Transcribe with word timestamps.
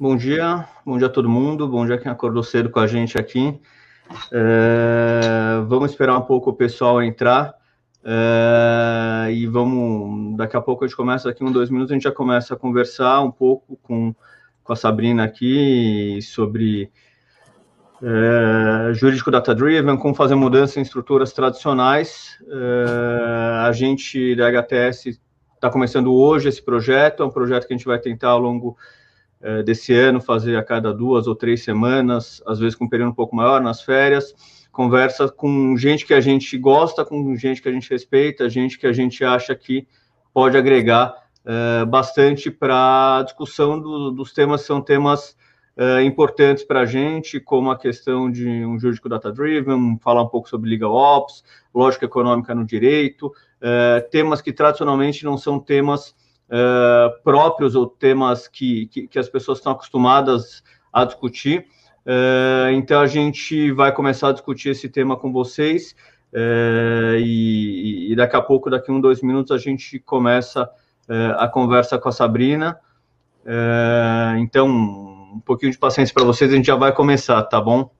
Bom 0.00 0.16
dia, 0.16 0.66
bom 0.82 0.96
dia 0.96 1.08
a 1.08 1.10
todo 1.10 1.28
mundo, 1.28 1.68
bom 1.68 1.84
dia 1.84 1.98
quem 1.98 2.10
acordou 2.10 2.42
cedo 2.42 2.70
com 2.70 2.80
a 2.80 2.86
gente 2.86 3.18
aqui. 3.18 3.60
É, 4.32 5.62
vamos 5.66 5.90
esperar 5.90 6.16
um 6.16 6.22
pouco 6.22 6.48
o 6.48 6.54
pessoal 6.54 7.02
entrar 7.02 7.54
é, 8.02 9.30
e 9.30 9.46
vamos, 9.46 10.38
daqui 10.38 10.56
a 10.56 10.60
pouco 10.62 10.84
a 10.84 10.88
gente 10.88 10.96
começa, 10.96 11.28
daqui 11.28 11.44
um, 11.44 11.52
dois 11.52 11.68
minutos 11.68 11.92
a 11.92 11.94
gente 11.96 12.04
já 12.04 12.12
começa 12.12 12.54
a 12.54 12.56
conversar 12.56 13.20
um 13.20 13.30
pouco 13.30 13.78
com, 13.82 14.14
com 14.64 14.72
a 14.72 14.76
Sabrina 14.76 15.22
aqui 15.22 16.18
sobre 16.22 16.90
é, 18.02 18.94
jurídico 18.94 19.30
data-driven, 19.30 19.98
como 19.98 20.14
fazer 20.14 20.34
mudança 20.34 20.80
em 20.80 20.82
estruturas 20.82 21.34
tradicionais. 21.34 22.38
É, 22.48 23.66
a 23.66 23.72
gente 23.72 24.34
da 24.34 24.48
HTS 24.48 25.20
está 25.56 25.68
começando 25.68 26.10
hoje 26.10 26.48
esse 26.48 26.64
projeto, 26.64 27.22
é 27.22 27.26
um 27.26 27.30
projeto 27.30 27.66
que 27.66 27.74
a 27.74 27.76
gente 27.76 27.86
vai 27.86 27.98
tentar 27.98 28.30
ao 28.30 28.40
longo 28.40 28.78
é, 29.42 29.62
desse 29.62 29.94
ano 29.94 30.20
fazer 30.20 30.56
a 30.56 30.62
cada 30.62 30.92
duas 30.92 31.26
ou 31.26 31.34
três 31.34 31.64
semanas, 31.64 32.42
às 32.46 32.58
vezes 32.58 32.74
com 32.74 32.84
um 32.84 32.88
período 32.88 33.10
um 33.10 33.14
pouco 33.14 33.34
maior, 33.34 33.60
nas 33.60 33.82
férias, 33.82 34.34
conversa 34.70 35.28
com 35.28 35.76
gente 35.76 36.06
que 36.06 36.14
a 36.14 36.20
gente 36.20 36.56
gosta, 36.58 37.04
com 37.04 37.34
gente 37.36 37.62
que 37.62 37.68
a 37.68 37.72
gente 37.72 37.90
respeita, 37.90 38.48
gente 38.48 38.78
que 38.78 38.86
a 38.86 38.92
gente 38.92 39.24
acha 39.24 39.54
que 39.54 39.86
pode 40.32 40.56
agregar 40.56 41.14
é, 41.44 41.84
bastante 41.86 42.50
para 42.50 43.18
a 43.18 43.22
discussão 43.22 43.80
do, 43.80 44.10
dos 44.10 44.32
temas, 44.32 44.60
são 44.60 44.80
temas 44.80 45.36
é, 45.76 46.02
importantes 46.02 46.62
para 46.62 46.80
a 46.80 46.86
gente, 46.86 47.40
como 47.40 47.70
a 47.70 47.78
questão 47.78 48.30
de 48.30 48.46
um 48.64 48.78
jurídico 48.78 49.08
data-driven, 49.08 49.98
falar 50.02 50.22
um 50.22 50.28
pouco 50.28 50.48
sobre 50.48 50.68
legal 50.68 50.92
ops, 50.92 51.42
lógica 51.74 52.04
econômica 52.04 52.54
no 52.54 52.64
direito, 52.64 53.32
temas 54.10 54.40
que 54.40 54.54
tradicionalmente 54.54 55.22
não 55.22 55.36
são 55.36 55.60
temas 55.60 56.14
é, 56.50 57.08
próprios 57.22 57.74
ou 57.74 57.86
temas 57.86 58.48
que, 58.48 58.86
que, 58.86 59.06
que, 59.06 59.18
as 59.18 59.28
pessoas 59.28 59.58
estão 59.58 59.72
acostumadas 59.72 60.62
a 60.92 61.04
discutir. 61.04 61.66
É, 62.04 62.72
então, 62.72 63.00
a 63.00 63.06
gente 63.06 63.70
vai 63.72 63.92
começar 63.92 64.30
a 64.30 64.32
discutir 64.32 64.70
esse 64.70 64.88
tema 64.88 65.16
com 65.16 65.32
vocês. 65.32 65.94
É, 66.32 67.18
e, 67.20 68.12
e, 68.12 68.16
daqui 68.16 68.36
a 68.36 68.42
pouco, 68.42 68.68
daqui 68.68 68.90
um, 68.90 69.00
dois 69.00 69.22
minutos, 69.22 69.52
a 69.52 69.58
gente 69.58 69.98
começa 70.00 70.68
a 71.38 71.48
conversa 71.48 71.98
com 71.98 72.08
a 72.08 72.12
Sabrina. 72.12 72.78
então, 74.38 74.68
um 74.68 75.40
pouquinho 75.44 75.72
de 75.72 75.78
paciência 75.78 76.14
para 76.14 76.22
vocês, 76.22 76.52
a 76.52 76.56
gente 76.56 76.66
já 76.66 76.76
vai 76.76 76.92
começar, 76.92 77.42
tá 77.42 77.60
bom? 77.60 77.90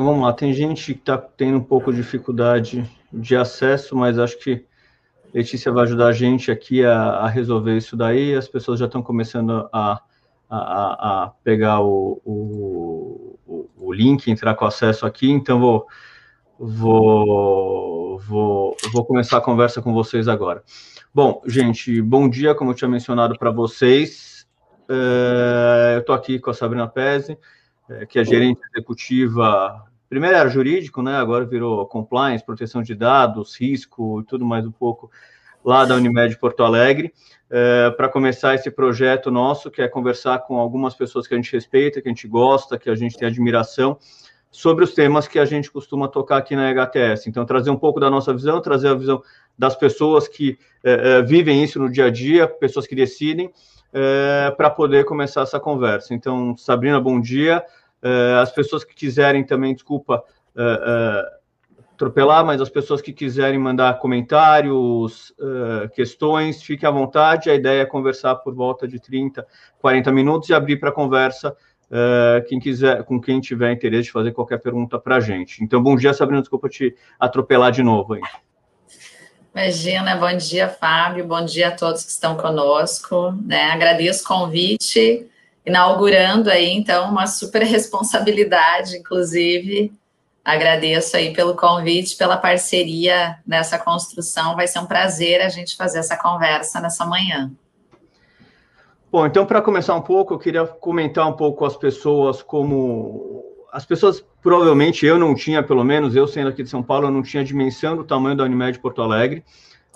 Então 0.00 0.12
vamos 0.12 0.24
lá, 0.24 0.32
tem 0.32 0.50
gente 0.54 0.94
que 0.94 0.98
está 0.98 1.18
tendo 1.18 1.58
um 1.58 1.62
pouco 1.62 1.92
de 1.92 1.98
dificuldade 1.98 2.90
de 3.12 3.36
acesso, 3.36 3.94
mas 3.94 4.18
acho 4.18 4.38
que 4.38 4.64
Letícia 5.34 5.70
vai 5.70 5.84
ajudar 5.84 6.06
a 6.06 6.12
gente 6.12 6.50
aqui 6.50 6.82
a, 6.82 6.94
a 6.94 7.28
resolver 7.28 7.76
isso 7.76 7.94
daí. 7.98 8.34
As 8.34 8.48
pessoas 8.48 8.80
já 8.80 8.86
estão 8.86 9.02
começando 9.02 9.68
a, 9.70 10.00
a, 10.48 11.24
a 11.24 11.32
pegar 11.44 11.82
o, 11.82 12.18
o, 12.24 13.68
o, 13.76 13.92
link, 13.92 14.30
entrar 14.30 14.54
com 14.54 14.64
acesso 14.64 15.04
aqui, 15.04 15.30
então 15.30 15.60
vou, 15.60 15.86
vou, 16.58 18.18
vou, 18.20 18.76
vou 18.94 19.04
começar 19.04 19.36
a 19.36 19.42
conversa 19.42 19.82
com 19.82 19.92
vocês 19.92 20.28
agora. 20.28 20.64
Bom, 21.12 21.42
gente, 21.46 22.00
bom 22.00 22.26
dia, 22.26 22.54
como 22.54 22.70
eu 22.70 22.74
tinha 22.74 22.88
mencionado 22.88 23.36
para 23.38 23.50
vocês. 23.50 24.48
É, 24.88 25.96
eu 25.96 26.00
estou 26.00 26.14
aqui 26.14 26.38
com 26.38 26.48
a 26.48 26.54
Sabrina 26.54 26.88
Pese 26.88 27.36
é, 27.90 28.06
que 28.06 28.18
é 28.18 28.24
gerente 28.24 28.60
executiva, 28.72 29.84
primeiro 30.10 30.36
era 30.36 30.48
jurídico, 30.48 31.02
né, 31.02 31.16
agora 31.16 31.46
virou 31.46 31.86
compliance, 31.86 32.44
proteção 32.44 32.82
de 32.82 32.96
dados, 32.96 33.56
risco 33.58 34.20
e 34.20 34.24
tudo 34.24 34.44
mais 34.44 34.66
um 34.66 34.72
pouco 34.72 35.08
lá 35.64 35.84
da 35.84 35.94
Unimed 35.94 36.36
Porto 36.36 36.64
Alegre, 36.64 37.14
é, 37.48 37.90
para 37.90 38.08
começar 38.08 38.56
esse 38.56 38.70
projeto 38.72 39.30
nosso, 39.30 39.70
que 39.70 39.80
é 39.80 39.86
conversar 39.86 40.40
com 40.40 40.58
algumas 40.58 40.94
pessoas 40.94 41.28
que 41.28 41.34
a 41.34 41.36
gente 41.36 41.52
respeita, 41.52 42.02
que 42.02 42.08
a 42.08 42.10
gente 42.10 42.26
gosta, 42.26 42.76
que 42.76 42.90
a 42.90 42.94
gente 42.96 43.16
tem 43.16 43.28
admiração, 43.28 43.98
sobre 44.50 44.82
os 44.82 44.94
temas 44.94 45.28
que 45.28 45.38
a 45.38 45.44
gente 45.44 45.70
costuma 45.70 46.08
tocar 46.08 46.38
aqui 46.38 46.56
na 46.56 46.68
HTS. 46.70 47.28
Então, 47.28 47.44
trazer 47.44 47.70
um 47.70 47.76
pouco 47.76 48.00
da 48.00 48.10
nossa 48.10 48.34
visão, 48.34 48.60
trazer 48.60 48.88
a 48.88 48.94
visão 48.94 49.22
das 49.56 49.76
pessoas 49.76 50.26
que 50.26 50.58
é, 50.82 51.18
é, 51.18 51.22
vivem 51.22 51.62
isso 51.62 51.78
no 51.78 51.88
dia 51.88 52.06
a 52.06 52.10
dia, 52.10 52.48
pessoas 52.48 52.84
que 52.84 52.96
decidem, 52.96 53.52
é, 53.92 54.52
para 54.56 54.70
poder 54.70 55.04
começar 55.04 55.42
essa 55.42 55.60
conversa. 55.60 56.14
Então, 56.14 56.56
Sabrina, 56.56 57.00
bom 57.00 57.20
dia. 57.20 57.64
Uh, 58.02 58.40
as 58.40 58.50
pessoas 58.50 58.82
que 58.82 58.94
quiserem 58.94 59.44
também, 59.44 59.74
desculpa 59.74 60.24
uh, 60.56 60.62
uh, 60.62 61.84
atropelar, 61.92 62.44
mas 62.44 62.60
as 62.60 62.70
pessoas 62.70 63.02
que 63.02 63.12
quiserem 63.12 63.58
mandar 63.58 63.98
comentários, 63.98 65.34
questões, 65.94 66.62
fiquem 66.62 66.88
à 66.88 66.92
vontade. 66.92 67.50
A 67.50 67.54
ideia 67.54 67.82
é 67.82 67.84
conversar 67.84 68.36
por 68.36 68.54
volta 68.54 68.88
de 68.88 68.98
30, 68.98 69.46
40 69.78 70.10
minutos 70.10 70.48
e 70.48 70.54
abrir 70.54 70.78
para 70.78 70.90
conversa 70.90 71.54
quem 72.48 72.58
quiser, 72.58 73.04
com 73.04 73.20
quem 73.20 73.38
tiver 73.38 73.72
interesse 73.72 74.04
de 74.04 74.12
fazer 74.12 74.32
qualquer 74.32 74.58
pergunta 74.62 74.98
para 74.98 75.16
a 75.16 75.20
gente. 75.20 75.62
Então, 75.62 75.82
bom 75.82 75.94
dia, 75.94 76.14
Sabrina, 76.14 76.40
desculpa 76.40 76.70
te 76.70 76.96
atropelar 77.18 77.70
de 77.70 77.82
novo 77.82 78.14
aí. 78.14 78.22
Imagina, 79.54 80.16
bom 80.16 80.34
dia, 80.34 80.68
Fábio, 80.68 81.26
bom 81.26 81.44
dia 81.44 81.68
a 81.68 81.72
todos 81.72 82.04
que 82.04 82.12
estão 82.12 82.34
conosco. 82.34 83.32
Né? 83.44 83.72
Agradeço 83.72 84.24
o 84.24 84.28
convite 84.28 85.28
inaugurando 85.70 86.50
aí, 86.50 86.70
então, 86.70 87.08
uma 87.08 87.26
super 87.26 87.62
responsabilidade, 87.62 88.96
inclusive. 88.96 89.92
Agradeço 90.44 91.16
aí 91.16 91.32
pelo 91.32 91.54
convite, 91.54 92.16
pela 92.16 92.36
parceria 92.36 93.38
nessa 93.46 93.78
construção. 93.78 94.56
Vai 94.56 94.66
ser 94.66 94.80
um 94.80 94.86
prazer 94.86 95.40
a 95.40 95.48
gente 95.48 95.76
fazer 95.76 95.98
essa 95.98 96.16
conversa 96.16 96.80
nessa 96.80 97.06
manhã. 97.06 97.50
Bom, 99.12 99.26
então, 99.26 99.44
para 99.44 99.60
começar 99.60 99.94
um 99.94 100.00
pouco, 100.00 100.34
eu 100.34 100.38
queria 100.38 100.64
comentar 100.66 101.28
um 101.28 101.32
pouco 101.32 101.64
as 101.64 101.76
pessoas 101.76 102.42
como. 102.42 103.44
As 103.72 103.84
pessoas, 103.84 104.24
provavelmente, 104.42 105.06
eu 105.06 105.18
não 105.18 105.34
tinha, 105.34 105.62
pelo 105.62 105.84
menos, 105.84 106.16
eu 106.16 106.26
sendo 106.26 106.48
aqui 106.48 106.62
de 106.62 106.70
São 106.70 106.82
Paulo, 106.82 107.06
eu 107.06 107.10
não 107.10 107.22
tinha 107.22 107.44
dimensão 107.44 107.96
do 107.96 108.04
tamanho 108.04 108.36
da 108.36 108.44
Unimed 108.44 108.78
Porto 108.78 109.02
Alegre. 109.02 109.44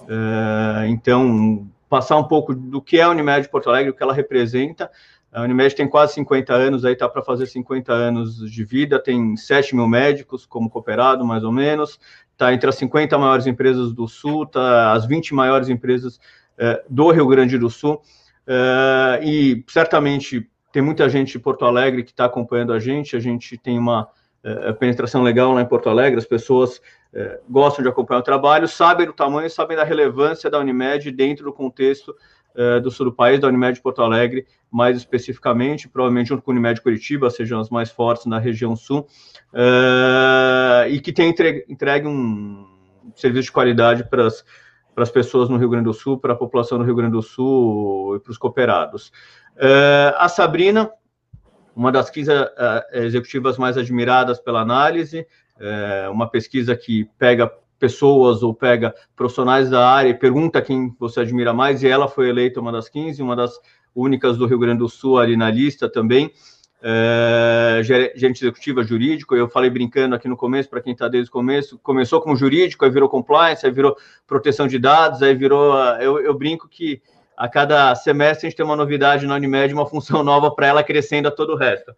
É, 0.08 0.88
então, 0.88 1.66
passar 1.88 2.16
um 2.16 2.24
pouco 2.24 2.54
do 2.54 2.82
que 2.82 2.98
é 2.98 3.02
a 3.02 3.10
Unimed 3.10 3.48
Porto 3.48 3.70
Alegre, 3.70 3.90
o 3.90 3.94
que 3.94 4.02
ela 4.02 4.12
representa. 4.12 4.90
A 5.34 5.42
Unimed 5.42 5.74
tem 5.74 5.88
quase 5.88 6.14
50 6.14 6.54
anos, 6.54 6.84
aí 6.84 6.92
está 6.92 7.08
para 7.08 7.20
fazer 7.20 7.46
50 7.46 7.92
anos 7.92 8.48
de 8.48 8.64
vida, 8.64 9.02
tem 9.02 9.36
7 9.36 9.74
mil 9.74 9.88
médicos 9.88 10.46
como 10.46 10.70
cooperado, 10.70 11.24
mais 11.24 11.42
ou 11.42 11.50
menos, 11.50 11.98
está 12.30 12.54
entre 12.54 12.68
as 12.68 12.76
50 12.76 13.18
maiores 13.18 13.44
empresas 13.44 13.92
do 13.92 14.06
Sul, 14.06 14.44
está 14.44 14.92
as 14.92 15.04
20 15.04 15.34
maiores 15.34 15.68
empresas 15.68 16.20
é, 16.56 16.80
do 16.88 17.10
Rio 17.10 17.26
Grande 17.26 17.58
do 17.58 17.68
Sul, 17.68 18.00
é, 18.46 19.20
e 19.24 19.64
certamente 19.66 20.48
tem 20.70 20.80
muita 20.80 21.08
gente 21.08 21.32
de 21.32 21.38
Porto 21.40 21.64
Alegre 21.64 22.04
que 22.04 22.12
está 22.12 22.26
acompanhando 22.26 22.72
a 22.72 22.78
gente, 22.78 23.16
a 23.16 23.20
gente 23.20 23.58
tem 23.58 23.76
uma 23.76 24.08
é, 24.44 24.72
penetração 24.72 25.24
legal 25.24 25.52
lá 25.52 25.62
em 25.62 25.66
Porto 25.66 25.88
Alegre, 25.88 26.18
as 26.18 26.26
pessoas 26.26 26.80
gostam 27.48 27.80
de 27.80 27.88
acompanhar 27.88 28.18
o 28.18 28.24
trabalho, 28.24 28.66
sabem 28.66 29.06
do 29.06 29.12
tamanho, 29.12 29.48
sabem 29.48 29.76
da 29.76 29.84
relevância 29.84 30.50
da 30.50 30.58
Unimed 30.58 31.12
dentro 31.12 31.44
do 31.44 31.52
contexto 31.52 32.12
é, 32.54 32.80
do 32.80 32.90
sul 32.90 33.06
do 33.06 33.12
país, 33.12 33.40
da 33.40 33.48
Unimed 33.48 33.80
Porto 33.80 34.02
Alegre, 34.02 34.46
mais 34.70 34.96
especificamente, 34.96 35.88
provavelmente 35.88 36.28
junto 36.28 36.42
com 36.42 36.50
a 36.50 36.54
Unimed 36.54 36.80
Curitiba, 36.80 37.30
sejam 37.30 37.60
as 37.60 37.70
mais 37.70 37.90
fortes 37.90 38.26
na 38.26 38.38
região 38.38 38.76
sul, 38.76 39.06
é, 39.52 40.88
e 40.88 41.00
que 41.00 41.12
tem 41.12 41.30
entregue, 41.30 41.64
entregue 41.68 42.06
um 42.06 42.66
serviço 43.14 43.46
de 43.46 43.52
qualidade 43.52 44.04
para 44.04 44.26
as 44.26 44.44
para 44.94 45.02
as 45.02 45.10
pessoas 45.10 45.48
no 45.48 45.56
Rio 45.56 45.68
Grande 45.68 45.86
do 45.86 45.92
Sul, 45.92 46.18
para 46.18 46.34
a 46.34 46.36
população 46.36 46.78
do 46.78 46.84
Rio 46.84 46.94
Grande 46.94 47.12
do 47.12 47.22
Sul 47.22 48.16
e 48.16 48.20
para 48.20 48.30
os 48.30 48.38
cooperados. 48.38 49.10
É, 49.56 50.14
a 50.16 50.28
Sabrina, 50.28 50.90
uma 51.74 51.90
das 51.90 52.08
15 52.08 52.30
executivas 52.92 53.58
mais 53.58 53.76
admiradas 53.76 54.38
pela 54.38 54.60
análise, 54.60 55.26
é 55.58 56.08
uma 56.08 56.28
pesquisa 56.28 56.76
que 56.76 57.04
pega 57.18 57.52
pessoas 57.84 58.42
ou 58.42 58.54
pega 58.54 58.94
profissionais 59.14 59.68
da 59.68 59.86
área 59.86 60.08
e 60.08 60.14
pergunta 60.14 60.62
quem 60.62 60.96
você 60.98 61.20
admira 61.20 61.52
mais, 61.52 61.82
e 61.82 61.86
ela 61.86 62.08
foi 62.08 62.30
eleita 62.30 62.58
uma 62.58 62.72
das 62.72 62.88
15, 62.88 63.22
uma 63.22 63.36
das 63.36 63.52
únicas 63.94 64.38
do 64.38 64.46
Rio 64.46 64.58
Grande 64.58 64.78
do 64.78 64.88
Sul 64.88 65.18
ali 65.18 65.36
na 65.36 65.50
lista 65.50 65.86
também, 65.86 66.32
é, 66.82 67.82
gerente 67.82 68.42
executiva 68.42 68.82
jurídico, 68.82 69.36
eu 69.36 69.50
falei 69.50 69.68
brincando 69.68 70.14
aqui 70.14 70.26
no 70.26 70.36
começo, 70.36 70.70
para 70.70 70.80
quem 70.80 70.94
está 70.94 71.08
desde 71.08 71.28
o 71.28 71.32
começo, 71.32 71.78
começou 71.82 72.22
como 72.22 72.34
jurídico, 72.34 72.86
aí 72.86 72.90
virou 72.90 73.06
compliance, 73.06 73.66
aí 73.66 73.72
virou 73.72 73.94
proteção 74.26 74.66
de 74.66 74.78
dados, 74.78 75.22
aí 75.22 75.34
virou, 75.34 75.74
eu, 76.00 76.20
eu 76.20 76.32
brinco 76.32 76.66
que 76.66 77.02
a 77.36 77.48
cada 77.48 77.94
semestre 77.94 78.46
a 78.46 78.48
gente 78.48 78.56
tem 78.56 78.64
uma 78.64 78.76
novidade 78.76 79.26
na 79.26 79.34
Unimed, 79.34 79.74
uma 79.74 79.84
função 79.86 80.24
nova 80.24 80.50
para 80.50 80.68
ela 80.68 80.82
crescendo 80.82 81.28
a 81.28 81.30
todo 81.30 81.52
o 81.52 81.56
resto. 81.56 81.94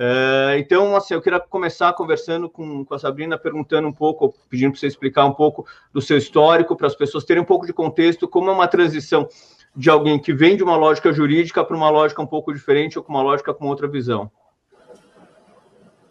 É, 0.00 0.56
então, 0.58 0.94
assim, 0.94 1.12
eu 1.12 1.20
queria 1.20 1.40
começar 1.40 1.92
conversando 1.92 2.48
com, 2.48 2.84
com 2.84 2.94
a 2.94 2.98
Sabrina, 3.00 3.36
perguntando 3.36 3.88
um 3.88 3.92
pouco, 3.92 4.32
pedindo 4.48 4.70
para 4.70 4.78
você 4.78 4.86
explicar 4.86 5.24
um 5.24 5.34
pouco 5.34 5.66
do 5.92 6.00
seu 6.00 6.16
histórico, 6.16 6.76
para 6.76 6.86
as 6.86 6.94
pessoas 6.94 7.24
terem 7.24 7.42
um 7.42 7.46
pouco 7.46 7.66
de 7.66 7.72
contexto, 7.72 8.28
como 8.28 8.48
é 8.48 8.52
uma 8.52 8.68
transição 8.68 9.28
de 9.74 9.90
alguém 9.90 10.16
que 10.16 10.32
vem 10.32 10.56
de 10.56 10.62
uma 10.62 10.76
lógica 10.76 11.12
jurídica 11.12 11.64
para 11.64 11.76
uma 11.76 11.90
lógica 11.90 12.22
um 12.22 12.26
pouco 12.26 12.52
diferente 12.52 12.96
ou 12.96 13.02
com 13.02 13.12
uma 13.12 13.22
lógica 13.22 13.52
com 13.52 13.66
outra 13.66 13.88
visão. 13.88 14.30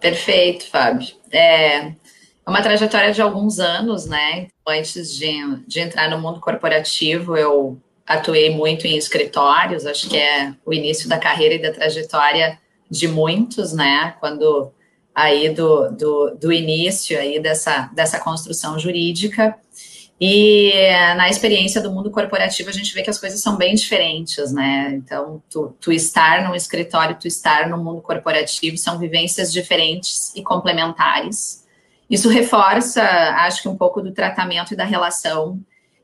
Perfeito, 0.01 0.69
Fábio. 0.69 1.07
É 1.31 1.93
uma 2.45 2.61
trajetória 2.61 3.13
de 3.13 3.21
alguns 3.21 3.57
anos, 3.57 4.05
né? 4.05 4.47
Antes 4.67 5.17
de, 5.17 5.63
de 5.65 5.79
entrar 5.79 6.09
no 6.09 6.19
mundo 6.19 6.41
corporativo, 6.41 7.37
eu 7.37 7.81
atuei 8.05 8.49
muito 8.49 8.85
em 8.85 8.97
escritórios, 8.97 9.85
acho 9.85 10.09
que 10.09 10.17
é 10.17 10.53
o 10.65 10.73
início 10.73 11.07
da 11.07 11.17
carreira 11.17 11.55
e 11.55 11.61
da 11.61 11.71
trajetória 11.71 12.59
de 12.89 13.07
muitos, 13.07 13.73
né? 13.73 14.15
Quando 14.19 14.71
aí 15.17 15.49
do, 15.49 15.89
do, 15.89 16.37
do 16.39 16.53
início 16.53 17.17
aí 17.19 17.39
dessa, 17.39 17.89
dessa 17.93 18.19
construção 18.19 18.77
jurídica. 18.77 19.57
E 20.21 20.71
na 21.15 21.27
experiência 21.27 21.81
do 21.81 21.91
mundo 21.91 22.11
corporativo, 22.11 22.69
a 22.69 22.73
gente 22.73 22.93
vê 22.93 23.01
que 23.01 23.09
as 23.09 23.19
coisas 23.19 23.39
são 23.39 23.55
bem 23.55 23.73
diferentes, 23.73 24.51
né? 24.51 24.93
Então, 24.93 25.41
tu, 25.49 25.75
tu 25.79 25.91
estar 25.91 26.47
num 26.47 26.53
escritório, 26.53 27.17
tu 27.19 27.27
estar 27.27 27.67
no 27.67 27.83
mundo 27.83 27.99
corporativo, 28.01 28.77
são 28.77 28.99
vivências 28.99 29.51
diferentes 29.51 30.31
e 30.35 30.43
complementares. 30.43 31.65
Isso 32.07 32.29
reforça, 32.29 33.01
acho 33.01 33.63
que, 33.63 33.67
um 33.67 33.75
pouco 33.75 34.01
do 34.01 34.11
tratamento 34.11 34.73
e 34.73 34.77
da 34.77 34.85
relação 34.85 35.59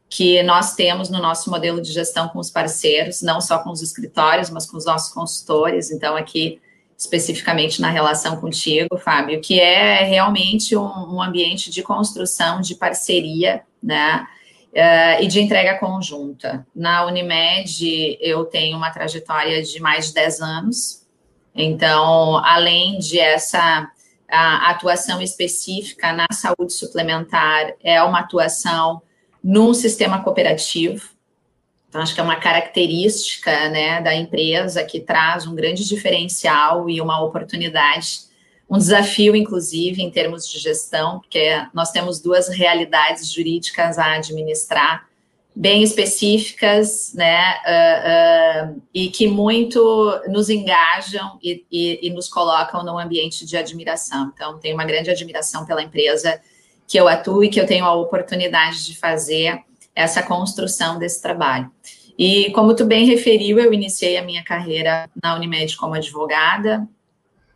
que 0.10 0.42
nós 0.44 0.76
temos 0.76 1.10
no 1.10 1.20
nosso 1.20 1.50
modelo 1.52 1.82
de 1.82 1.92
gestão 1.92 2.30
com 2.30 2.40
os 2.40 2.52
parceiros, 2.52 3.22
não 3.22 3.40
só 3.40 3.60
com 3.60 3.72
os 3.72 3.82
escritórios, 3.82 4.50
mas 4.50 4.66
com 4.66 4.78
os 4.78 4.86
nossos 4.86 5.14
consultores. 5.14 5.92
Então, 5.92 6.16
aqui 6.16 6.60
especificamente 7.04 7.82
na 7.82 7.90
relação 7.90 8.38
contigo, 8.38 8.98
Fábio, 8.98 9.42
que 9.42 9.60
é 9.60 10.04
realmente 10.04 10.76
um, 10.76 11.16
um 11.16 11.22
ambiente 11.22 11.70
de 11.70 11.84
construção, 11.84 12.62
de 12.62 12.76
parceria, 12.76 13.62
né? 13.82 14.26
Uh, 14.72 15.22
e 15.22 15.28
de 15.28 15.40
entrega 15.40 15.78
conjunta. 15.78 16.66
Na 16.76 17.06
Unimed, 17.06 18.18
eu 18.20 18.44
tenho 18.46 18.76
uma 18.76 18.90
trajetória 18.90 19.62
de 19.62 19.80
mais 19.80 20.08
de 20.08 20.14
10 20.16 20.42
anos, 20.42 21.06
então, 21.54 22.38
além 22.44 22.98
de 22.98 23.20
essa 23.20 23.88
atuação 24.28 25.22
específica 25.22 26.12
na 26.12 26.26
saúde 26.32 26.74
suplementar, 26.74 27.74
é 27.84 28.02
uma 28.02 28.22
atuação 28.22 29.00
num 29.44 29.76
sistema 29.76 30.24
cooperativo, 30.24 31.13
então, 31.94 32.02
acho 32.02 32.16
que 32.16 32.20
é 32.20 32.24
uma 32.24 32.38
característica 32.38 33.70
né, 33.70 34.02
da 34.02 34.16
empresa 34.16 34.84
que 34.84 35.00
traz 35.00 35.46
um 35.46 35.54
grande 35.54 35.88
diferencial 35.88 36.90
e 36.90 37.00
uma 37.00 37.24
oportunidade, 37.24 38.22
um 38.68 38.80
desafio, 38.80 39.36
inclusive, 39.36 40.02
em 40.02 40.10
termos 40.10 40.50
de 40.50 40.58
gestão, 40.58 41.20
porque 41.20 41.52
nós 41.72 41.92
temos 41.92 42.20
duas 42.20 42.50
realidades 42.50 43.32
jurídicas 43.32 44.00
a 44.00 44.14
administrar, 44.14 45.08
bem 45.56 45.84
específicas, 45.84 47.14
né, 47.14 47.58
uh, 47.62 48.72
uh, 48.74 48.82
e 48.92 49.10
que 49.10 49.28
muito 49.28 50.20
nos 50.30 50.50
engajam 50.50 51.38
e, 51.44 51.64
e, 51.72 52.08
e 52.08 52.10
nos 52.10 52.28
colocam 52.28 52.84
num 52.84 52.98
ambiente 52.98 53.46
de 53.46 53.56
admiração. 53.56 54.32
Então, 54.34 54.58
tenho 54.58 54.74
uma 54.74 54.86
grande 54.86 55.12
admiração 55.12 55.64
pela 55.64 55.84
empresa 55.84 56.42
que 56.88 57.00
eu 57.00 57.08
atuo 57.08 57.44
e 57.44 57.50
que 57.50 57.62
eu 57.62 57.68
tenho 57.68 57.86
a 57.86 57.94
oportunidade 57.94 58.84
de 58.84 58.98
fazer 58.98 59.62
essa 59.96 60.24
construção 60.24 60.98
desse 60.98 61.22
trabalho. 61.22 61.72
E 62.18 62.52
como 62.52 62.76
tu 62.76 62.86
bem 62.86 63.06
referiu, 63.06 63.60
eu 63.60 63.74
iniciei 63.74 64.18
a 64.18 64.22
minha 64.22 64.44
carreira 64.44 65.10
na 65.22 65.36
Unimed 65.36 65.76
como 65.78 65.96
advogada, 65.96 66.88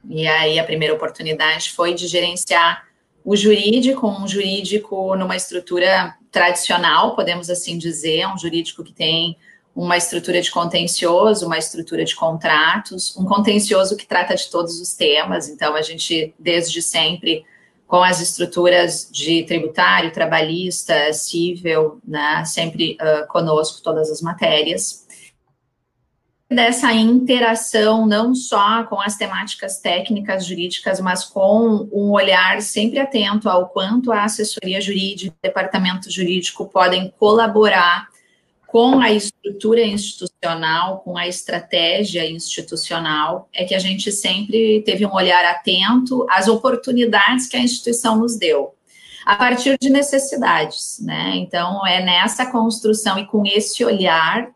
e 0.10 0.28
aí 0.28 0.58
a 0.58 0.64
primeira 0.64 0.94
oportunidade 0.94 1.72
foi 1.72 1.94
de 1.94 2.08
gerenciar 2.08 2.88
o 3.24 3.36
jurídico, 3.36 4.08
um 4.08 4.28
jurídico 4.28 5.16
numa 5.16 5.36
estrutura 5.36 6.16
tradicional, 6.32 7.16
podemos 7.16 7.50
assim 7.50 7.78
dizer, 7.78 8.26
um 8.28 8.38
jurídico 8.38 8.84
que 8.84 8.94
tem 8.94 9.36
uma 9.76 9.98
estrutura 9.98 10.42
de 10.42 10.50
contencioso, 10.50 11.46
uma 11.46 11.58
estrutura 11.58 12.04
de 12.04 12.16
contratos, 12.16 13.16
um 13.18 13.26
contencioso 13.26 13.96
que 13.96 14.08
trata 14.08 14.36
de 14.36 14.50
todos 14.50 14.80
os 14.80 14.94
temas, 14.94 15.50
então 15.50 15.76
a 15.76 15.82
gente 15.82 16.34
desde 16.40 16.82
sempre 16.82 17.46
com 17.88 18.04
as 18.04 18.22
estruturas 18.22 19.10
de 19.12 19.44
tributário, 19.44 20.12
trabalhista, 20.12 21.14
civil, 21.14 22.00
né, 22.06 22.44
sempre 22.46 22.98
uh, 23.02 23.26
conosco 23.28 23.82
todas 23.82 24.12
as 24.12 24.22
matérias. 24.22 25.08
Dessa 26.50 26.94
interação, 26.94 28.06
não 28.06 28.34
só 28.34 28.84
com 28.84 29.02
as 29.02 29.18
temáticas 29.18 29.80
técnicas 29.80 30.46
jurídicas, 30.46 31.00
mas 31.00 31.24
com 31.24 31.90
um 31.92 32.12
olhar 32.12 32.62
sempre 32.62 33.00
atento 33.00 33.50
ao 33.50 33.68
quanto 33.68 34.12
a 34.12 34.24
assessoria 34.24 34.80
jurídica, 34.80 35.36
departamento 35.44 36.10
jurídico 36.10 36.66
podem 36.66 37.14
colaborar 37.18 38.08
com 38.68 39.00
a 39.00 39.12
estrutura 39.12 39.82
institucional, 39.82 41.00
com 41.00 41.18
a 41.18 41.26
estratégia 41.26 42.30
institucional, 42.30 43.48
é 43.54 43.64
que 43.64 43.74
a 43.74 43.80
gente 43.80 44.12
sempre 44.12 44.82
teve 44.84 45.06
um 45.06 45.14
olhar 45.14 45.44
atento 45.46 46.26
às 46.30 46.50
oportunidades 46.50 47.48
que 47.48 47.56
a 47.56 47.62
instituição 47.62 48.18
nos 48.18 48.38
deu, 48.38 48.76
a 49.26 49.38
partir 49.38 49.78
de 49.80 49.90
necessidades, 49.90 51.00
né? 51.02 51.32
Então, 51.36 51.86
é 51.88 52.04
nessa 52.04 52.46
construção 52.52 53.18
e 53.18 53.26
com 53.26 53.44
esse 53.46 53.86
olhar 53.86 54.50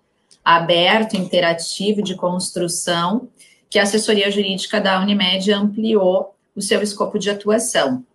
aberto, 0.44 1.16
interativo 1.16 2.02
de 2.02 2.16
construção, 2.16 3.30
que 3.70 3.80
a 3.80 3.84
assessoria 3.84 4.30
jurídica 4.30 4.82
da 4.82 5.00
Unimed 5.00 5.54
ampliou 5.54 6.36
o 6.54 6.62
seu 6.62 6.82
escopo 6.82 7.18
de 7.18 7.30
atuação 7.30 8.06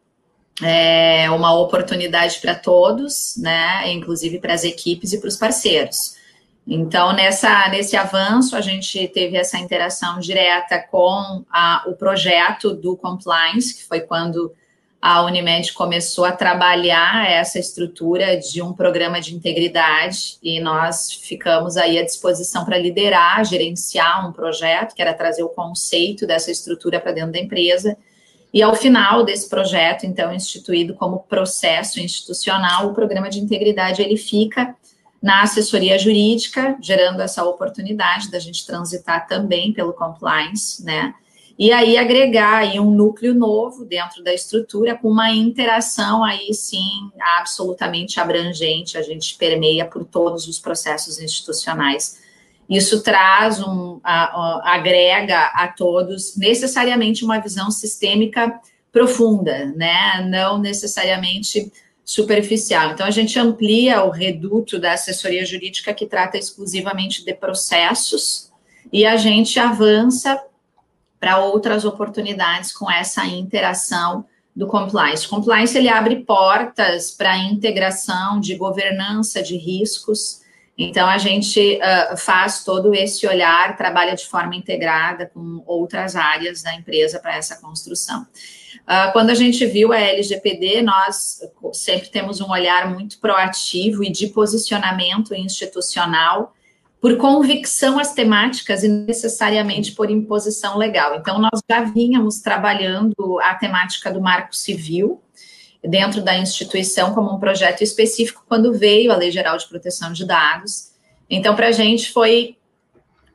é 0.62 1.28
uma 1.30 1.54
oportunidade 1.54 2.38
para 2.40 2.54
todos, 2.54 3.36
né? 3.36 3.92
Inclusive 3.92 4.38
para 4.38 4.54
as 4.54 4.64
equipes 4.64 5.12
e 5.12 5.20
para 5.20 5.28
os 5.28 5.36
parceiros. 5.36 6.16
Então, 6.66 7.12
nessa, 7.12 7.68
nesse 7.68 7.96
avanço, 7.96 8.56
a 8.56 8.60
gente 8.60 9.06
teve 9.08 9.36
essa 9.36 9.58
interação 9.58 10.18
direta 10.18 10.80
com 10.90 11.44
a, 11.50 11.84
o 11.86 11.94
projeto 11.94 12.74
do 12.74 12.96
compliance, 12.96 13.74
que 13.74 13.84
foi 13.84 14.00
quando 14.00 14.52
a 15.00 15.22
Unimed 15.22 15.72
começou 15.74 16.24
a 16.24 16.32
trabalhar 16.32 17.30
essa 17.30 17.60
estrutura 17.60 18.36
de 18.36 18.60
um 18.60 18.72
programa 18.72 19.20
de 19.20 19.36
integridade 19.36 20.38
e 20.42 20.58
nós 20.58 21.12
ficamos 21.12 21.76
aí 21.76 21.98
à 21.98 22.02
disposição 22.02 22.64
para 22.64 22.78
liderar, 22.78 23.44
gerenciar 23.44 24.28
um 24.28 24.32
projeto, 24.32 24.94
que 24.94 25.02
era 25.02 25.14
trazer 25.14 25.44
o 25.44 25.48
conceito 25.48 26.26
dessa 26.26 26.50
estrutura 26.50 26.98
para 26.98 27.12
dentro 27.12 27.30
da 27.30 27.38
empresa 27.38 27.96
e 28.52 28.62
ao 28.62 28.74
final 28.74 29.24
desse 29.24 29.48
projeto, 29.48 30.04
então 30.04 30.32
instituído 30.32 30.94
como 30.94 31.20
processo 31.20 32.00
institucional, 32.00 32.88
o 32.88 32.94
programa 32.94 33.28
de 33.28 33.40
integridade 33.40 34.00
ele 34.00 34.16
fica 34.16 34.74
na 35.22 35.42
assessoria 35.42 35.98
jurídica, 35.98 36.76
gerando 36.80 37.20
essa 37.20 37.44
oportunidade 37.44 38.30
da 38.30 38.38
gente 38.38 38.64
transitar 38.64 39.26
também 39.26 39.72
pelo 39.72 39.92
compliance, 39.92 40.84
né? 40.84 41.14
E 41.58 41.72
aí 41.72 41.96
agregar 41.96 42.58
aí 42.58 42.78
um 42.78 42.90
núcleo 42.90 43.34
novo 43.34 43.84
dentro 43.84 44.22
da 44.22 44.32
estrutura 44.32 44.94
com 44.94 45.08
uma 45.08 45.30
interação 45.32 46.22
aí 46.22 46.52
sim 46.52 47.10
absolutamente 47.38 48.20
abrangente, 48.20 48.98
a 48.98 49.02
gente 49.02 49.36
permeia 49.36 49.86
por 49.86 50.04
todos 50.04 50.46
os 50.46 50.58
processos 50.58 51.18
institucionais. 51.18 52.18
Isso 52.68 53.02
traz 53.02 53.60
um, 53.60 54.00
a, 54.02 54.24
a, 54.24 54.74
agrega 54.74 55.52
a 55.54 55.68
todos 55.68 56.36
necessariamente 56.36 57.24
uma 57.24 57.38
visão 57.38 57.70
sistêmica 57.70 58.60
profunda, 58.90 59.66
né? 59.76 60.26
Não 60.28 60.58
necessariamente 60.58 61.72
superficial. 62.04 62.92
Então, 62.92 63.04
a 63.06 63.10
gente 63.10 63.38
amplia 63.38 64.04
o 64.04 64.10
reduto 64.10 64.78
da 64.78 64.92
assessoria 64.92 65.44
jurídica 65.44 65.92
que 65.92 66.06
trata 66.06 66.38
exclusivamente 66.38 67.24
de 67.24 67.34
processos 67.34 68.50
e 68.92 69.04
a 69.04 69.16
gente 69.16 69.58
avança 69.58 70.40
para 71.18 71.38
outras 71.38 71.84
oportunidades 71.84 72.72
com 72.72 72.90
essa 72.90 73.26
interação 73.26 74.24
do 74.54 74.66
compliance. 74.66 75.28
Compliance 75.28 75.76
ele 75.76 75.88
abre 75.88 76.24
portas 76.24 77.10
para 77.10 77.32
a 77.32 77.38
integração 77.38 78.40
de 78.40 78.54
governança 78.54 79.42
de 79.42 79.56
riscos. 79.56 80.40
Então 80.78 81.08
a 81.08 81.16
gente 81.16 81.78
uh, 81.78 82.16
faz 82.16 82.62
todo 82.62 82.94
esse 82.94 83.26
olhar, 83.26 83.76
trabalha 83.76 84.14
de 84.14 84.26
forma 84.26 84.54
integrada 84.54 85.30
com 85.32 85.62
outras 85.66 86.14
áreas 86.14 86.62
da 86.62 86.74
empresa 86.74 87.18
para 87.18 87.36
essa 87.36 87.56
construção. 87.56 88.26
Uh, 88.82 89.12
quando 89.12 89.30
a 89.30 89.34
gente 89.34 89.64
viu 89.64 89.92
a 89.92 89.98
LGPD, 89.98 90.82
nós 90.82 91.40
sempre 91.72 92.08
temos 92.08 92.40
um 92.40 92.50
olhar 92.50 92.90
muito 92.90 93.18
proativo 93.18 94.04
e 94.04 94.10
de 94.10 94.28
posicionamento 94.28 95.34
institucional 95.34 96.54
por 97.00 97.16
convicção 97.16 97.98
às 97.98 98.12
temáticas 98.12 98.82
e 98.82 98.88
necessariamente 98.88 99.92
por 99.92 100.10
imposição 100.10 100.76
legal. 100.76 101.16
Então, 101.16 101.38
nós 101.38 101.60
já 101.70 101.82
vínhamos 101.82 102.40
trabalhando 102.40 103.38
a 103.42 103.54
temática 103.54 104.10
do 104.10 104.20
marco 104.20 104.54
civil 104.54 105.22
dentro 105.88 106.22
da 106.22 106.36
instituição 106.36 107.14
como 107.14 107.34
um 107.34 107.38
projeto 107.38 107.82
específico 107.82 108.44
quando 108.48 108.72
veio 108.72 109.12
a 109.12 109.16
Lei 109.16 109.30
Geral 109.30 109.56
de 109.56 109.66
Proteção 109.66 110.12
de 110.12 110.26
Dados. 110.26 110.92
Então, 111.28 111.54
para 111.54 111.68
a 111.68 111.72
gente 111.72 112.12
foi 112.12 112.56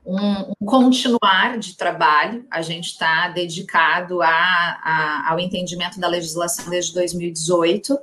um, 0.06 0.18
um, 0.18 0.66
continuar 0.66 1.58
de 1.58 1.76
trabalho. 1.76 2.46
A 2.50 2.62
gente 2.62 2.88
está 2.88 3.30
dedicado 3.30 4.22
a, 4.22 4.28
a, 4.30 5.32
ao 5.32 5.40
entendimento 5.40 6.00
da 6.00 6.08
legislação 6.08 6.70
desde 6.70 6.94
2018 6.94 7.98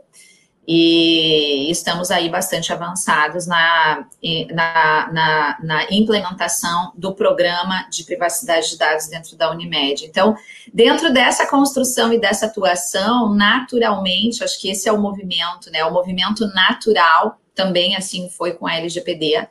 e 0.70 1.70
estamos 1.70 2.10
aí 2.10 2.28
bastante 2.28 2.70
avançados 2.70 3.46
na, 3.46 4.06
na, 4.52 5.10
na, 5.10 5.58
na, 5.62 5.87
implementação 5.90 6.92
do 6.94 7.14
programa 7.14 7.88
de 7.90 8.04
privacidade 8.04 8.68
de 8.68 8.76
dados 8.76 9.06
dentro 9.06 9.34
da 9.34 9.50
Unimed. 9.50 10.04
Então, 10.04 10.37
dentro 10.70 11.10
dessa 11.10 11.46
construção 11.46 12.12
e 12.12 12.20
dessa 12.20 12.44
atuação, 12.44 13.32
naturalmente, 13.34 14.44
acho 14.44 14.60
que 14.60 14.68
esse 14.68 14.87
é 14.87 14.92
o 14.92 15.00
movimento, 15.00 15.70
né? 15.70 15.82
O 15.87 15.90
movimento 15.90 16.46
natural 16.48 17.40
também 17.54 17.96
assim 17.96 18.28
foi 18.28 18.52
com 18.52 18.66
a 18.66 18.75
LGPD 18.75 19.48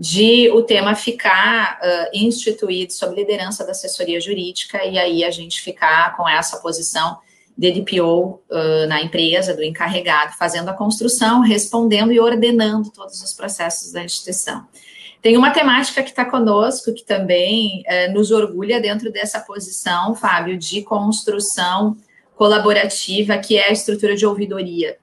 de 0.00 0.50
o 0.50 0.62
tema 0.62 0.94
ficar 0.94 1.78
uh, 1.78 2.08
instituído 2.14 2.94
sob 2.94 3.14
liderança 3.14 3.66
da 3.66 3.72
assessoria 3.72 4.18
jurídica 4.18 4.82
e 4.82 4.98
aí 4.98 5.24
a 5.24 5.30
gente 5.30 5.60
ficar 5.60 6.16
com 6.16 6.26
essa 6.26 6.56
posição 6.56 7.18
de 7.56 7.70
DPO 7.70 8.42
uh, 8.50 8.86
na 8.88 9.02
empresa, 9.02 9.54
do 9.54 9.62
encarregado, 9.62 10.32
fazendo 10.36 10.68
a 10.68 10.72
construção, 10.72 11.40
respondendo 11.40 12.12
e 12.12 12.18
ordenando 12.18 12.90
todos 12.90 13.22
os 13.22 13.32
processos 13.32 13.92
da 13.92 14.02
instituição. 14.02 14.66
Tem 15.22 15.36
uma 15.36 15.50
temática 15.50 16.02
que 16.02 16.10
está 16.10 16.24
conosco, 16.24 16.92
que 16.92 17.04
também 17.04 17.82
uh, 17.86 18.12
nos 18.12 18.30
orgulha 18.30 18.80
dentro 18.80 19.10
dessa 19.10 19.40
posição, 19.40 20.14
Fábio, 20.14 20.58
de 20.58 20.82
construção 20.82 21.96
colaborativa, 22.36 23.38
que 23.38 23.56
é 23.56 23.68
a 23.68 23.72
estrutura 23.72 24.16
de 24.16 24.26
ouvidoria. 24.26 24.98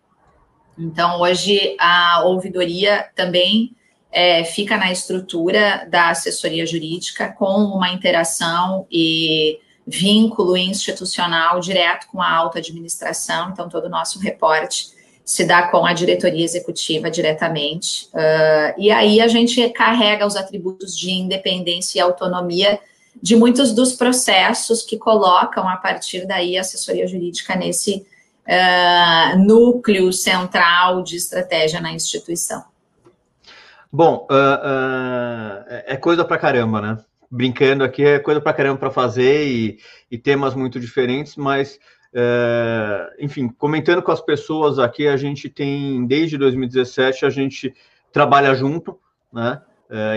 Então, 0.77 1.22
hoje, 1.22 1.75
a 1.79 2.24
ouvidoria 2.25 3.10
também 3.15 3.75
é, 4.12 4.43
fica 4.43 4.77
na 4.77 4.91
estrutura 4.91 5.88
da 5.89 6.10
assessoria 6.10 6.65
jurídica, 6.65 7.31
com 7.31 7.46
uma 7.46 7.91
interação 7.91 8.86
e 8.91 9.60
vínculo 9.86 10.56
institucional 10.56 11.60
direto 11.60 12.08
com 12.08 12.22
a 12.22 12.32
alta 12.32 12.60
administração, 12.60 13.50
então 13.52 13.68
todo 13.68 13.86
o 13.86 13.90
nosso 13.90 14.20
reporte 14.20 14.90
se 15.24 15.46
dá 15.46 15.68
com 15.70 15.86
a 15.86 15.94
diretoria 15.94 16.44
executiva 16.44 17.10
diretamente, 17.10 18.10
uh, 18.14 18.74
e 18.78 18.92
aí 18.92 19.22
a 19.22 19.28
gente 19.28 19.70
carrega 19.70 20.26
os 20.26 20.36
atributos 20.36 20.98
de 20.98 21.12
independência 21.12 22.00
e 22.00 22.02
autonomia 22.02 22.80
de 23.22 23.36
muitos 23.36 23.74
dos 23.74 23.94
processos 23.94 24.82
que 24.82 24.98
colocam 24.98 25.68
a 25.70 25.78
partir 25.78 26.26
daí 26.26 26.58
a 26.58 26.62
assessoria 26.62 27.08
jurídica 27.08 27.56
nesse 27.56 28.06
uh, 28.48 29.38
núcleo 29.38 30.12
central 30.12 31.04
de 31.04 31.18
estratégia 31.18 31.80
na 31.80 31.92
instituição. 31.92 32.64
Bom, 33.92 34.28
uh, 34.32 35.66
é 35.86 35.98
coisa 35.98 36.24
pra 36.24 36.38
caramba, 36.38 36.82
né? 36.82 36.98
Brincando 37.32 37.84
aqui, 37.84 38.04
é 38.04 38.20
coisa 38.20 38.42
pra 38.42 38.54
caramba 38.54 38.78
para 38.78 38.92
fazer 38.92 39.48
e, 39.48 39.80
e, 40.10 40.18
temas 40.18 40.54
muito 40.54 40.80
diferentes, 40.80 41.38
mas, 41.38 41.80
uh, 42.14 43.10
enfim, 43.20 43.48
comentando 43.48 44.02
com 44.02 44.12
as 44.12 44.20
pessoas 44.20 44.78
aqui, 44.78 45.08
a 45.08 45.16
gente 45.16 45.48
tem, 45.48 46.06
desde 46.06 46.38
2017, 46.38 47.26
a 47.26 47.30
gente 47.30 47.74
trabalha 48.12 48.54
junto, 48.54 49.00
né? 49.32 49.62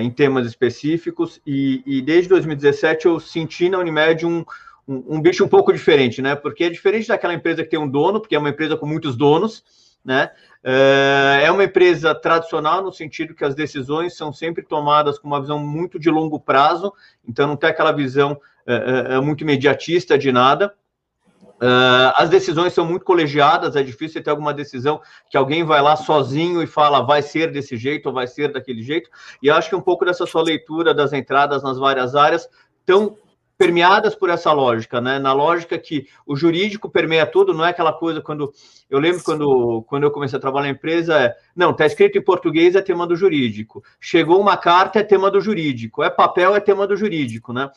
em 0.00 0.08
temas 0.08 0.46
específicos, 0.46 1.40
e, 1.44 1.82
e, 1.84 2.00
desde 2.00 2.28
2017 2.28 3.06
eu 3.06 3.18
senti 3.18 3.68
na 3.68 3.78
Unimed 3.80 4.24
um, 4.24 4.44
um, 4.86 5.16
um 5.16 5.20
bicho 5.20 5.44
um 5.44 5.48
pouco 5.48 5.72
diferente, 5.72 6.22
né? 6.22 6.36
Porque 6.36 6.64
é 6.64 6.70
diferente 6.70 7.08
daquela 7.08 7.34
empresa 7.34 7.64
que 7.64 7.70
tem 7.70 7.78
um 7.78 7.88
dono, 7.88 8.20
porque 8.20 8.36
é 8.36 8.38
uma 8.38 8.50
empresa 8.50 8.76
com 8.76 8.86
muitos 8.86 9.16
donos, 9.16 9.64
né? 10.04 10.30
Eh, 10.62 11.42
é 11.44 11.50
uma 11.50 11.64
empresa 11.64 12.14
tradicional 12.14 12.82
no 12.82 12.92
sentido 12.92 13.34
que 13.34 13.44
as 13.44 13.54
decisões 13.54 14.16
são 14.16 14.32
sempre 14.32 14.62
tomadas 14.62 15.18
com 15.18 15.26
uma 15.26 15.40
visão 15.40 15.58
muito 15.58 15.98
de 15.98 16.10
longo 16.10 16.38
prazo, 16.38 16.92
então 17.26 17.46
não 17.46 17.56
tem 17.56 17.70
aquela 17.70 17.92
visão 17.92 18.40
é, 18.66 19.14
é, 19.14 19.20
muito 19.20 19.42
imediatista 19.42 20.16
de 20.16 20.32
nada. 20.32 20.74
as 22.16 22.28
decisões 22.28 22.72
são 22.72 22.84
muito 22.84 23.04
colegiadas, 23.04 23.76
é 23.76 23.82
difícil 23.82 24.22
ter 24.22 24.30
alguma 24.30 24.52
decisão 24.52 25.00
que 25.30 25.36
alguém 25.36 25.64
vai 25.64 25.80
lá 25.80 25.96
sozinho 25.96 26.62
e 26.62 26.66
fala 26.66 27.02
vai 27.02 27.22
ser 27.22 27.50
desse 27.50 27.76
jeito 27.76 28.06
ou 28.06 28.12
vai 28.12 28.26
ser 28.26 28.52
daquele 28.52 28.82
jeito. 28.82 29.08
E 29.42 29.50
acho 29.50 29.68
que 29.68 29.76
um 29.76 29.80
pouco 29.80 30.04
dessa 30.04 30.26
sua 30.26 30.42
leitura 30.42 30.92
das 30.92 31.12
entradas 31.12 31.62
nas 31.62 31.78
várias 31.78 32.14
áreas 32.14 32.48
estão 32.80 33.16
permeadas 33.56 34.14
por 34.14 34.30
essa 34.30 34.52
lógica, 34.52 35.00
né? 35.00 35.18
Na 35.18 35.32
lógica 35.32 35.78
que 35.78 36.06
o 36.26 36.34
jurídico 36.36 36.90
permeia 36.90 37.26
tudo, 37.26 37.54
não 37.54 37.64
é 37.64 37.70
aquela 37.70 37.92
coisa 37.92 38.20
quando 38.20 38.52
eu 38.90 38.98
lembro 38.98 39.22
quando, 39.22 39.82
quando 39.88 40.02
eu 40.04 40.10
comecei 40.10 40.36
a 40.36 40.40
trabalhar 40.40 40.66
na 40.66 40.72
empresa, 40.72 41.18
é, 41.18 41.34
não, 41.54 41.72
tá 41.72 41.86
escrito 41.86 42.18
em 42.18 42.22
português 42.22 42.74
é 42.74 42.82
tema 42.82 43.06
do 43.06 43.16
jurídico. 43.16 43.82
Chegou 44.00 44.40
uma 44.40 44.56
carta 44.56 44.98
é 44.98 45.02
tema 45.02 45.30
do 45.30 45.40
jurídico, 45.40 46.02
é 46.02 46.10
papel 46.10 46.54
é 46.54 46.60
tema 46.60 46.86
do 46.86 46.96
jurídico, 46.96 47.52
né? 47.52 47.70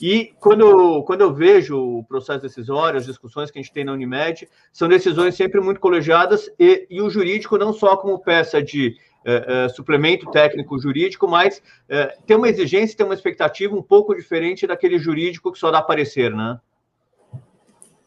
E 0.00 0.32
quando, 0.40 1.02
quando 1.04 1.20
eu 1.20 1.32
vejo 1.32 1.78
o 1.78 2.04
processo 2.04 2.40
decisório, 2.42 2.98
as 2.98 3.06
discussões 3.06 3.50
que 3.50 3.58
a 3.58 3.62
gente 3.62 3.72
tem 3.72 3.84
na 3.84 3.92
Unimed, 3.92 4.48
são 4.72 4.88
decisões 4.88 5.36
sempre 5.36 5.60
muito 5.60 5.80
colegiadas 5.80 6.50
e, 6.58 6.86
e 6.90 7.00
o 7.00 7.10
jurídico 7.10 7.56
não 7.56 7.72
só 7.72 7.96
como 7.96 8.18
peça 8.18 8.62
de 8.62 8.96
é, 9.24 9.64
é, 9.64 9.68
suplemento 9.68 10.30
técnico 10.30 10.78
jurídico, 10.78 11.26
mas 11.26 11.62
é, 11.88 12.16
tem 12.26 12.36
uma 12.36 12.48
exigência, 12.48 12.96
tem 12.96 13.06
uma 13.06 13.14
expectativa 13.14 13.74
um 13.74 13.82
pouco 13.82 14.14
diferente 14.14 14.66
daquele 14.66 14.98
jurídico 14.98 15.50
que 15.50 15.58
só 15.58 15.70
dá 15.70 15.80
parecer, 15.80 16.30
né? 16.30 16.58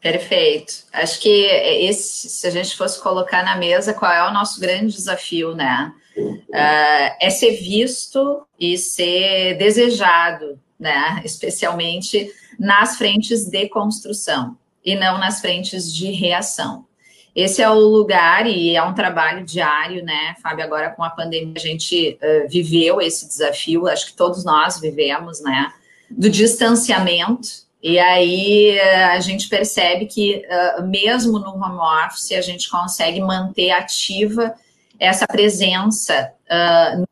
Perfeito. 0.00 0.84
Acho 0.92 1.20
que 1.20 1.28
esse, 1.28 2.28
se 2.28 2.46
a 2.46 2.50
gente 2.50 2.76
fosse 2.76 3.02
colocar 3.02 3.44
na 3.44 3.56
mesa, 3.56 3.92
qual 3.92 4.12
é 4.12 4.28
o 4.28 4.32
nosso 4.32 4.60
grande 4.60 4.94
desafio, 4.94 5.54
né? 5.54 5.92
Uh, 6.16 7.16
é 7.20 7.30
ser 7.30 7.56
visto 7.56 8.46
e 8.58 8.78
ser 8.78 9.56
desejado, 9.58 10.58
né? 10.78 11.20
Especialmente 11.24 12.32
nas 12.58 12.96
frentes 12.96 13.44
de 13.44 13.68
construção 13.68 14.56
e 14.84 14.94
não 14.94 15.18
nas 15.18 15.40
frentes 15.40 15.92
de 15.92 16.12
reação. 16.12 16.87
Esse 17.34 17.62
é 17.62 17.70
o 17.70 17.78
lugar 17.78 18.46
e 18.46 18.74
é 18.74 18.82
um 18.82 18.94
trabalho 18.94 19.44
diário, 19.44 20.04
né, 20.04 20.34
Fábio? 20.42 20.64
Agora 20.64 20.90
com 20.90 21.04
a 21.04 21.10
pandemia 21.10 21.54
a 21.56 21.60
gente 21.60 22.18
uh, 22.20 22.48
viveu 22.48 23.00
esse 23.00 23.26
desafio, 23.26 23.86
acho 23.86 24.06
que 24.06 24.14
todos 24.14 24.44
nós 24.44 24.80
vivemos, 24.80 25.40
né, 25.40 25.72
do 26.10 26.28
distanciamento. 26.28 27.48
E 27.82 27.98
aí 27.98 28.76
uh, 28.76 29.12
a 29.12 29.20
gente 29.20 29.48
percebe 29.48 30.06
que 30.06 30.42
uh, 30.78 30.82
mesmo 30.86 31.38
no 31.38 31.50
home 31.50 31.78
office 32.06 32.32
a 32.32 32.40
gente 32.40 32.68
consegue 32.68 33.20
manter 33.20 33.70
ativa 33.70 34.54
essa 34.98 35.28
presença 35.28 36.32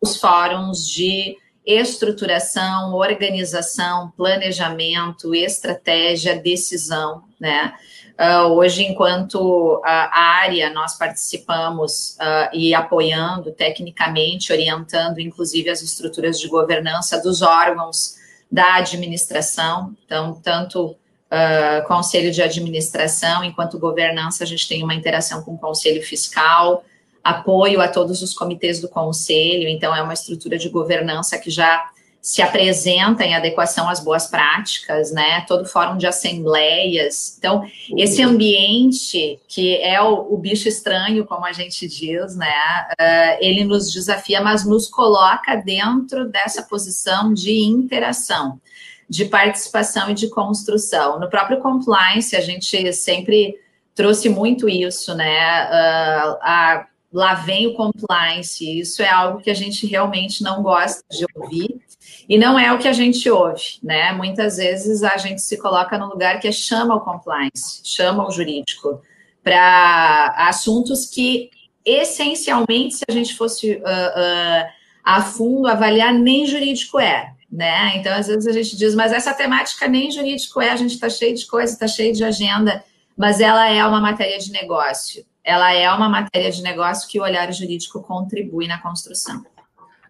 nos 0.03 0.17
fóruns 0.17 0.89
de 0.89 1.37
estruturação, 1.67 2.95
organização, 2.95 4.13
planejamento, 4.17 5.35
estratégia, 5.35 6.39
decisão, 6.39 7.25
né? 7.41 7.75
Uh, 8.19 8.49
hoje, 8.53 8.83
enquanto 8.83 9.81
a 9.85 10.19
área, 10.19 10.71
nós 10.71 10.97
participamos 10.97 12.17
uh, 12.19 12.49
e 12.57 12.75
apoiando 12.75 13.53
tecnicamente, 13.53 14.53
orientando, 14.53 15.19
inclusive, 15.19 15.69
as 15.69 15.83
estruturas 15.83 16.41
de 16.41 16.49
governança 16.49 17.21
dos 17.21 17.43
órgãos 17.43 18.17
da 18.51 18.77
administração. 18.77 19.95
Então, 20.07 20.41
tanto 20.43 20.87
uh, 20.87 21.87
conselho 21.87 22.31
de 22.33 22.43
administração, 22.43 23.45
enquanto 23.45 23.79
governança, 23.79 24.45
a 24.45 24.47
gente 24.47 24.67
tem 24.67 24.83
uma 24.83 24.95
interação 24.95 25.43
com 25.43 25.53
o 25.53 25.59
conselho 25.59 26.03
fiscal, 26.03 26.85
apoio 27.23 27.83
a 27.83 27.89
todos 27.89 28.23
os 28.23 28.33
comitês 28.33 28.81
do 28.81 28.89
conselho, 28.89 29.69
então 29.69 29.95
é 29.95 30.01
uma 30.01 30.15
estrutura 30.15 30.57
de 30.57 30.69
governança 30.69 31.37
que 31.39 31.51
já 31.51 31.91
se 32.21 32.43
apresenta 32.43 33.25
em 33.25 33.37
adequação 33.37 33.89
às 33.89 34.01
boas 34.01 34.27
práticas, 34.27 35.13
né? 35.13 35.43
Todo 35.43 35.65
fórum 35.65 35.97
de 35.97 36.09
assembleias. 36.09 37.37
Então, 37.39 37.65
esse 37.97 38.21
ambiente 38.21 39.39
que 39.47 39.77
é 39.77 40.03
o, 40.03 40.35
o 40.35 40.37
bicho 40.37 40.69
estranho, 40.69 41.25
como 41.25 41.47
a 41.47 41.53
gente 41.53 41.87
diz, 41.87 42.35
né? 42.35 42.89
Uh, 43.01 43.39
ele 43.41 43.65
nos 43.65 43.93
desafia, 43.93 44.41
mas 44.41 44.67
nos 44.67 44.89
coloca 44.89 45.55
dentro 45.55 46.29
dessa 46.29 46.65
posição 46.65 47.33
de 47.33 47.61
interação, 47.61 48.61
de 49.09 49.27
participação 49.27 50.11
e 50.11 50.15
de 50.15 50.29
construção. 50.29 51.21
No 51.21 51.31
próprio 51.31 51.61
compliance, 51.61 52.35
a 52.35 52.41
gente 52.41 52.93
sempre 52.93 53.55
trouxe 53.95 54.29
muito 54.29 54.69
isso, 54.69 55.15
né? 55.15 55.67
Uh, 55.67 56.39
a 56.43 56.87
lá 57.13 57.35
vem 57.35 57.67
o 57.67 57.75
compliance. 57.75 58.79
Isso 58.79 59.01
é 59.01 59.09
algo 59.09 59.41
que 59.41 59.51
a 59.51 59.55
gente 59.55 59.87
realmente 59.87 60.43
não 60.43 60.63
gosta 60.63 61.03
de 61.11 61.25
ouvir 61.35 61.81
e 62.29 62.39
não 62.39 62.59
é 62.59 62.73
o 62.73 62.79
que 62.79 62.89
a 62.89 62.93
gente 62.93 63.29
ouve, 63.31 63.79
né? 63.83 64.13
Muitas 64.13 64.57
vezes 64.57 65.03
a 65.03 65.17
gente 65.17 65.41
se 65.41 65.57
coloca 65.57 65.97
no 65.99 66.09
lugar 66.09 66.41
que 66.41 66.49
é 66.49 66.53
chama 66.53 66.95
o 66.97 67.01
compliance, 67.01 67.81
chama 67.85 68.27
o 68.27 68.31
jurídico 68.31 69.01
para 69.43 70.35
assuntos 70.49 71.07
que 71.07 71.51
essencialmente, 71.85 72.97
se 72.97 73.05
a 73.09 73.13
gente 73.13 73.37
fosse 73.37 73.75
uh, 73.75 73.79
uh, 73.79 74.67
a 75.05 75.23
fundo 75.23 75.69
avaliar, 75.69 76.13
nem 76.13 76.47
jurídico 76.47 76.99
é. 76.99 77.33
Né? 77.51 77.97
Então, 77.97 78.13
às 78.13 78.27
vezes 78.27 78.47
a 78.49 78.53
gente 78.53 78.77
diz, 78.77 78.95
mas 78.95 79.13
essa 79.13 79.33
temática 79.33 79.87
nem 79.87 80.11
jurídico 80.11 80.61
é, 80.61 80.71
a 80.71 80.77
gente 80.77 80.95
está 80.95 81.09
cheio 81.09 81.35
de 81.35 81.47
coisa, 81.47 81.73
está 81.73 81.87
cheio 81.87 82.13
de 82.13 82.25
agenda, 82.25 82.85
mas 83.17 83.41
ela 83.41 83.69
é 83.71 83.87
uma 83.87 84.01
matéria 84.01 84.37
de 84.39 84.51
negócio 84.51 85.25
ela 85.47 85.73
é 85.73 85.89
uma 85.93 86.09
matéria 86.09 86.51
de 86.51 86.61
negócio 86.61 87.09
que 87.09 87.21
o 87.21 87.23
olhar 87.23 87.51
jurídico 87.53 88.03
contribui 88.03 88.67
na 88.67 88.83
construção. 88.83 89.45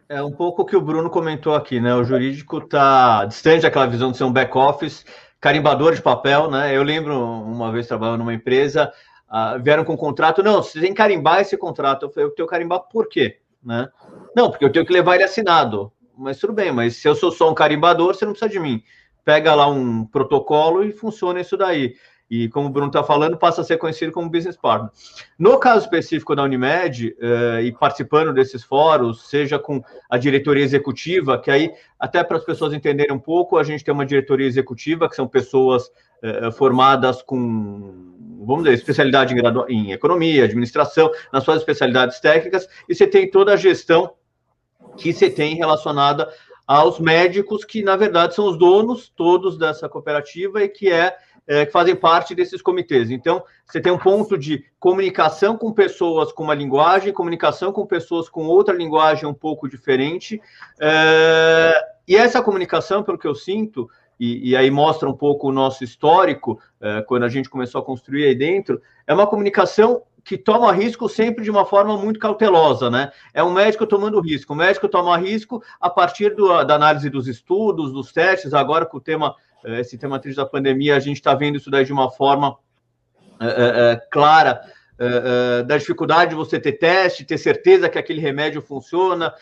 É 0.08 0.22
um 0.22 0.30
pouco 0.30 0.62
o 0.62 0.64
que 0.64 0.76
o 0.76 0.80
Bruno 0.80 1.10
comentou 1.10 1.54
aqui, 1.54 1.80
né? 1.80 1.92
O 1.94 2.04
jurídico 2.04 2.58
está 2.58 3.24
distante 3.24 3.62
daquela 3.62 3.86
visão 3.86 4.12
de 4.12 4.16
ser 4.16 4.24
um 4.24 4.32
back-office, 4.32 5.04
carimbador 5.40 5.94
de 5.94 6.02
papel, 6.02 6.48
né? 6.48 6.76
Eu 6.76 6.84
lembro 6.84 7.20
uma 7.20 7.72
vez 7.72 7.88
trabalhando 7.88 8.18
numa 8.18 8.32
empresa, 8.32 8.92
uh, 9.28 9.60
vieram 9.60 9.84
com 9.84 9.94
um 9.94 9.96
contrato, 9.96 10.44
não, 10.44 10.62
você 10.62 10.80
tem 10.80 10.90
que 10.90 10.96
carimbar 10.96 11.40
esse 11.40 11.56
contrato. 11.56 12.06
Eu 12.06 12.10
falei, 12.10 12.28
eu 12.28 12.34
tenho 12.34 12.46
que 12.46 12.52
carimbar 12.52 12.80
por 12.82 13.08
quê? 13.08 13.38
Né? 13.64 13.88
Não, 14.34 14.48
porque 14.48 14.64
eu 14.64 14.70
tenho 14.70 14.86
que 14.86 14.92
levar 14.92 15.16
ele 15.16 15.24
assinado. 15.24 15.92
Mas 16.16 16.38
tudo 16.38 16.52
bem, 16.52 16.70
mas 16.70 16.96
se 16.96 17.08
eu 17.08 17.14
sou 17.16 17.32
só 17.32 17.50
um 17.50 17.54
carimbador, 17.54 18.14
você 18.14 18.24
não 18.24 18.32
precisa 18.32 18.50
de 18.50 18.60
mim. 18.60 18.82
Pega 19.24 19.56
lá 19.56 19.66
um 19.66 20.04
protocolo 20.06 20.84
e 20.84 20.92
funciona 20.92 21.40
isso 21.40 21.56
daí 21.56 21.94
e, 22.30 22.48
como 22.48 22.66
o 22.66 22.70
Bruno 22.70 22.88
está 22.88 23.04
falando, 23.04 23.36
passa 23.36 23.60
a 23.60 23.64
ser 23.64 23.76
conhecido 23.76 24.12
como 24.12 24.28
business 24.28 24.56
partner. 24.56 24.90
No 25.38 25.58
caso 25.58 25.84
específico 25.84 26.34
da 26.34 26.42
Unimed, 26.42 27.16
eh, 27.20 27.62
e 27.62 27.72
participando 27.72 28.32
desses 28.32 28.64
fóruns, 28.64 29.28
seja 29.28 29.58
com 29.58 29.82
a 30.10 30.18
diretoria 30.18 30.64
executiva, 30.64 31.38
que 31.38 31.50
aí, 31.50 31.72
até 31.98 32.24
para 32.24 32.36
as 32.36 32.44
pessoas 32.44 32.72
entenderem 32.72 33.14
um 33.14 33.18
pouco, 33.18 33.56
a 33.56 33.62
gente 33.62 33.84
tem 33.84 33.94
uma 33.94 34.04
diretoria 34.04 34.46
executiva, 34.46 35.08
que 35.08 35.14
são 35.14 35.28
pessoas 35.28 35.90
eh, 36.22 36.50
formadas 36.50 37.22
com, 37.22 38.14
vamos 38.44 38.64
dizer, 38.64 38.74
especialidade 38.74 39.34
em, 39.34 39.40
em 39.68 39.92
economia, 39.92 40.44
administração, 40.44 41.10
nas 41.32 41.44
suas 41.44 41.58
especialidades 41.58 42.18
técnicas, 42.18 42.68
e 42.88 42.94
você 42.94 43.06
tem 43.06 43.30
toda 43.30 43.52
a 43.52 43.56
gestão 43.56 44.12
que 44.96 45.12
você 45.12 45.30
tem 45.30 45.54
relacionada 45.54 46.28
aos 46.66 46.98
médicos, 46.98 47.64
que 47.64 47.82
na 47.82 47.96
verdade 47.96 48.34
são 48.34 48.48
os 48.48 48.58
donos 48.58 49.08
todos 49.08 49.56
dessa 49.56 49.88
cooperativa 49.88 50.62
e 50.64 50.68
que 50.68 50.90
é 50.90 51.16
é, 51.46 51.64
que 51.64 51.72
fazem 51.72 51.94
parte 51.94 52.34
desses 52.34 52.60
comitês. 52.60 53.10
Então, 53.10 53.42
você 53.64 53.80
tem 53.80 53.92
um 53.92 53.98
ponto 53.98 54.36
de 54.36 54.64
comunicação 54.78 55.56
com 55.56 55.72
pessoas 55.72 56.32
com 56.32 56.44
uma 56.44 56.54
linguagem, 56.54 57.12
comunicação 57.12 57.72
com 57.72 57.86
pessoas 57.86 58.28
com 58.28 58.46
outra 58.46 58.74
linguagem 58.74 59.26
um 59.26 59.34
pouco 59.34 59.68
diferente. 59.68 60.40
É, 60.80 61.74
e 62.08 62.16
essa 62.16 62.42
comunicação, 62.42 63.02
pelo 63.02 63.18
que 63.18 63.26
eu 63.26 63.34
sinto, 63.34 63.88
e, 64.18 64.50
e, 64.50 64.56
aí 64.56 64.70
mostra 64.70 65.08
um 65.08 65.16
pouco 65.16 65.48
o 65.48 65.52
nosso 65.52 65.84
histórico, 65.84 66.58
é, 66.80 67.02
quando 67.02 67.24
a 67.24 67.28
gente 67.28 67.50
começou 67.50 67.80
a 67.80 67.84
construir 67.84 68.24
aí 68.24 68.34
dentro, 68.34 68.80
é 69.06 69.12
uma 69.12 69.26
comunicação 69.26 70.02
que 70.26 70.36
toma 70.36 70.72
risco 70.72 71.08
sempre 71.08 71.44
de 71.44 71.50
uma 71.50 71.64
forma 71.64 71.96
muito 71.96 72.18
cautelosa, 72.18 72.90
né? 72.90 73.12
É 73.32 73.44
um 73.44 73.52
médico 73.52 73.86
tomando 73.86 74.20
risco. 74.20 74.54
O 74.54 74.56
médico 74.56 74.88
toma 74.88 75.16
risco 75.16 75.62
a 75.80 75.88
partir 75.88 76.34
do, 76.34 76.64
da 76.64 76.74
análise 76.74 77.08
dos 77.08 77.28
estudos, 77.28 77.92
dos 77.92 78.10
testes, 78.10 78.52
agora 78.52 78.84
com 78.84 78.96
o 78.96 79.00
tema 79.00 79.36
esse 79.66 79.98
tema 79.98 80.18
triste 80.18 80.36
da 80.36 80.46
pandemia, 80.46 80.96
a 80.96 81.00
gente 81.00 81.16
está 81.16 81.34
vendo 81.34 81.56
isso 81.56 81.70
daí 81.70 81.84
de 81.84 81.92
uma 81.92 82.10
forma 82.10 82.56
é, 83.40 83.46
é, 83.46 83.92
é 83.92 83.96
clara, 84.10 84.60
é, 84.98 85.62
da 85.64 85.76
dificuldade 85.76 86.30
de 86.30 86.36
você 86.36 86.58
ter 86.58 86.72
teste, 86.72 87.24
ter 87.24 87.36
certeza 87.36 87.88
que 87.88 87.98
aquele 87.98 88.20
remédio 88.20 88.62
funciona, 88.62 89.34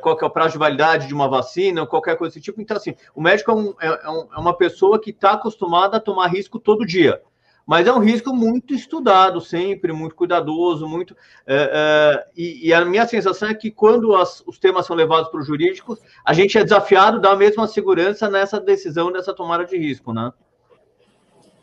qual 0.00 0.16
que 0.16 0.24
é 0.24 0.26
o 0.26 0.30
prazo 0.30 0.52
de 0.52 0.58
validade 0.58 1.08
de 1.08 1.14
uma 1.14 1.28
vacina, 1.28 1.86
qualquer 1.86 2.16
coisa 2.16 2.34
desse 2.34 2.44
tipo. 2.44 2.60
Então, 2.60 2.76
assim, 2.76 2.94
o 3.14 3.20
médico 3.20 3.76
é, 3.80 3.86
é, 3.86 4.10
um, 4.10 4.28
é 4.32 4.38
uma 4.38 4.56
pessoa 4.56 5.00
que 5.00 5.10
está 5.10 5.32
acostumada 5.32 5.96
a 5.96 6.00
tomar 6.00 6.28
risco 6.28 6.60
todo 6.60 6.86
dia 6.86 7.20
mas 7.66 7.86
é 7.86 7.92
um 7.92 7.98
risco 7.98 8.34
muito 8.34 8.74
estudado 8.74 9.40
sempre, 9.40 9.92
muito 9.92 10.14
cuidadoso, 10.14 10.86
muito. 10.86 11.16
É, 11.46 11.70
é, 11.72 12.26
e, 12.36 12.68
e, 12.68 12.74
a 12.74 12.84
minha 12.84 13.06
sensação 13.06 13.48
é 13.48 13.54
que 13.54 13.70
quando 13.70 14.14
as, 14.14 14.42
os 14.46 14.58
temas 14.58 14.86
são 14.86 14.94
levados 14.94 15.30
para 15.30 15.40
o 15.40 15.44
jurídico, 15.44 15.98
a 16.24 16.32
gente 16.32 16.58
é 16.58 16.62
desafiado 16.62 17.16
a 17.16 17.20
dar 17.20 17.32
a 17.32 17.36
mesma 17.36 17.66
segurança 17.66 18.28
nessa 18.28 18.60
decisão, 18.60 19.10
nessa 19.10 19.32
tomada 19.32 19.64
de 19.64 19.78
risco, 19.78 20.12
né? 20.12 20.30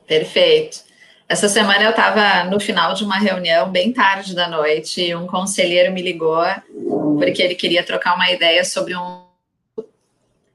Perfeito. 0.08 0.92
Essa 1.30 1.48
semana 1.48 1.84
eu 1.84 1.92
estava 1.92 2.50
no 2.50 2.60
final 2.60 2.94
de 2.94 3.06
uma 3.06 3.18
reunião, 3.18 3.72
bem 3.72 3.94
tarde 3.94 4.36
da 4.36 4.50
noite, 4.50 5.02
e 5.02 5.16
um 5.16 5.28
conselheiro 5.28 5.94
me 5.94 6.02
ligou 6.02 6.44
porque 7.18 7.42
ele 7.42 7.56
queria 7.56 7.86
trocar 7.86 8.16
uma 8.16 8.30
ideia 8.32 8.66
sobre 8.66 8.96
um 8.96 9.31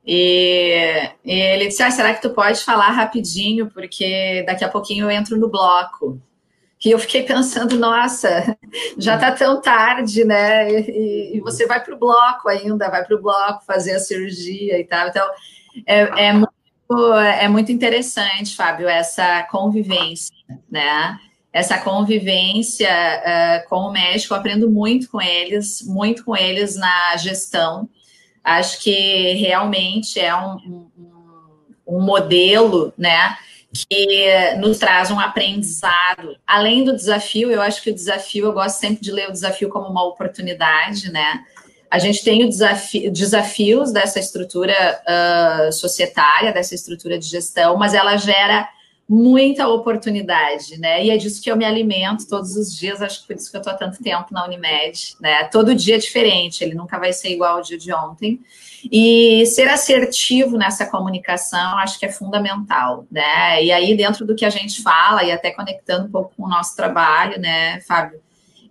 e, 0.06 1.10
e, 1.24 1.32
ele 1.32 1.66
disse: 1.66 1.82
ah, 1.82 1.90
será 1.90 2.14
que 2.14 2.22
tu 2.22 2.30
pode 2.30 2.64
falar 2.64 2.90
rapidinho? 2.90 3.68
Porque 3.68 4.44
daqui 4.46 4.64
a 4.64 4.68
pouquinho 4.68 5.06
eu 5.06 5.10
entro 5.10 5.36
no 5.36 5.48
bloco. 5.48 6.20
E 6.84 6.90
eu 6.90 6.98
fiquei 6.98 7.22
pensando, 7.24 7.76
nossa, 7.76 8.56
já 8.96 9.18
tá 9.18 9.32
tão 9.32 9.60
tarde, 9.60 10.24
né? 10.24 10.70
E, 10.70 11.36
e 11.36 11.40
você 11.40 11.66
vai 11.66 11.82
para 11.82 11.94
o 11.94 11.98
bloco 11.98 12.48
ainda, 12.48 12.88
vai 12.88 13.04
para 13.04 13.16
o 13.16 13.20
bloco 13.20 13.64
fazer 13.64 13.94
a 13.94 13.98
cirurgia 13.98 14.78
e 14.78 14.84
tal. 14.84 15.08
Então, 15.08 15.26
é, 15.84 16.28
é, 16.28 16.32
muito, 16.32 17.14
é 17.14 17.48
muito 17.48 17.72
interessante, 17.72 18.54
Fábio, 18.54 18.88
essa 18.88 19.42
convivência, 19.50 20.36
né? 20.70 21.18
Essa 21.52 21.78
convivência 21.78 22.88
uh, 22.90 23.68
com 23.68 23.76
o 23.76 23.90
médico, 23.90 24.34
eu 24.34 24.38
aprendo 24.38 24.70
muito 24.70 25.10
com 25.10 25.20
eles, 25.20 25.82
muito 25.86 26.22
com 26.24 26.36
eles 26.36 26.76
na 26.76 27.16
gestão 27.16 27.88
Acho 28.46 28.80
que 28.80 29.32
realmente 29.32 30.20
é 30.20 30.34
um, 30.34 30.88
um, 30.96 31.96
um 31.98 32.00
modelo, 32.00 32.94
né? 32.96 33.36
que 33.90 34.54
nos 34.58 34.78
traz 34.78 35.10
um 35.10 35.20
aprendizado. 35.20 36.36
Além 36.46 36.84
do 36.84 36.94
desafio, 36.94 37.50
eu 37.50 37.60
acho 37.60 37.82
que 37.82 37.90
o 37.90 37.94
desafio, 37.94 38.46
eu 38.46 38.52
gosto 38.52 38.78
sempre 38.78 39.02
de 39.02 39.12
ler 39.12 39.28
o 39.28 39.32
desafio 39.32 39.68
como 39.68 39.88
uma 39.88 40.06
oportunidade, 40.06 41.12
né? 41.12 41.44
A 41.90 41.98
gente 41.98 42.24
tem 42.24 42.44
o 42.44 42.48
desafio, 42.48 43.12
desafios 43.12 43.92
dessa 43.92 44.18
estrutura 44.18 44.72
uh, 45.02 45.72
societária, 45.72 46.52
dessa 46.52 46.74
estrutura 46.74 47.18
de 47.18 47.26
gestão, 47.26 47.76
mas 47.76 47.92
ela 47.92 48.16
gera 48.16 48.66
muita 49.08 49.68
oportunidade, 49.68 50.78
né? 50.80 51.04
E 51.04 51.10
é 51.10 51.16
disso 51.16 51.40
que 51.40 51.50
eu 51.50 51.56
me 51.56 51.64
alimento 51.64 52.26
todos 52.28 52.56
os 52.56 52.76
dias, 52.76 53.00
acho 53.00 53.20
que 53.20 53.28
por 53.28 53.36
isso 53.36 53.50
que 53.50 53.56
eu 53.56 53.60
estou 53.60 53.72
há 53.72 53.76
tanto 53.76 54.02
tempo 54.02 54.26
na 54.32 54.44
Unimed, 54.44 55.16
né? 55.20 55.44
Todo 55.44 55.74
dia 55.74 55.94
é 55.94 55.98
diferente, 55.98 56.64
ele 56.64 56.74
nunca 56.74 56.98
vai 56.98 57.12
ser 57.12 57.30
igual 57.30 57.56
ao 57.56 57.62
dia 57.62 57.78
de 57.78 57.92
ontem. 57.92 58.40
E 58.90 59.46
ser 59.46 59.68
assertivo 59.68 60.56
nessa 60.56 60.86
comunicação 60.86 61.78
acho 61.78 61.98
que 61.98 62.06
é 62.06 62.12
fundamental, 62.12 63.06
né? 63.10 63.62
E 63.62 63.70
aí, 63.70 63.96
dentro 63.96 64.26
do 64.26 64.34
que 64.34 64.44
a 64.44 64.50
gente 64.50 64.82
fala, 64.82 65.22
e 65.22 65.30
até 65.30 65.52
conectando 65.52 66.06
um 66.06 66.10
pouco 66.10 66.32
com 66.36 66.44
o 66.44 66.48
nosso 66.48 66.74
trabalho, 66.74 67.40
né, 67.40 67.80
Fábio? 67.82 68.20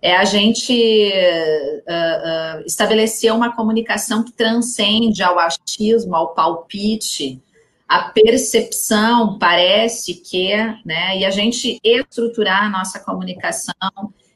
É 0.02 0.14
a 0.14 0.24
gente 0.24 1.10
uh, 1.10 2.58
uh, 2.58 2.66
estabelecer 2.66 3.32
uma 3.32 3.56
comunicação 3.56 4.22
que 4.22 4.30
transcende 4.30 5.22
ao 5.22 5.38
achismo, 5.38 6.14
ao 6.14 6.34
palpite, 6.34 7.42
a 7.88 8.10
percepção 8.10 9.38
parece 9.38 10.14
que, 10.14 10.54
né, 10.84 11.18
e 11.18 11.24
a 11.24 11.30
gente 11.30 11.78
estruturar 11.84 12.64
a 12.64 12.68
nossa 12.68 12.98
comunicação 12.98 13.74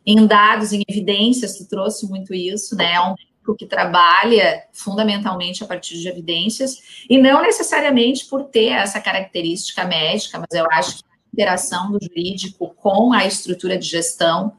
em 0.06 0.26
dados, 0.26 0.72
em 0.72 0.82
evidências, 0.88 1.58
tu 1.58 1.68
trouxe 1.68 2.08
muito 2.08 2.32
isso, 2.32 2.76
né, 2.76 2.92
é 2.94 3.00
um 3.00 3.14
que 3.58 3.66
trabalha 3.66 4.62
fundamentalmente 4.72 5.64
a 5.64 5.66
partir 5.66 5.98
de 5.98 6.08
evidências, 6.08 7.04
e 7.10 7.18
não 7.18 7.42
necessariamente 7.42 8.26
por 8.26 8.44
ter 8.44 8.68
essa 8.68 9.00
característica 9.00 9.84
médica, 9.84 10.38
mas 10.38 10.50
eu 10.52 10.64
acho 10.70 10.98
que 10.98 11.04
a 11.04 11.32
interação 11.34 11.90
do 11.90 11.98
jurídico 12.00 12.72
com 12.76 13.12
a 13.12 13.26
estrutura 13.26 13.76
de 13.76 13.88
gestão 13.88 14.52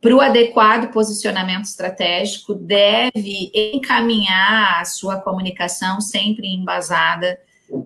para 0.00 0.14
o 0.14 0.22
adequado 0.22 0.90
posicionamento 0.90 1.64
estratégico 1.64 2.54
deve 2.54 3.52
encaminhar 3.54 4.80
a 4.80 4.84
sua 4.86 5.20
comunicação 5.20 6.00
sempre 6.00 6.48
embasada 6.48 7.38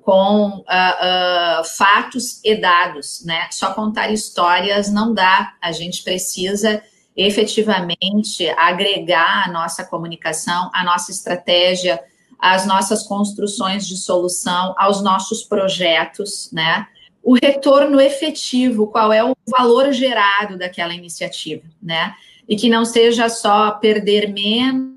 com 0.02 0.48
uh, 0.48 0.60
uh, 0.60 1.64
fatos 1.76 2.40
e 2.42 2.56
dados, 2.56 3.22
né? 3.24 3.48
Só 3.50 3.72
contar 3.74 4.10
histórias 4.10 4.90
não 4.90 5.12
dá. 5.12 5.54
A 5.60 5.72
gente 5.72 6.02
precisa 6.02 6.82
efetivamente 7.16 8.48
agregar 8.56 9.46
a 9.46 9.52
nossa 9.52 9.84
comunicação, 9.84 10.70
a 10.74 10.82
nossa 10.84 11.10
estratégia, 11.10 12.02
as 12.38 12.66
nossas 12.66 13.04
construções 13.06 13.86
de 13.86 13.96
solução, 13.96 14.74
aos 14.76 15.02
nossos 15.02 15.42
projetos, 15.44 16.50
né? 16.52 16.86
O 17.22 17.34
retorno 17.34 18.00
efetivo, 18.00 18.86
qual 18.88 19.12
é 19.12 19.24
o 19.24 19.34
valor 19.46 19.92
gerado 19.92 20.58
daquela 20.58 20.94
iniciativa, 20.94 21.64
né? 21.82 22.14
E 22.48 22.56
que 22.56 22.68
não 22.68 22.84
seja 22.84 23.28
só 23.28 23.70
perder 23.70 24.32
menos, 24.32 24.94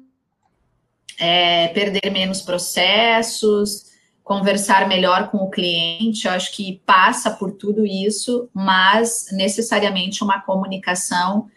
é, 1.19 1.69
perder 1.69 2.12
menos 2.12 2.41
processos, 2.41 3.87
conversar 4.28 4.90
melhor 4.90 5.32
com 5.32 5.38
o 5.38 5.50
cliente, 5.50 6.28
eu 6.28 6.34
acho 6.34 6.54
que 6.54 6.82
passa 6.86 7.32
por 7.32 7.54
tudo 7.54 7.86
isso, 7.86 8.50
mas 8.54 9.28
necessariamente 9.32 10.22
uma 10.22 10.42
comunicação 10.42 11.48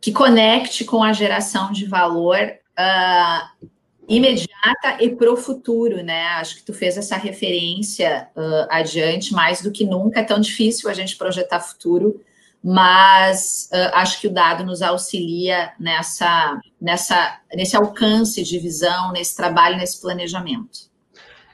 que 0.00 0.10
conecte 0.10 0.84
com 0.84 1.04
a 1.04 1.12
geração 1.12 1.70
de 1.70 1.86
valor 1.86 2.36
uh, 2.36 3.68
imediata 4.08 4.96
e 4.98 5.10
para 5.10 5.32
o 5.32 5.36
futuro, 5.36 6.02
né? 6.02 6.24
Acho 6.40 6.56
que 6.56 6.64
tu 6.64 6.74
fez 6.74 6.96
essa 6.96 7.16
referência 7.16 8.28
uh, 8.34 8.66
adiante, 8.68 9.32
mais 9.32 9.62
do 9.62 9.70
que 9.70 9.84
nunca. 9.84 10.18
É 10.18 10.24
tão 10.24 10.40
difícil 10.40 10.90
a 10.90 10.94
gente 10.94 11.16
projetar 11.16 11.60
futuro, 11.60 12.20
mas 12.60 13.68
uh, 13.72 13.94
acho 13.94 14.20
que 14.20 14.26
o 14.26 14.32
dado 14.32 14.66
nos 14.66 14.82
auxilia 14.82 15.70
nessa, 15.78 16.60
nessa, 16.80 17.38
nesse 17.54 17.76
alcance 17.76 18.42
de 18.42 18.58
visão, 18.58 19.12
nesse 19.12 19.36
trabalho, 19.36 19.76
nesse 19.76 20.00
planejamento. 20.00 20.90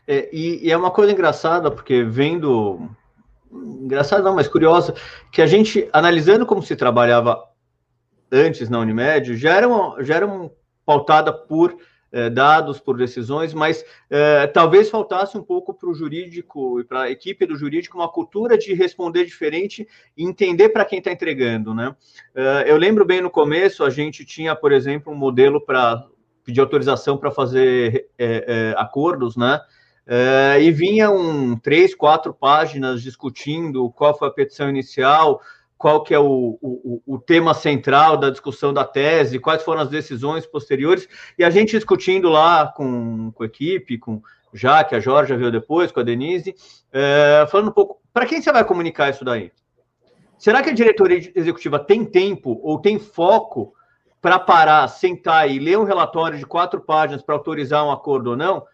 É, 0.08 0.26
e, 0.32 0.66
e, 0.66 0.72
é 0.72 0.76
uma 0.76 0.90
coisa 0.90 1.12
engraçada, 1.12 1.70
porque 1.70 2.02
vendo. 2.02 2.88
Engraçada 3.52 4.22
não, 4.22 4.34
mas 4.34 4.48
curiosa, 4.48 4.94
que 5.30 5.42
a 5.42 5.46
gente, 5.46 5.86
analisando 5.92 6.46
como 6.46 6.62
se 6.62 6.74
trabalhava 6.74 7.44
antes 8.32 8.70
na 8.70 8.78
Unimed, 8.78 9.36
já 9.36 9.54
eram, 9.54 9.96
já 10.00 10.16
eram 10.16 10.50
pautada 10.84 11.32
por 11.32 11.76
é, 12.10 12.28
dados, 12.30 12.78
por 12.78 12.96
decisões, 12.96 13.52
mas 13.52 13.84
é, 14.08 14.46
talvez 14.46 14.90
faltasse 14.90 15.36
um 15.36 15.42
pouco 15.42 15.72
para 15.74 15.88
o 15.88 15.94
jurídico 15.94 16.80
e 16.80 16.84
para 16.84 17.02
a 17.02 17.10
equipe 17.10 17.46
do 17.46 17.56
jurídico 17.56 17.98
uma 17.98 18.08
cultura 18.08 18.56
de 18.56 18.72
responder 18.74 19.24
diferente 19.24 19.86
e 20.16 20.24
entender 20.24 20.70
para 20.70 20.84
quem 20.84 20.98
está 20.98 21.10
entregando, 21.10 21.74
né? 21.74 21.94
É, 22.34 22.64
eu 22.66 22.76
lembro 22.76 23.04
bem 23.04 23.20
no 23.20 23.30
começo, 23.30 23.84
a 23.84 23.90
gente 23.90 24.24
tinha, 24.24 24.54
por 24.54 24.72
exemplo, 24.72 25.12
um 25.12 25.16
modelo 25.16 25.60
para 25.60 26.06
pedir 26.44 26.60
autorização 26.60 27.18
para 27.18 27.30
fazer 27.30 28.08
acordos, 28.76 29.36
né? 29.36 29.60
Uh, 30.08 30.58
e 30.58 30.70
vinham 30.70 31.54
três, 31.62 31.94
quatro 31.94 32.32
páginas 32.32 33.02
discutindo 33.02 33.90
qual 33.90 34.16
foi 34.16 34.28
a 34.28 34.30
petição 34.30 34.70
inicial, 34.70 35.42
qual 35.76 36.02
que 36.02 36.14
é 36.14 36.18
o, 36.18 36.58
o, 36.62 37.02
o, 37.06 37.18
tema 37.18 37.52
central 37.52 38.16
da 38.16 38.30
discussão 38.30 38.72
da 38.72 38.86
tese, 38.86 39.38
quais 39.38 39.62
foram 39.62 39.82
as 39.82 39.90
decisões 39.90 40.46
posteriores, 40.46 41.06
e 41.38 41.44
a 41.44 41.50
gente 41.50 41.76
discutindo 41.76 42.30
lá 42.30 42.66
com, 42.66 43.30
com 43.32 43.42
a 43.42 43.46
equipe, 43.46 43.98
com 43.98 44.22
já 44.50 44.82
que 44.82 44.94
a 44.94 45.00
Jorge 45.00 45.36
veio 45.36 45.52
depois, 45.52 45.92
com 45.92 46.00
a 46.00 46.02
Denise, 46.02 46.54
uh, 46.88 47.46
falando 47.50 47.68
um 47.68 47.72
pouco, 47.72 48.00
para 48.10 48.24
quem 48.24 48.40
você 48.40 48.50
vai 48.50 48.64
comunicar 48.64 49.10
isso 49.10 49.26
daí? 49.26 49.52
Será 50.38 50.62
que 50.62 50.70
a 50.70 50.74
diretoria 50.74 51.32
executiva 51.34 51.78
tem 51.78 52.02
tempo 52.02 52.58
ou 52.62 52.80
tem 52.80 52.98
foco 52.98 53.74
para 54.22 54.38
parar, 54.38 54.88
sentar 54.88 55.50
e 55.50 55.58
ler 55.58 55.78
um 55.78 55.84
relatório 55.84 56.38
de 56.38 56.46
quatro 56.46 56.80
páginas 56.80 57.22
para 57.22 57.34
autorizar 57.34 57.84
um 57.84 57.92
acordo 57.92 58.30
ou 58.30 58.36
não? 58.36 58.64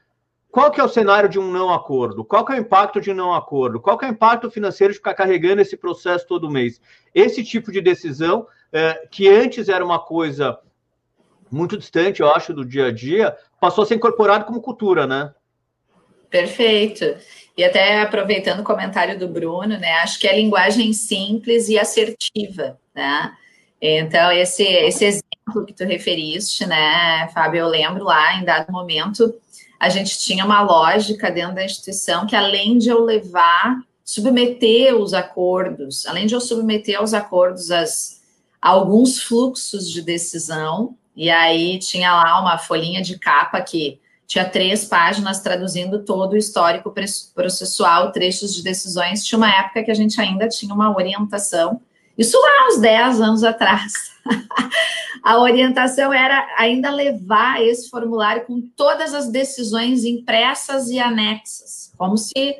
Qual 0.54 0.70
que 0.70 0.80
é 0.80 0.84
o 0.84 0.88
cenário 0.88 1.28
de 1.28 1.36
um 1.36 1.50
não 1.50 1.74
acordo? 1.74 2.24
Qual 2.24 2.44
que 2.44 2.52
é 2.52 2.54
o 2.54 2.60
impacto 2.60 3.00
de 3.00 3.10
um 3.10 3.14
não 3.14 3.34
acordo? 3.34 3.80
Qual 3.80 3.98
que 3.98 4.04
é 4.04 4.08
o 4.08 4.12
impacto 4.12 4.48
financeiro 4.48 4.92
de 4.92 5.00
ficar 5.00 5.12
carregando 5.12 5.60
esse 5.60 5.76
processo 5.76 6.28
todo 6.28 6.48
mês? 6.48 6.80
Esse 7.12 7.42
tipo 7.42 7.72
de 7.72 7.80
decisão, 7.80 8.46
é, 8.72 9.04
que 9.10 9.28
antes 9.28 9.68
era 9.68 9.84
uma 9.84 9.98
coisa 9.98 10.56
muito 11.50 11.76
distante, 11.76 12.20
eu 12.20 12.30
acho, 12.32 12.54
do 12.54 12.64
dia 12.64 12.86
a 12.86 12.92
dia, 12.92 13.36
passou 13.60 13.82
a 13.82 13.86
ser 13.88 13.96
incorporado 13.96 14.44
como 14.44 14.62
cultura, 14.62 15.08
né? 15.08 15.34
Perfeito. 16.30 17.16
E 17.56 17.64
até 17.64 18.02
aproveitando 18.02 18.60
o 18.60 18.64
comentário 18.64 19.18
do 19.18 19.26
Bruno, 19.26 19.76
né? 19.76 19.94
Acho 20.02 20.20
que 20.20 20.28
é 20.28 20.36
linguagem 20.36 20.92
simples 20.92 21.68
e 21.68 21.76
assertiva, 21.76 22.78
né? 22.94 23.32
Então, 23.80 24.30
esse, 24.30 24.62
esse 24.62 25.04
exemplo 25.04 25.66
que 25.66 25.72
tu 25.72 25.84
referiste, 25.84 26.64
né, 26.64 27.28
Fábio, 27.34 27.58
eu 27.58 27.66
lembro 27.66 28.04
lá, 28.04 28.36
em 28.36 28.44
dado 28.44 28.70
momento, 28.70 29.34
a 29.84 29.88
gente 29.90 30.18
tinha 30.18 30.46
uma 30.46 30.62
lógica 30.62 31.30
dentro 31.30 31.56
da 31.56 31.64
instituição 31.64 32.26
que, 32.26 32.34
além 32.34 32.78
de 32.78 32.88
eu 32.88 33.04
levar, 33.04 33.82
submeter 34.02 34.96
os 34.96 35.12
acordos, 35.12 36.06
além 36.06 36.26
de 36.26 36.34
eu 36.34 36.40
submeter 36.40 36.98
aos 36.98 37.12
acordos 37.12 37.70
as, 37.70 38.22
alguns 38.62 39.22
fluxos 39.22 39.90
de 39.90 40.00
decisão, 40.00 40.96
e 41.14 41.28
aí 41.28 41.78
tinha 41.78 42.14
lá 42.14 42.40
uma 42.40 42.56
folhinha 42.56 43.02
de 43.02 43.18
capa 43.18 43.60
que 43.60 44.00
tinha 44.26 44.48
três 44.48 44.86
páginas 44.86 45.40
traduzindo 45.40 46.02
todo 46.02 46.32
o 46.32 46.38
histórico 46.38 46.90
processual, 47.34 48.10
trechos 48.10 48.54
de 48.54 48.62
decisões. 48.62 49.22
Tinha 49.22 49.36
uma 49.36 49.54
época 49.54 49.84
que 49.84 49.90
a 49.90 49.94
gente 49.94 50.18
ainda 50.18 50.48
tinha 50.48 50.74
uma 50.74 50.96
orientação, 50.96 51.78
isso 52.16 52.40
lá 52.40 52.68
uns 52.68 52.80
10 52.80 53.20
anos 53.20 53.44
atrás. 53.44 53.92
a 55.22 55.38
orientação 55.40 56.12
era 56.12 56.46
ainda 56.56 56.90
levar 56.90 57.62
esse 57.62 57.90
formulário 57.90 58.44
com 58.46 58.60
todas 58.76 59.14
as 59.14 59.28
decisões 59.28 60.04
impressas 60.04 60.88
e 60.88 60.98
anexas, 60.98 61.92
como 61.96 62.16
se 62.16 62.56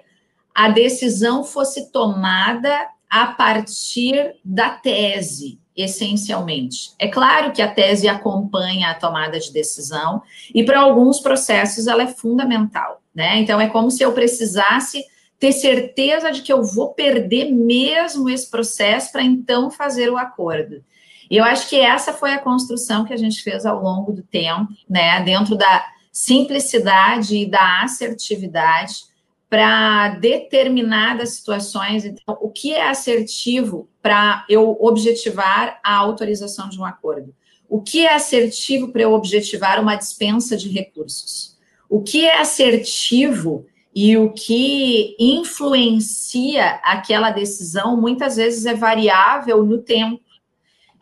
a 0.55 0.69
decisão 0.69 1.45
fosse 1.45 1.91
tomada 1.91 2.89
a 3.11 3.27
partir 3.27 4.35
da 4.45 4.71
tese, 4.71 5.59
essencialmente. 5.77 6.93
É 6.99 7.09
claro 7.09 7.53
que 7.53 7.63
a 7.63 7.73
tese 7.73 8.09
acompanha 8.09 8.91
a 8.91 8.95
tomada 8.95 9.39
de 9.39 9.53
decisão 9.53 10.23
e 10.55 10.65
para 10.65 10.81
alguns 10.81 11.21
processos 11.21 11.87
ela 11.87 12.03
é 12.03 12.07
fundamental, 12.07 13.03
né? 13.15 13.39
Então 13.39 13.61
é 13.61 13.69
como 13.69 13.91
se 13.91 14.03
eu 14.03 14.13
precisasse 14.13 15.05
ter 15.39 15.53
certeza 15.53 16.31
de 16.31 16.43
que 16.43 16.53
eu 16.53 16.63
vou 16.63 16.95
perder 16.95 17.51
mesmo 17.53 18.31
esse 18.31 18.51
processo 18.51 19.13
para 19.13 19.23
então 19.23 19.71
fazer 19.71 20.11
o 20.11 20.17
acordo. 20.17 20.83
E 21.31 21.37
eu 21.37 21.45
acho 21.45 21.69
que 21.69 21.77
essa 21.77 22.13
foi 22.13 22.33
a 22.33 22.39
construção 22.39 23.05
que 23.05 23.13
a 23.13 23.17
gente 23.17 23.43
fez 23.43 23.67
ao 23.67 23.83
longo 23.83 24.13
do 24.13 24.23
tempo, 24.23 24.69
né, 24.89 25.23
dentro 25.23 25.57
da 25.57 25.85
simplicidade 26.13 27.37
e 27.37 27.47
da 27.47 27.83
assertividade 27.83 29.05
para 29.49 30.11
determinadas 30.11 31.31
situações. 31.31 32.05
Então, 32.05 32.37
o 32.41 32.51
que 32.51 32.73
é 32.73 32.89
assertivo 32.89 33.89
para 34.03 34.45
eu 34.49 34.77
objetivar 34.81 35.81
a 35.83 35.97
autorização 35.97 36.69
de 36.69 36.79
um 36.79 36.85
acordo? 36.85 37.35
O 37.69 37.81
que 37.81 38.07
é 38.07 38.15
assertivo 38.15 38.89
para 38.93 39.03
eu 39.03 39.13
objetivar 39.13 39.81
uma 39.81 39.97
dispensa 39.97 40.57
de 40.57 40.69
recursos? 40.69 41.57
O 41.89 42.03
que 42.03 42.27
é 42.27 42.41
assertivo 42.41 43.67
e 43.95 44.17
o 44.17 44.33
que 44.33 45.15
influencia 45.19 46.81
aquela 46.83 47.31
decisão 47.31 47.97
muitas 47.97 48.37
vezes 48.37 48.67
é 48.67 48.75
variável 48.75 49.65
no 49.65 49.79
tempo. 49.79 50.21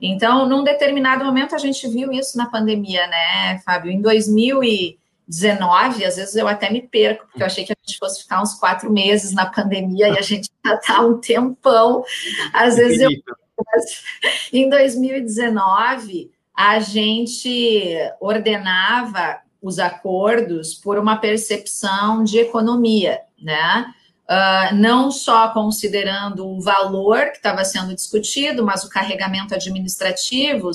Então, 0.00 0.46
num 0.46 0.62
determinado 0.62 1.24
momento, 1.24 1.54
a 1.54 1.58
gente 1.58 1.88
viu 1.88 2.12
isso 2.12 2.36
na 2.36 2.50
pandemia, 2.50 3.06
né, 3.06 3.58
Fábio? 3.64 3.90
Em 3.90 4.02
2019, 4.02 6.04
às 6.04 6.16
vezes 6.16 6.36
eu 6.36 6.46
até 6.46 6.70
me 6.70 6.82
perco, 6.82 7.24
porque 7.26 7.42
eu 7.42 7.46
achei 7.46 7.64
que 7.64 7.72
a 7.72 7.76
gente 7.86 7.98
fosse 7.98 8.22
ficar 8.22 8.42
uns 8.42 8.54
quatro 8.54 8.92
meses 8.92 9.32
na 9.32 9.46
pandemia 9.46 10.08
e 10.08 10.18
a 10.18 10.22
gente 10.22 10.50
já 10.66 10.74
está 10.74 11.00
um 11.00 11.18
tempão. 11.18 12.04
Às 12.52 12.76
vezes 12.76 13.00
eu. 13.00 13.10
Em 14.52 14.68
2019, 14.68 16.30
a 16.54 16.80
gente 16.80 17.96
ordenava 18.20 19.40
os 19.62 19.78
acordos 19.78 20.74
por 20.74 20.98
uma 20.98 21.16
percepção 21.16 22.24
de 22.24 22.38
economia, 22.38 23.20
né? 23.40 23.86
Uh, 24.28 24.74
não 24.74 25.10
só 25.10 25.48
considerando 25.48 26.46
o 26.46 26.60
valor 26.60 27.30
que 27.30 27.36
estava 27.36 27.64
sendo 27.64 27.94
discutido, 27.94 28.64
mas 28.64 28.82
o 28.82 28.88
carregamento 28.88 29.54
administrativo, 29.54 30.70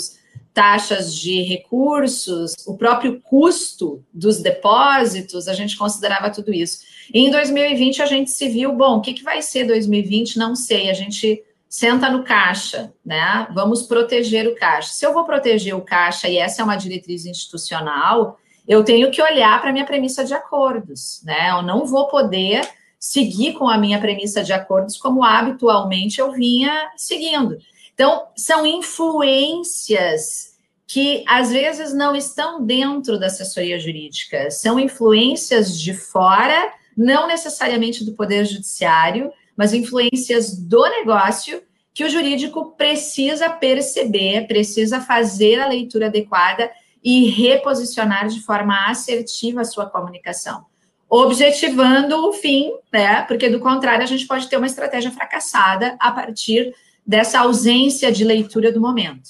taxas 0.53 1.13
de 1.13 1.41
recursos, 1.41 2.53
o 2.65 2.77
próprio 2.77 3.21
custo 3.21 4.03
dos 4.13 4.41
depósitos, 4.41 5.47
a 5.47 5.53
gente 5.53 5.77
considerava 5.77 6.29
tudo 6.29 6.53
isso. 6.53 6.79
E 7.13 7.19
em 7.19 7.31
2020 7.31 8.01
a 8.01 8.05
gente 8.05 8.31
se 8.31 8.47
viu, 8.47 8.73
bom, 8.73 8.97
o 8.97 9.01
que, 9.01 9.13
que 9.13 9.23
vai 9.23 9.41
ser 9.41 9.65
2020? 9.65 10.37
Não 10.37 10.55
sei, 10.55 10.89
a 10.89 10.93
gente 10.93 11.43
senta 11.69 12.09
no 12.09 12.23
caixa, 12.23 12.93
né? 13.05 13.47
Vamos 13.53 13.83
proteger 13.83 14.47
o 14.47 14.55
caixa. 14.55 14.89
Se 14.93 15.05
eu 15.05 15.13
vou 15.13 15.25
proteger 15.25 15.75
o 15.75 15.81
caixa, 15.81 16.27
e 16.27 16.37
essa 16.37 16.61
é 16.61 16.65
uma 16.65 16.75
diretriz 16.75 17.25
institucional, 17.25 18.39
eu 18.67 18.83
tenho 18.83 19.09
que 19.09 19.21
olhar 19.21 19.59
para 19.61 19.69
a 19.69 19.73
minha 19.73 19.85
premissa 19.85 20.25
de 20.25 20.33
acordos, 20.33 21.21
né? 21.23 21.51
Eu 21.51 21.61
não 21.61 21.85
vou 21.85 22.07
poder 22.07 22.67
seguir 22.99 23.53
com 23.53 23.69
a 23.69 23.77
minha 23.77 23.99
premissa 23.99 24.43
de 24.43 24.51
acordos 24.51 24.97
como 24.97 25.23
habitualmente 25.23 26.19
eu 26.19 26.31
vinha 26.31 26.91
seguindo. 26.97 27.57
Então, 27.93 28.27
são 28.35 28.65
influências 28.65 30.57
que 30.85 31.23
às 31.27 31.51
vezes 31.51 31.93
não 31.93 32.15
estão 32.15 32.63
dentro 32.63 33.19
da 33.19 33.27
assessoria 33.27 33.79
jurídica, 33.79 34.49
são 34.49 34.79
influências 34.79 35.79
de 35.79 35.93
fora, 35.93 36.71
não 36.95 37.27
necessariamente 37.27 38.05
do 38.05 38.13
Poder 38.13 38.45
Judiciário, 38.45 39.31
mas 39.55 39.73
influências 39.73 40.57
do 40.57 40.81
negócio 40.89 41.61
que 41.93 42.03
o 42.03 42.09
jurídico 42.09 42.73
precisa 42.77 43.49
perceber, 43.49 44.47
precisa 44.47 45.01
fazer 45.01 45.59
a 45.59 45.67
leitura 45.67 46.07
adequada 46.07 46.69
e 47.09 47.29
reposicionar 47.29 48.27
de 48.27 48.41
forma 48.41 48.89
assertiva 48.89 49.61
a 49.61 49.63
sua 49.63 49.85
comunicação, 49.85 50.65
objetivando 51.09 52.17
o 52.27 52.33
fim, 52.33 52.73
né? 52.91 53.21
Porque 53.21 53.49
do 53.49 53.61
contrário, 53.61 54.03
a 54.03 54.05
gente 54.05 54.27
pode 54.27 54.49
ter 54.49 54.57
uma 54.57 54.67
estratégia 54.67 55.09
fracassada 55.09 55.95
a 56.01 56.11
partir 56.11 56.75
dessa 57.05 57.39
ausência 57.39 58.11
de 58.11 58.25
leitura 58.25 58.73
do 58.73 58.81
momento. 58.81 59.29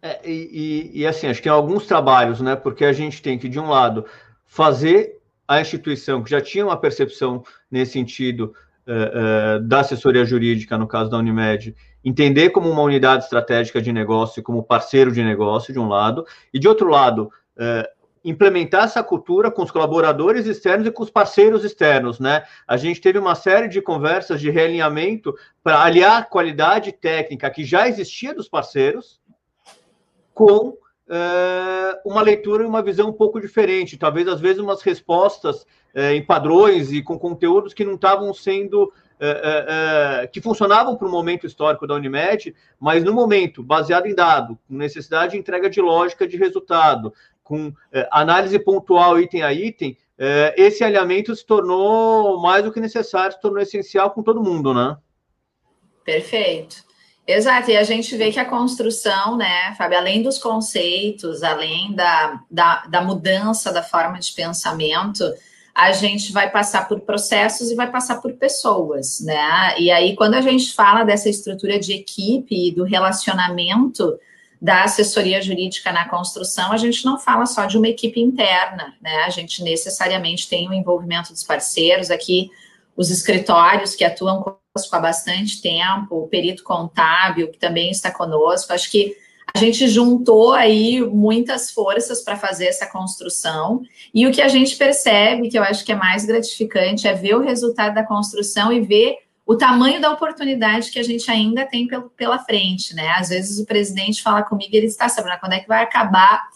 É, 0.00 0.18
e, 0.24 0.90
e, 0.94 1.06
assim, 1.06 1.26
acho 1.26 1.40
que 1.40 1.44
tem 1.44 1.52
alguns 1.52 1.84
trabalhos, 1.86 2.40
né? 2.40 2.56
Porque 2.56 2.86
a 2.86 2.94
gente 2.94 3.20
tem 3.20 3.38
que, 3.38 3.46
de 3.46 3.60
um 3.60 3.68
lado, 3.68 4.06
fazer 4.46 5.20
a 5.46 5.60
instituição 5.60 6.24
que 6.24 6.30
já 6.30 6.40
tinha 6.40 6.64
uma 6.64 6.78
percepção 6.78 7.44
nesse 7.70 7.92
sentido 7.92 8.54
uh, 8.86 9.58
uh, 9.58 9.60
da 9.62 9.80
assessoria 9.80 10.24
jurídica, 10.24 10.78
no 10.78 10.86
caso 10.86 11.10
da 11.10 11.18
Unimed, 11.18 11.74
entender 12.04 12.50
como 12.50 12.70
uma 12.70 12.82
unidade 12.82 13.24
estratégica 13.24 13.80
de 13.80 13.92
negócio 13.92 14.40
e 14.40 14.42
como 14.42 14.62
parceiro 14.62 15.10
de 15.12 15.22
negócio, 15.22 15.72
de 15.72 15.78
um 15.78 15.88
lado, 15.88 16.26
e 16.52 16.58
de 16.58 16.68
outro 16.68 16.88
lado, 16.88 17.30
uh, 17.56 18.04
implementar 18.24 18.84
essa 18.84 19.02
cultura 19.02 19.50
com 19.50 19.62
os 19.62 19.70
colaboradores 19.70 20.46
externos 20.46 20.86
e 20.86 20.90
com 20.90 21.02
os 21.02 21.10
parceiros 21.10 21.62
externos, 21.62 22.18
né? 22.18 22.44
A 22.66 22.76
gente 22.76 23.00
teve 23.00 23.18
uma 23.18 23.34
série 23.34 23.68
de 23.68 23.82
conversas 23.82 24.40
de 24.40 24.48
realinhamento 24.48 25.34
para 25.62 25.82
aliar 25.82 26.22
a 26.22 26.24
qualidade 26.24 26.90
técnica 26.90 27.50
que 27.50 27.64
já 27.64 27.86
existia 27.86 28.34
dos 28.34 28.48
parceiros 28.48 29.20
com 30.32 30.74
é, 31.08 32.00
uma 32.04 32.22
leitura 32.22 32.62
e 32.62 32.66
uma 32.66 32.82
visão 32.82 33.08
um 33.08 33.12
pouco 33.12 33.40
diferente, 33.40 33.98
talvez 33.98 34.26
às 34.26 34.40
vezes 34.40 34.58
umas 34.58 34.80
respostas 34.82 35.66
é, 35.94 36.14
em 36.14 36.24
padrões 36.24 36.92
e 36.92 37.02
com 37.02 37.18
conteúdos 37.18 37.74
que 37.74 37.84
não 37.84 37.94
estavam 37.94 38.32
sendo 38.32 38.92
é, 39.20 40.28
que 40.30 40.40
funcionavam 40.40 40.96
para 40.96 41.06
o 41.06 41.10
momento 41.10 41.46
histórico 41.46 41.86
da 41.86 41.94
Unimed, 41.94 42.54
mas 42.80 43.04
no 43.04 43.12
momento 43.12 43.62
baseado 43.62 44.06
em 44.06 44.14
dado, 44.14 44.58
com 44.66 44.74
necessidade 44.74 45.32
de 45.32 45.38
entrega 45.38 45.70
de 45.70 45.80
lógica 45.80 46.26
de 46.26 46.36
resultado, 46.36 47.12
com 47.42 47.72
análise 48.10 48.58
pontual 48.58 49.18
item 49.18 49.42
a 49.42 49.52
item, 49.52 49.96
esse 50.56 50.82
alinhamento 50.82 51.34
se 51.34 51.46
tornou 51.46 52.40
mais 52.40 52.64
do 52.64 52.72
que 52.72 52.80
necessário, 52.80 53.32
se 53.32 53.40
tornou 53.40 53.62
essencial 53.62 54.10
com 54.10 54.22
todo 54.22 54.42
mundo, 54.42 54.74
né? 54.74 54.96
Perfeito. 56.04 56.84
Exato, 57.26 57.70
e 57.70 57.76
a 57.76 57.82
gente 57.82 58.14
vê 58.16 58.30
que 58.30 58.38
a 58.38 58.44
construção, 58.44 59.36
né, 59.36 59.74
Fábio, 59.78 59.96
além 59.96 60.22
dos 60.22 60.38
conceitos, 60.38 61.42
além 61.42 61.94
da, 61.94 62.40
da, 62.50 62.84
da, 62.86 63.00
mudança 63.00 63.72
da 63.72 63.82
forma 63.82 64.18
de 64.18 64.30
pensamento, 64.34 65.24
a 65.74 65.90
gente 65.90 66.32
vai 66.32 66.50
passar 66.50 66.86
por 66.86 67.00
processos 67.00 67.70
e 67.70 67.74
vai 67.74 67.90
passar 67.90 68.20
por 68.20 68.34
pessoas, 68.34 69.20
né? 69.20 69.74
E 69.78 69.90
aí, 69.90 70.14
quando 70.14 70.34
a 70.34 70.42
gente 70.42 70.74
fala 70.74 71.02
dessa 71.02 71.28
estrutura 71.30 71.80
de 71.80 71.94
equipe 71.94 72.68
e 72.68 72.70
do 72.70 72.84
relacionamento 72.84 74.18
da 74.60 74.84
assessoria 74.84 75.42
jurídica 75.42 75.92
na 75.92 76.08
construção, 76.08 76.72
a 76.72 76.76
gente 76.76 77.04
não 77.04 77.18
fala 77.18 77.46
só 77.46 77.64
de 77.64 77.76
uma 77.78 77.88
equipe 77.88 78.20
interna, 78.20 78.94
né? 79.00 79.24
A 79.24 79.30
gente 79.30 79.62
necessariamente 79.62 80.48
tem 80.48 80.68
o 80.68 80.74
envolvimento 80.74 81.32
dos 81.32 81.42
parceiros 81.42 82.10
aqui, 82.10 82.50
os 82.94 83.10
escritórios 83.10 83.96
que 83.96 84.04
atuam 84.04 84.56
conosco 84.74 84.96
há 84.96 84.98
bastante 84.98 85.62
tempo, 85.62 86.16
o 86.16 86.28
perito 86.28 86.64
contábil, 86.64 87.48
que 87.48 87.58
também 87.58 87.92
está 87.92 88.10
conosco. 88.10 88.72
Acho 88.72 88.90
que 88.90 89.16
a 89.54 89.58
gente 89.58 89.86
juntou 89.86 90.52
aí 90.52 91.00
muitas 91.00 91.70
forças 91.70 92.22
para 92.22 92.36
fazer 92.36 92.66
essa 92.66 92.86
construção. 92.86 93.82
E 94.12 94.26
o 94.26 94.32
que 94.32 94.42
a 94.42 94.48
gente 94.48 94.74
percebe, 94.74 95.48
que 95.48 95.56
eu 95.56 95.62
acho 95.62 95.84
que 95.84 95.92
é 95.92 95.94
mais 95.94 96.24
gratificante, 96.24 97.06
é 97.06 97.14
ver 97.14 97.36
o 97.36 97.40
resultado 97.40 97.94
da 97.94 98.02
construção 98.02 98.72
e 98.72 98.80
ver 98.80 99.18
o 99.46 99.54
tamanho 99.54 100.00
da 100.00 100.10
oportunidade 100.10 100.90
que 100.90 100.98
a 100.98 101.04
gente 101.04 101.30
ainda 101.30 101.64
tem 101.64 101.86
pela 102.16 102.40
frente, 102.40 102.96
né? 102.96 103.10
Às 103.16 103.28
vezes 103.28 103.60
o 103.60 103.66
presidente 103.66 104.22
fala 104.22 104.42
comigo 104.42 104.74
e 104.74 104.78
ele 104.78 104.86
está 104.86 105.08
sabendo 105.08 105.38
quando 105.38 105.52
é 105.52 105.60
que 105.60 105.68
vai 105.68 105.84
acabar 105.84 106.48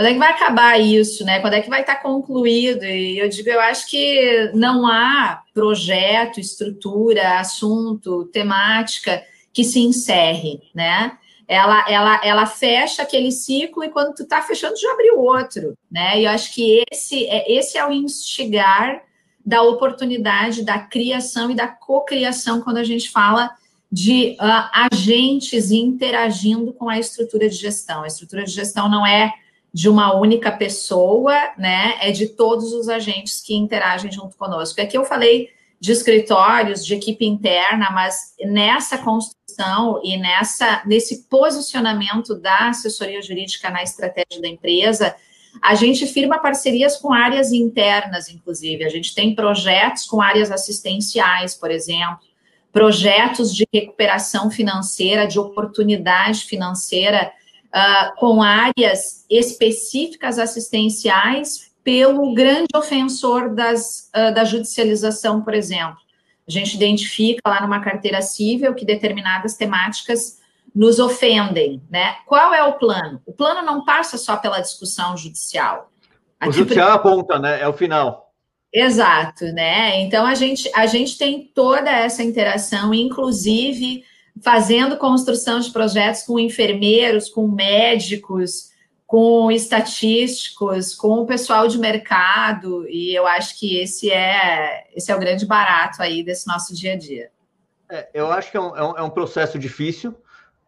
quando 0.00 0.06
é 0.06 0.12
que 0.14 0.18
vai 0.18 0.30
acabar 0.30 0.80
isso, 0.80 1.26
né? 1.26 1.40
Quando 1.40 1.52
é 1.52 1.60
que 1.60 1.68
vai 1.68 1.82
estar 1.82 1.96
concluído? 1.96 2.84
E 2.84 3.18
eu 3.18 3.28
digo, 3.28 3.50
eu 3.50 3.60
acho 3.60 3.86
que 3.86 4.50
não 4.54 4.86
há 4.86 5.42
projeto, 5.52 6.40
estrutura, 6.40 7.38
assunto, 7.38 8.24
temática 8.32 9.22
que 9.52 9.62
se 9.62 9.78
encerre, 9.78 10.62
né? 10.74 11.18
Ela, 11.46 11.84
ela, 11.86 12.20
ela 12.24 12.46
fecha 12.46 13.02
aquele 13.02 13.30
ciclo 13.30 13.84
e 13.84 13.90
quando 13.90 14.14
tu 14.14 14.22
está 14.22 14.40
fechando 14.40 14.80
já 14.80 14.90
abriu 14.90 15.18
outro, 15.18 15.76
né? 15.90 16.18
E 16.18 16.24
eu 16.24 16.30
acho 16.30 16.54
que 16.54 16.82
esse 16.90 17.26
é, 17.26 17.52
esse 17.52 17.76
é 17.76 17.86
o 17.86 17.92
instigar 17.92 19.02
da 19.44 19.60
oportunidade 19.60 20.64
da 20.64 20.78
criação 20.78 21.50
e 21.50 21.54
da 21.54 21.68
cocriação 21.68 22.62
quando 22.62 22.78
a 22.78 22.84
gente 22.84 23.10
fala 23.10 23.50
de 23.92 24.34
uh, 24.40 24.70
agentes 24.90 25.70
interagindo 25.70 26.72
com 26.72 26.88
a 26.88 26.98
estrutura 26.98 27.50
de 27.50 27.56
gestão. 27.56 28.02
A 28.02 28.06
estrutura 28.06 28.44
de 28.44 28.52
gestão 28.52 28.88
não 28.88 29.06
é 29.06 29.34
de 29.72 29.88
uma 29.88 30.14
única 30.14 30.50
pessoa, 30.50 31.34
né? 31.56 31.94
É 32.00 32.10
de 32.10 32.28
todos 32.28 32.72
os 32.72 32.88
agentes 32.88 33.40
que 33.40 33.54
interagem 33.54 34.10
junto 34.10 34.36
conosco. 34.36 34.80
Aqui 34.80 34.96
eu 34.96 35.04
falei 35.04 35.50
de 35.78 35.92
escritórios, 35.92 36.84
de 36.84 36.94
equipe 36.94 37.24
interna, 37.24 37.90
mas 37.90 38.34
nessa 38.40 38.98
construção 38.98 40.00
e 40.04 40.16
nessa 40.18 40.82
nesse 40.84 41.24
posicionamento 41.24 42.34
da 42.34 42.68
assessoria 42.68 43.22
jurídica 43.22 43.70
na 43.70 43.82
estratégia 43.82 44.42
da 44.42 44.48
empresa, 44.48 45.14
a 45.62 45.74
gente 45.74 46.06
firma 46.06 46.38
parcerias 46.38 46.96
com 46.96 47.12
áreas 47.12 47.50
internas, 47.52 48.28
inclusive. 48.28 48.84
A 48.84 48.88
gente 48.88 49.14
tem 49.14 49.34
projetos 49.34 50.04
com 50.04 50.20
áreas 50.20 50.50
assistenciais, 50.50 51.54
por 51.54 51.70
exemplo, 51.70 52.18
projetos 52.72 53.54
de 53.54 53.66
recuperação 53.72 54.50
financeira, 54.50 55.26
de 55.26 55.38
oportunidade 55.38 56.44
financeira 56.44 57.32
uh, 57.74 58.14
com 58.18 58.42
áreas 58.42 59.24
específicas 59.28 60.38
assistenciais 60.38 61.70
pelo 61.82 62.34
grande 62.34 62.68
ofensor 62.74 63.54
das, 63.54 64.10
uh, 64.14 64.34
da 64.34 64.44
judicialização, 64.44 65.42
por 65.42 65.54
exemplo. 65.54 65.98
A 66.46 66.50
gente 66.50 66.74
identifica 66.74 67.40
lá 67.46 67.60
numa 67.62 67.80
carteira 67.80 68.20
civil 68.20 68.74
que 68.74 68.84
determinadas 68.84 69.56
temáticas 69.56 70.40
nos 70.74 70.98
ofendem, 70.98 71.82
né? 71.90 72.16
Qual 72.26 72.52
é 72.54 72.62
o 72.62 72.74
plano? 72.74 73.20
O 73.26 73.32
plano 73.32 73.62
não 73.62 73.84
passa 73.84 74.16
só 74.16 74.36
pela 74.36 74.60
discussão 74.60 75.16
judicial. 75.16 75.90
O 76.44 76.52
judicial 76.52 76.92
aponta, 76.92 77.38
né? 77.38 77.60
É 77.60 77.68
o 77.68 77.72
final. 77.72 78.32
Exato, 78.72 79.46
né? 79.46 80.00
Então 80.00 80.24
a 80.24 80.34
gente 80.34 80.70
a 80.74 80.86
gente 80.86 81.18
tem 81.18 81.50
toda 81.54 81.90
essa 81.90 82.22
interação, 82.22 82.94
inclusive 82.94 84.04
fazendo 84.42 84.96
construção 84.96 85.60
de 85.60 85.70
projetos 85.70 86.22
com 86.22 86.38
enfermeiros, 86.38 87.28
com 87.28 87.46
médicos, 87.48 88.70
com 89.06 89.50
estatísticos, 89.50 90.94
com 90.94 91.20
o 91.20 91.26
pessoal 91.26 91.66
de 91.66 91.78
mercado, 91.78 92.86
e 92.88 93.12
eu 93.12 93.26
acho 93.26 93.58
que 93.58 93.76
esse 93.76 94.10
é, 94.10 94.86
esse 94.94 95.10
é 95.10 95.16
o 95.16 95.18
grande 95.18 95.44
barato 95.44 96.00
aí 96.00 96.22
desse 96.22 96.46
nosso 96.46 96.74
dia 96.74 96.92
a 96.92 96.96
dia. 96.96 97.30
É, 97.90 98.08
eu 98.14 98.30
acho 98.30 98.52
que 98.52 98.56
é 98.56 98.60
um, 98.60 98.76
é 98.76 99.02
um 99.02 99.06
é 99.06 99.10
processo 99.10 99.58
difícil, 99.58 100.14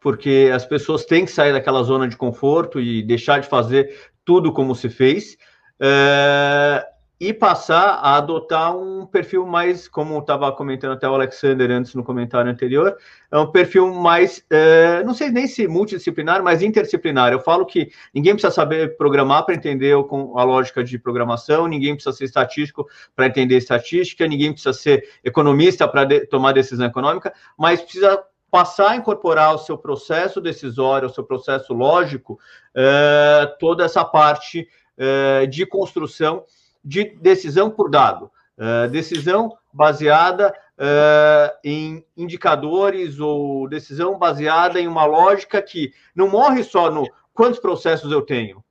porque 0.01 0.51
as 0.53 0.67
pessoas 0.67 1.05
têm 1.05 1.25
que 1.25 1.31
sair 1.31 1.53
daquela 1.53 1.85
zona 1.85 2.09
de 2.09 2.17
conforto 2.17 2.81
e 2.81 3.01
deixar 3.03 3.41
de 3.41 3.47
fazer 3.47 3.97
tudo 4.25 4.53
como 4.53 4.75
se 4.75 4.91
fez. 4.91 5.37
É, 5.81 6.85
e 7.23 7.33
passar 7.33 8.01
a 8.03 8.17
adotar 8.17 8.77
um 8.77 9.07
perfil 9.07 9.47
mais, 9.47 9.87
como 9.87 10.19
estava 10.19 10.51
comentando 10.51 10.95
até 10.95 11.09
o 11.09 11.15
Alexander 11.15 11.71
antes 11.71 11.95
no 11.95 12.03
comentário 12.03 12.51
anterior, 12.51 12.97
é 13.31 13.39
um 13.39 13.47
perfil 13.47 13.95
mais, 13.95 14.45
é, 14.51 15.05
não 15.05 15.15
sei 15.15 15.31
nem 15.31 15.47
se 15.47 15.69
multidisciplinar, 15.69 16.43
mas 16.43 16.63
interdisciplinar. 16.63 17.33
Eu 17.33 17.39
falo 17.39 17.65
que 17.65 17.93
ninguém 18.13 18.33
precisa 18.33 18.53
saber 18.53 18.97
programar 18.97 19.47
para 19.47 19.55
entender 19.55 19.93
a 19.93 20.43
lógica 20.43 20.83
de 20.83 20.99
programação, 20.99 21.69
ninguém 21.69 21.95
precisa 21.95 22.17
ser 22.17 22.25
estatístico 22.25 22.89
para 23.15 23.27
entender 23.27 23.57
estatística, 23.57 24.27
ninguém 24.27 24.51
precisa 24.51 24.73
ser 24.73 25.09
economista 25.23 25.87
para 25.87 26.05
de, 26.05 26.27
tomar 26.27 26.51
decisão 26.51 26.87
econômica, 26.87 27.33
mas 27.57 27.81
precisa 27.81 28.21
passar 28.51 28.91
a 28.91 28.97
incorporar 28.97 29.55
o 29.55 29.59
seu 29.59 29.79
processo 29.79 30.41
decisório, 30.41 31.07
o 31.07 31.15
seu 31.15 31.23
processo 31.23 31.73
lógico, 31.73 32.37
é, 32.75 33.55
toda 33.61 33.85
essa 33.85 34.05
parte 34.05 34.67
é, 34.99 35.47
de 35.47 35.65
construção 35.65 36.45
de 36.85 37.05
decisão 37.21 37.71
por 37.71 37.91
dado, 37.91 38.31
uh, 38.59 38.89
decisão 38.91 39.57
baseada 39.73 40.55
uh, 40.79 41.59
em 41.65 42.05
indicadores 42.17 43.19
ou 43.19 43.69
decisão 43.69 44.19
baseada 44.19 44.81
em 44.81 44.87
uma 44.87 45.05
lógica 45.05 45.63
que 45.63 45.93
não 46.15 46.29
morre 46.29 46.63
só 46.63 46.91
no 46.91 47.09
quantos 47.33 47.61
processos 47.61 48.13
eu 48.13 48.23
tenho, 48.23 48.63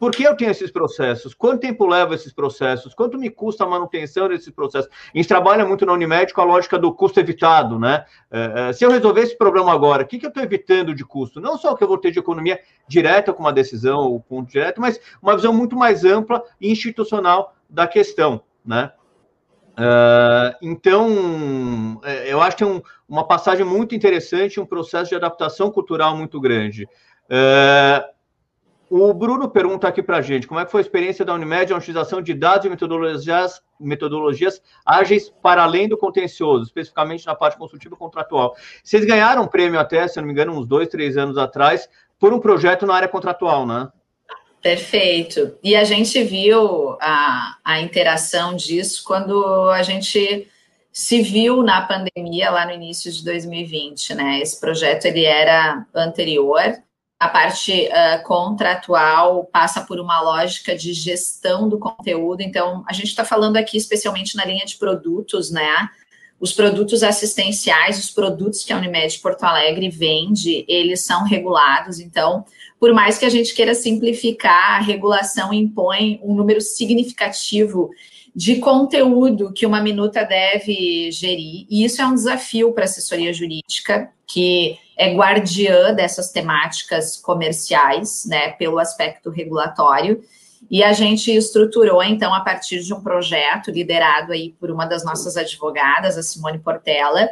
por 0.00 0.12
que 0.12 0.22
eu 0.22 0.34
tenho 0.34 0.50
esses 0.50 0.70
processos? 0.70 1.34
Quanto 1.34 1.60
tempo 1.60 1.86
leva 1.86 2.14
esses 2.14 2.32
processos? 2.32 2.94
Quanto 2.94 3.18
me 3.18 3.28
custa 3.28 3.64
a 3.64 3.66
manutenção 3.66 4.30
desses 4.30 4.48
processos? 4.48 4.90
A 5.14 5.18
gente 5.18 5.28
trabalha 5.28 5.66
muito 5.66 5.84
na 5.84 5.92
Unimed 5.92 6.32
com 6.32 6.40
a 6.40 6.44
lógica 6.44 6.78
do 6.78 6.90
custo 6.90 7.20
evitado, 7.20 7.78
né? 7.78 8.06
É, 8.30 8.70
é, 8.70 8.72
se 8.72 8.82
eu 8.82 8.90
resolver 8.90 9.20
esse 9.20 9.36
problema 9.36 9.70
agora, 9.70 10.02
o 10.02 10.06
que, 10.06 10.18
que 10.18 10.24
eu 10.24 10.30
estou 10.30 10.42
evitando 10.42 10.94
de 10.94 11.04
custo? 11.04 11.38
Não 11.38 11.58
só 11.58 11.72
o 11.72 11.76
que 11.76 11.84
eu 11.84 11.88
vou 11.88 11.98
ter 11.98 12.12
de 12.12 12.18
economia 12.18 12.58
direta 12.88 13.30
com 13.30 13.42
uma 13.42 13.52
decisão 13.52 13.98
ou 13.98 14.20
ponto 14.20 14.50
direto, 14.50 14.80
mas 14.80 14.98
uma 15.20 15.36
visão 15.36 15.52
muito 15.52 15.76
mais 15.76 16.02
ampla 16.02 16.42
e 16.58 16.72
institucional 16.72 17.54
da 17.68 17.86
questão, 17.86 18.40
né? 18.64 18.92
Uh, 19.72 20.56
então, 20.62 22.00
eu 22.26 22.40
acho 22.40 22.56
que 22.56 22.64
é 22.64 22.66
um, 22.66 22.80
uma 23.06 23.26
passagem 23.26 23.66
muito 23.66 23.94
interessante, 23.94 24.58
um 24.58 24.64
processo 24.64 25.10
de 25.10 25.16
adaptação 25.16 25.70
cultural 25.70 26.16
muito 26.16 26.40
grande. 26.40 26.88
O 28.90 29.14
Bruno 29.14 29.48
pergunta 29.48 29.86
aqui 29.86 30.02
para 30.02 30.16
a 30.16 30.22
gente, 30.22 30.48
como 30.48 30.58
é 30.58 30.64
que 30.64 30.70
foi 30.72 30.80
a 30.80 30.82
experiência 30.82 31.24
da 31.24 31.32
Unimed 31.32 31.70
na 31.70 31.78
utilização 31.78 32.20
de 32.20 32.34
dados 32.34 32.66
e 32.66 32.68
metodologias, 32.68 33.62
metodologias 33.78 34.60
ágeis 34.84 35.30
para 35.30 35.62
além 35.62 35.88
do 35.88 35.96
contencioso, 35.96 36.64
especificamente 36.64 37.24
na 37.24 37.36
parte 37.36 37.56
consultiva 37.56 37.94
contratual. 37.94 38.56
Vocês 38.82 39.04
ganharam 39.04 39.44
um 39.44 39.46
prêmio 39.46 39.78
até, 39.78 40.08
se 40.08 40.20
não 40.20 40.26
me 40.26 40.32
engano, 40.32 40.58
uns 40.58 40.66
dois, 40.66 40.88
três 40.88 41.16
anos 41.16 41.38
atrás, 41.38 41.88
por 42.18 42.34
um 42.34 42.40
projeto 42.40 42.84
na 42.84 42.94
área 42.94 43.06
contratual, 43.06 43.64
né? 43.64 43.88
Perfeito. 44.60 45.56
E 45.62 45.76
a 45.76 45.84
gente 45.84 46.22
viu 46.24 46.96
a, 47.00 47.56
a 47.64 47.80
interação 47.80 48.56
disso 48.56 49.04
quando 49.06 49.70
a 49.70 49.84
gente 49.84 50.48
se 50.92 51.22
viu 51.22 51.62
na 51.62 51.82
pandemia 51.82 52.50
lá 52.50 52.66
no 52.66 52.72
início 52.72 53.10
de 53.12 53.24
2020, 53.24 54.14
né? 54.16 54.40
Esse 54.40 54.58
projeto 54.60 55.04
ele 55.04 55.24
era 55.24 55.86
anterior. 55.94 56.60
A 57.20 57.28
parte 57.28 57.86
uh, 57.88 58.24
contratual 58.24 59.44
passa 59.52 59.82
por 59.82 60.00
uma 60.00 60.22
lógica 60.22 60.74
de 60.74 60.94
gestão 60.94 61.68
do 61.68 61.78
conteúdo. 61.78 62.40
Então, 62.40 62.82
a 62.88 62.94
gente 62.94 63.08
está 63.08 63.26
falando 63.26 63.58
aqui 63.58 63.76
especialmente 63.76 64.34
na 64.34 64.44
linha 64.46 64.64
de 64.64 64.78
produtos, 64.78 65.50
né? 65.50 65.90
Os 66.40 66.54
produtos 66.54 67.02
assistenciais, 67.02 67.98
os 67.98 68.10
produtos 68.10 68.64
que 68.64 68.72
a 68.72 68.78
Unimed 68.78 69.18
Porto 69.18 69.44
Alegre 69.44 69.90
vende, 69.90 70.64
eles 70.66 71.02
são 71.02 71.24
regulados. 71.24 72.00
Então, 72.00 72.46
por 72.78 72.94
mais 72.94 73.18
que 73.18 73.26
a 73.26 73.28
gente 73.28 73.54
queira 73.54 73.74
simplificar, 73.74 74.78
a 74.78 74.82
regulação 74.82 75.52
impõe 75.52 76.18
um 76.22 76.34
número 76.34 76.62
significativo 76.62 77.90
de 78.34 78.56
conteúdo 78.56 79.52
que 79.52 79.66
uma 79.66 79.82
minuta 79.82 80.24
deve 80.24 81.10
gerir, 81.12 81.66
e 81.68 81.84
isso 81.84 82.00
é 82.00 82.06
um 82.06 82.14
desafio 82.14 82.72
para 82.72 82.84
a 82.84 82.86
assessoria 82.86 83.34
jurídica, 83.34 84.10
que 84.26 84.78
é 85.00 85.14
guardiã 85.14 85.94
dessas 85.94 86.30
temáticas 86.30 87.16
comerciais, 87.16 88.26
né, 88.26 88.50
pelo 88.50 88.78
aspecto 88.78 89.30
regulatório. 89.30 90.22
E 90.68 90.84
a 90.84 90.92
gente 90.92 91.30
estruturou, 91.30 92.02
então, 92.02 92.34
a 92.34 92.40
partir 92.40 92.80
de 92.80 92.92
um 92.92 93.00
projeto 93.00 93.70
liderado 93.70 94.32
aí 94.32 94.54
por 94.58 94.70
uma 94.70 94.84
das 94.84 95.04
nossas 95.04 95.36
advogadas, 95.36 96.18
a 96.18 96.22
Simone 96.22 96.58
Portela, 96.58 97.28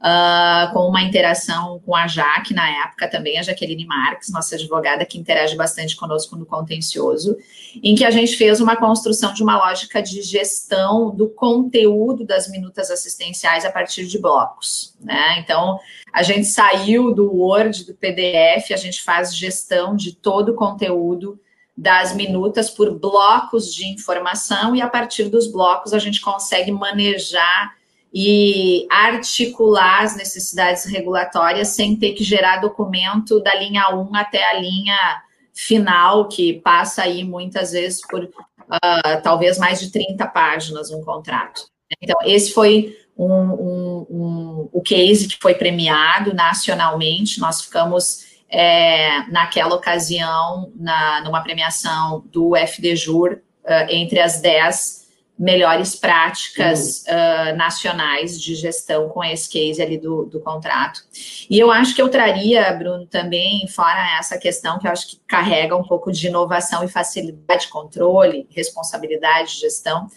uh, 0.00 0.72
com 0.72 0.88
uma 0.88 1.02
interação 1.02 1.80
com 1.84 1.94
a 1.94 2.06
Jaque, 2.06 2.54
na 2.54 2.68
época 2.84 3.08
também, 3.08 3.38
a 3.38 3.42
Jaqueline 3.42 3.84
Marques, 3.84 4.30
nossa 4.30 4.54
advogada, 4.54 5.04
que 5.04 5.18
interage 5.18 5.54
bastante 5.56 5.94
conosco 5.94 6.36
no 6.36 6.46
contencioso, 6.46 7.36
em 7.82 7.94
que 7.94 8.04
a 8.04 8.10
gente 8.10 8.36
fez 8.36 8.60
uma 8.60 8.76
construção 8.76 9.32
de 9.34 9.42
uma 9.42 9.56
lógica 9.58 10.02
de 10.02 10.22
gestão 10.22 11.14
do 11.14 11.28
conteúdo 11.28 12.24
das 12.24 12.50
minutas 12.50 12.90
assistenciais 12.90 13.64
a 13.64 13.70
partir 13.70 14.06
de 14.06 14.18
blocos, 14.18 14.94
né? 15.00 15.38
Então, 15.38 15.78
a 16.12 16.22
gente 16.22 16.46
saiu 16.46 17.14
do 17.14 17.32
Word, 17.32 17.84
do 17.84 17.94
PDF, 17.94 18.72
a 18.72 18.76
gente 18.76 19.02
faz 19.02 19.36
gestão 19.36 19.94
de 19.94 20.14
todo 20.14 20.50
o 20.50 20.54
conteúdo 20.54 21.38
das 21.80 22.14
minutas 22.14 22.68
por 22.68 22.92
blocos 22.98 23.74
de 23.74 23.86
informação 23.86 24.76
e 24.76 24.82
a 24.82 24.88
partir 24.88 25.30
dos 25.30 25.50
blocos 25.50 25.94
a 25.94 25.98
gente 25.98 26.20
consegue 26.20 26.70
manejar 26.70 27.74
e 28.12 28.86
articular 28.90 30.02
as 30.02 30.14
necessidades 30.14 30.84
regulatórias 30.84 31.68
sem 31.68 31.96
ter 31.96 32.12
que 32.12 32.22
gerar 32.22 32.58
documento 32.58 33.40
da 33.40 33.54
linha 33.54 33.88
1 33.94 34.14
até 34.14 34.44
a 34.50 34.60
linha 34.60 35.22
final, 35.54 36.28
que 36.28 36.60
passa 36.60 37.02
aí 37.02 37.24
muitas 37.24 37.72
vezes 37.72 38.02
por 38.06 38.24
uh, 38.24 39.22
talvez 39.22 39.56
mais 39.56 39.80
de 39.80 39.90
30 39.90 40.26
páginas 40.26 40.90
um 40.90 41.02
contrato. 41.02 41.62
Então, 41.98 42.16
esse 42.26 42.52
foi 42.52 42.94
um, 43.16 43.32
um, 43.32 44.06
um, 44.10 44.68
o 44.70 44.82
case 44.82 45.26
que 45.26 45.38
foi 45.40 45.54
premiado 45.54 46.34
nacionalmente, 46.34 47.40
nós 47.40 47.62
ficamos 47.62 48.29
é, 48.50 49.22
naquela 49.30 49.74
ocasião 49.74 50.72
na, 50.74 51.22
numa 51.22 51.42
premiação 51.42 52.24
do 52.32 52.56
FDJUR 52.56 53.34
uh, 53.34 53.86
entre 53.88 54.20
as 54.20 54.40
10 54.40 55.00
melhores 55.40 55.96
práticas 55.96 57.02
uhum. 57.06 57.14
uh, 57.14 57.56
nacionais 57.56 58.38
de 58.38 58.54
gestão 58.54 59.08
com 59.08 59.24
esse 59.24 59.48
case 59.48 59.80
ali 59.80 59.96
do, 59.96 60.26
do 60.26 60.38
contrato. 60.38 61.00
E 61.48 61.58
eu 61.58 61.70
acho 61.70 61.94
que 61.94 62.02
eu 62.02 62.10
traria, 62.10 62.70
Bruno, 62.74 63.06
também, 63.06 63.66
fora 63.66 64.18
essa 64.18 64.36
questão 64.36 64.78
que 64.78 64.86
eu 64.86 64.92
acho 64.92 65.08
que 65.08 65.20
carrega 65.26 65.74
um 65.74 65.82
pouco 65.82 66.12
de 66.12 66.26
inovação 66.26 66.84
e 66.84 66.88
facilidade 66.88 67.62
de 67.62 67.68
controle, 67.68 68.46
responsabilidade 68.50 69.54
de 69.54 69.60
gestão, 69.60 70.08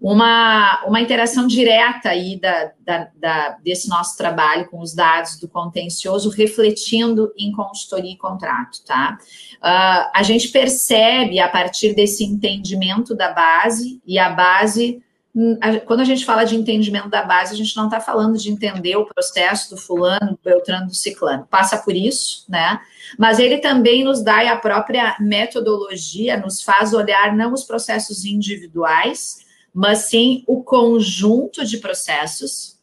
uma, 0.00 0.84
uma 0.84 1.00
interação 1.00 1.46
direta 1.46 2.10
aí 2.10 2.38
da, 2.38 2.70
da, 2.80 3.08
da, 3.16 3.48
desse 3.62 3.88
nosso 3.88 4.16
trabalho 4.16 4.68
com 4.68 4.80
os 4.80 4.94
dados 4.94 5.38
do 5.40 5.48
contencioso, 5.48 6.28
refletindo 6.28 7.32
em 7.36 7.50
consultoria 7.52 8.12
e 8.12 8.16
contrato, 8.16 8.84
tá? 8.84 9.18
Uh, 9.56 10.10
a 10.14 10.22
gente 10.22 10.48
percebe 10.48 11.40
a 11.40 11.48
partir 11.48 11.94
desse 11.94 12.24
entendimento 12.24 13.14
da 13.14 13.32
base, 13.32 14.00
e 14.06 14.18
a 14.18 14.28
base, 14.28 15.02
hum, 15.34 15.58
quando 15.86 16.00
a 16.00 16.04
gente 16.04 16.26
fala 16.26 16.44
de 16.44 16.56
entendimento 16.56 17.08
da 17.08 17.22
base, 17.22 17.54
a 17.54 17.56
gente 17.56 17.74
não 17.74 17.86
está 17.86 17.98
falando 17.98 18.36
de 18.36 18.50
entender 18.50 18.96
o 18.96 19.06
processo 19.06 19.74
do 19.74 19.80
fulano, 19.80 20.32
do 20.32 20.40
beltrano, 20.44 20.88
do 20.88 20.94
ciclano, 20.94 21.46
passa 21.50 21.78
por 21.78 21.96
isso, 21.96 22.44
né? 22.50 22.78
Mas 23.18 23.38
ele 23.38 23.58
também 23.58 24.04
nos 24.04 24.22
dá 24.22 24.52
a 24.52 24.56
própria 24.56 25.16
metodologia, 25.18 26.36
nos 26.36 26.62
faz 26.62 26.92
olhar 26.92 27.34
não 27.34 27.54
os 27.54 27.64
processos 27.64 28.26
individuais, 28.26 29.45
mas 29.76 30.06
sim 30.06 30.42
o 30.46 30.64
conjunto 30.64 31.62
de 31.62 31.76
processos, 31.76 32.78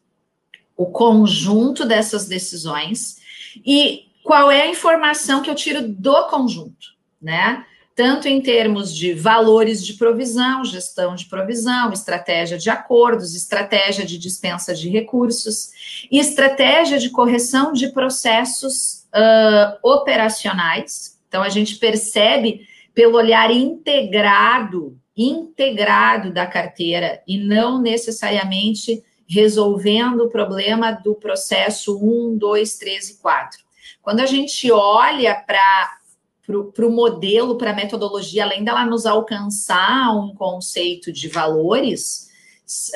o 0.78 0.86
conjunto 0.86 1.88
dessas 1.88 2.28
decisões 2.28 3.18
e 3.66 4.12
qual 4.24 4.52
é 4.52 4.62
a 4.62 4.68
informação 4.70 5.42
que 5.42 5.50
eu 5.50 5.56
tiro 5.56 5.88
do 5.88 6.28
conjunto, 6.28 6.94
né? 7.20 7.66
Tanto 7.96 8.28
em 8.28 8.40
termos 8.42 8.96
de 8.96 9.12
valores 9.12 9.84
de 9.84 9.96
provisão, 9.96 10.64
gestão 10.64 11.16
de 11.16 11.26
provisão, 11.26 11.92
estratégia 11.92 12.60
de 12.60 12.70
acordos, 12.70 13.34
estratégia 13.34 14.06
de 14.06 14.20
dispensa 14.20 14.76
de 14.76 14.88
recursos, 14.88 15.72
estratégia 16.12 17.00
de 17.00 17.10
correção 17.10 17.74
de 17.74 17.92
processos 17.92 19.08
uh, 19.16 19.80
operacionais. 19.82 21.20
Então, 21.28 21.42
a 21.42 21.50
gente 21.50 21.78
percebe 21.78 22.68
pelo 22.94 23.18
olhar 23.18 23.50
integrado 23.50 24.96
integrado 25.16 26.34
da 26.34 26.46
carteira 26.46 27.22
e 27.28 27.38
não 27.38 27.82
necessariamente 27.82 29.04
resolvendo 29.28 30.22
o 30.22 30.30
problema 30.30 30.92
do 30.92 31.16
processo 31.16 31.98
1, 31.98 32.38
2, 32.38 32.78
3 32.78 33.10
e 33.10 33.18
4. 33.20 33.60
Quando 34.02 34.20
a 34.20 34.26
gente 34.26 34.72
olha 34.72 35.34
para 35.36 36.86
o 36.86 36.92
modelo, 36.92 37.58
para 37.58 37.72
a 37.72 37.76
metodologia, 37.76 38.44
além 38.44 38.64
dela 38.64 38.86
nos 38.86 39.06
alcançar 39.06 40.16
um 40.16 40.34
conceito 40.36 41.12
de 41.12 41.30
valores, 41.30 42.30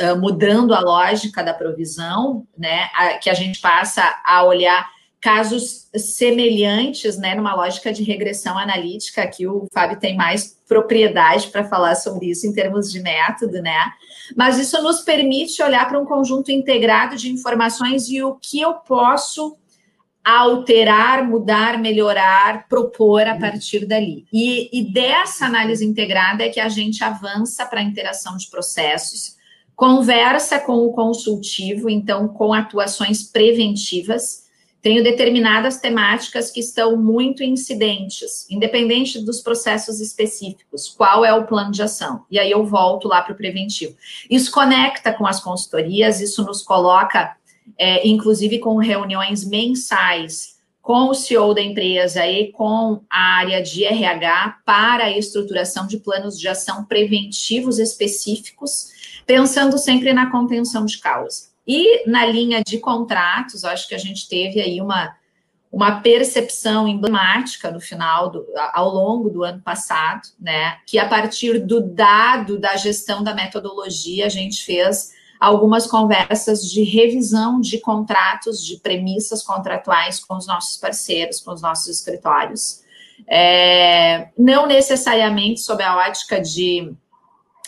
uh, 0.02 0.18
mudando 0.18 0.74
a 0.74 0.80
lógica 0.80 1.44
da 1.44 1.54
provisão, 1.54 2.46
né, 2.58 2.90
que 3.22 3.30
a 3.30 3.34
gente 3.34 3.60
passa 3.60 4.22
a 4.26 4.44
olhar 4.44 4.97
casos 5.28 5.90
semelhantes, 5.94 7.18
né, 7.18 7.36
numa 7.36 7.54
lógica 7.54 7.92
de 7.92 8.02
regressão 8.02 8.58
analítica, 8.58 9.24
aqui 9.24 9.46
o 9.46 9.68
Fábio 9.74 10.00
tem 10.00 10.16
mais 10.16 10.58
propriedade 10.66 11.50
para 11.50 11.66
falar 11.66 11.96
sobre 11.96 12.28
isso 12.28 12.48
em 12.48 12.54
termos 12.54 12.90
de 12.90 13.02
método, 13.02 13.62
né? 13.62 13.92
Mas 14.38 14.58
isso 14.58 14.82
nos 14.82 15.02
permite 15.02 15.62
olhar 15.62 15.86
para 15.86 16.00
um 16.00 16.06
conjunto 16.06 16.50
integrado 16.50 17.18
de 17.18 17.30
informações 17.30 18.08
e 18.08 18.24
o 18.24 18.36
que 18.36 18.62
eu 18.62 18.76
posso 18.76 19.58
alterar, 20.24 21.28
mudar, 21.28 21.78
melhorar, 21.78 22.66
propor 22.70 23.28
a 23.28 23.38
partir 23.38 23.86
dali. 23.86 24.26
E, 24.32 24.70
e 24.80 24.94
dessa 24.94 25.46
análise 25.46 25.86
integrada 25.86 26.46
é 26.46 26.50
que 26.50 26.62
a 26.62 26.70
gente 26.70 27.04
avança 27.04 27.66
para 27.66 27.82
a 27.82 27.84
interação 27.84 28.38
de 28.38 28.50
processos, 28.50 29.36
conversa 29.76 30.58
com 30.58 30.86
o 30.86 30.94
consultivo, 30.94 31.90
então 31.90 32.30
com 32.30 32.54
atuações 32.54 33.24
preventivas 33.24 34.47
tenho 34.88 35.04
determinadas 35.04 35.82
temáticas 35.82 36.50
que 36.50 36.62
estão 36.62 36.96
muito 36.96 37.44
incidentes, 37.44 38.50
independente 38.50 39.20
dos 39.20 39.42
processos 39.42 40.00
específicos. 40.00 40.88
Qual 40.88 41.26
é 41.26 41.34
o 41.34 41.46
plano 41.46 41.72
de 41.72 41.82
ação? 41.82 42.24
E 42.32 42.40
aí 42.40 42.50
eu 42.50 42.66
volto 42.66 43.06
lá 43.10 43.22
para 43.22 43.34
o 43.34 43.36
preventivo. 43.36 43.98
Isso 44.30 44.50
conecta 44.50 45.12
com 45.12 45.28
as 45.28 45.42
consultorias, 45.42 46.22
isso 46.22 46.42
nos 46.46 46.62
coloca, 46.62 47.36
é, 47.78 48.08
inclusive, 48.08 48.60
com 48.60 48.78
reuniões 48.78 49.44
mensais 49.44 50.56
com 50.82 51.10
o 51.10 51.14
CEO 51.14 51.54
da 51.54 51.62
empresa 51.62 52.26
e 52.26 52.54
com 52.54 53.02
a 53.10 53.40
área 53.40 53.62
de 53.62 53.84
RH 53.84 54.60
para 54.66 55.04
a 55.04 55.18
estruturação 55.18 55.86
de 55.86 55.98
planos 55.98 56.40
de 56.40 56.48
ação 56.48 56.86
preventivos 56.86 57.78
específicos, 57.78 59.20
pensando 59.26 59.78
sempre 59.78 60.14
na 60.14 60.32
contenção 60.32 60.86
de 60.86 60.98
causa. 60.98 61.47
E 61.68 62.10
na 62.10 62.26
linha 62.26 62.64
de 62.64 62.80
contratos, 62.80 63.66
acho 63.66 63.88
que 63.88 63.96
a 63.96 63.98
gente 63.98 64.28
teve 64.30 64.62
aí 64.62 64.80
uma, 64.80 65.14
uma 65.72 66.00
percepção 66.00 66.88
emblemática 66.88 67.70
no 67.70 67.82
final, 67.82 68.30
do, 68.30 68.46
ao 68.74 68.90
longo 68.90 69.30
do 69.30 69.44
ano 69.44 69.62
passado, 69.62 70.22
né? 70.40 70.78
Que 70.86 70.98
a 70.98 71.08
partir 71.08 71.60
do 71.60 71.82
dado 71.82 72.58
da 72.58 72.78
gestão 72.78 73.22
da 73.22 73.34
metodologia, 73.34 74.26
a 74.26 74.30
gente 74.30 74.64
fez 74.64 75.12
algumas 75.40 75.86
conversas 75.86 76.70
de 76.70 76.84
revisão 76.84 77.60
de 77.60 77.80
contratos, 77.80 78.64
de 78.66 78.78
premissas 78.78 79.44
contratuais 79.44 80.20
com 80.20 80.36
os 80.36 80.48
nossos 80.48 80.78
parceiros, 80.78 81.40
com 81.42 81.52
os 81.52 81.62
nossos 81.62 81.88
escritórios. 81.88 82.82
É, 83.28 84.30
não 84.38 84.68
necessariamente 84.68 85.60
sob 85.60 85.84
a 85.84 85.98
ótica 85.98 86.40
de 86.40 86.94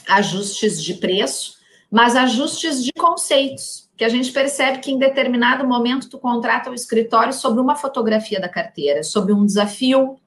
ajustes 0.07 0.81
de 0.83 0.95
preço, 0.95 1.59
mas 1.91 2.15
ajustes 2.15 2.83
de 2.83 2.91
conceitos, 2.93 3.88
que 3.99 4.05
a 4.05 4.09
gente 4.09 4.31
percebe 4.31 4.79
que 4.79 4.91
em 4.91 4.97
determinado 4.97 5.67
momento 5.67 6.09
tu 6.09 6.17
contrata 6.17 6.71
o 6.71 6.73
escritório 6.73 7.33
sobre 7.33 7.59
uma 7.59 7.75
fotografia 7.75 8.39
da 8.39 8.47
carteira, 8.47 9.03
sobre 9.03 9.33
um 9.33 9.45
desafio 9.45 10.17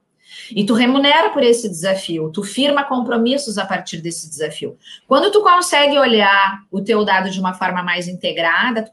e 0.51 0.63
tu 0.63 0.75
remunera 0.75 1.31
por 1.31 1.41
esse 1.41 1.67
desafio, 1.67 2.29
tu 2.31 2.43
firma 2.43 2.83
compromissos 2.83 3.57
a 3.57 3.65
partir 3.65 3.97
desse 3.97 4.29
desafio. 4.29 4.77
Quando 5.07 5.31
tu 5.31 5.41
consegue 5.41 5.97
olhar 5.97 6.61
o 6.69 6.81
teu 6.81 7.03
dado 7.03 7.31
de 7.31 7.39
uma 7.39 7.55
forma 7.55 7.81
mais 7.81 8.07
integrada, 8.07 8.83
tu, 8.83 8.91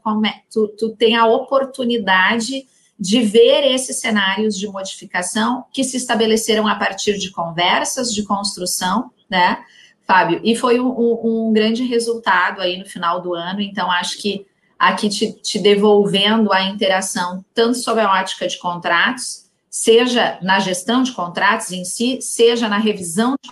tu, 0.51 0.67
tu 0.69 0.89
tem 0.95 1.15
a 1.15 1.27
oportunidade 1.27 2.65
de 2.99 3.21
ver 3.21 3.63
esses 3.71 3.99
cenários 3.99 4.57
de 4.57 4.65
modificação 4.65 5.63
que 5.71 5.83
se 5.83 5.95
estabeleceram 5.95 6.67
a 6.67 6.73
partir 6.73 7.19
de 7.19 7.29
conversas 7.29 8.11
de 8.11 8.23
construção, 8.23 9.11
né, 9.29 9.59
Fábio? 10.07 10.41
E 10.43 10.55
foi 10.55 10.79
um, 10.79 10.89
um, 10.89 11.49
um 11.49 11.53
grande 11.53 11.83
resultado 11.83 12.61
aí 12.61 12.79
no 12.79 12.85
final 12.85 13.21
do 13.21 13.35
ano, 13.35 13.61
então 13.61 13.91
acho 13.91 14.17
que 14.17 14.49
aqui 14.81 15.09
te, 15.09 15.31
te 15.31 15.59
devolvendo 15.59 16.51
a 16.51 16.63
interação 16.63 17.45
tanto 17.53 17.77
sobre 17.77 18.01
a 18.01 18.11
ótica 18.11 18.47
de 18.47 18.57
contratos, 18.57 19.45
seja 19.69 20.39
na 20.41 20.59
gestão 20.59 21.03
de 21.03 21.11
contratos 21.11 21.71
em 21.71 21.85
si, 21.85 22.19
seja 22.19 22.67
na 22.67 22.79
revisão 22.79 23.35
de 23.43 23.51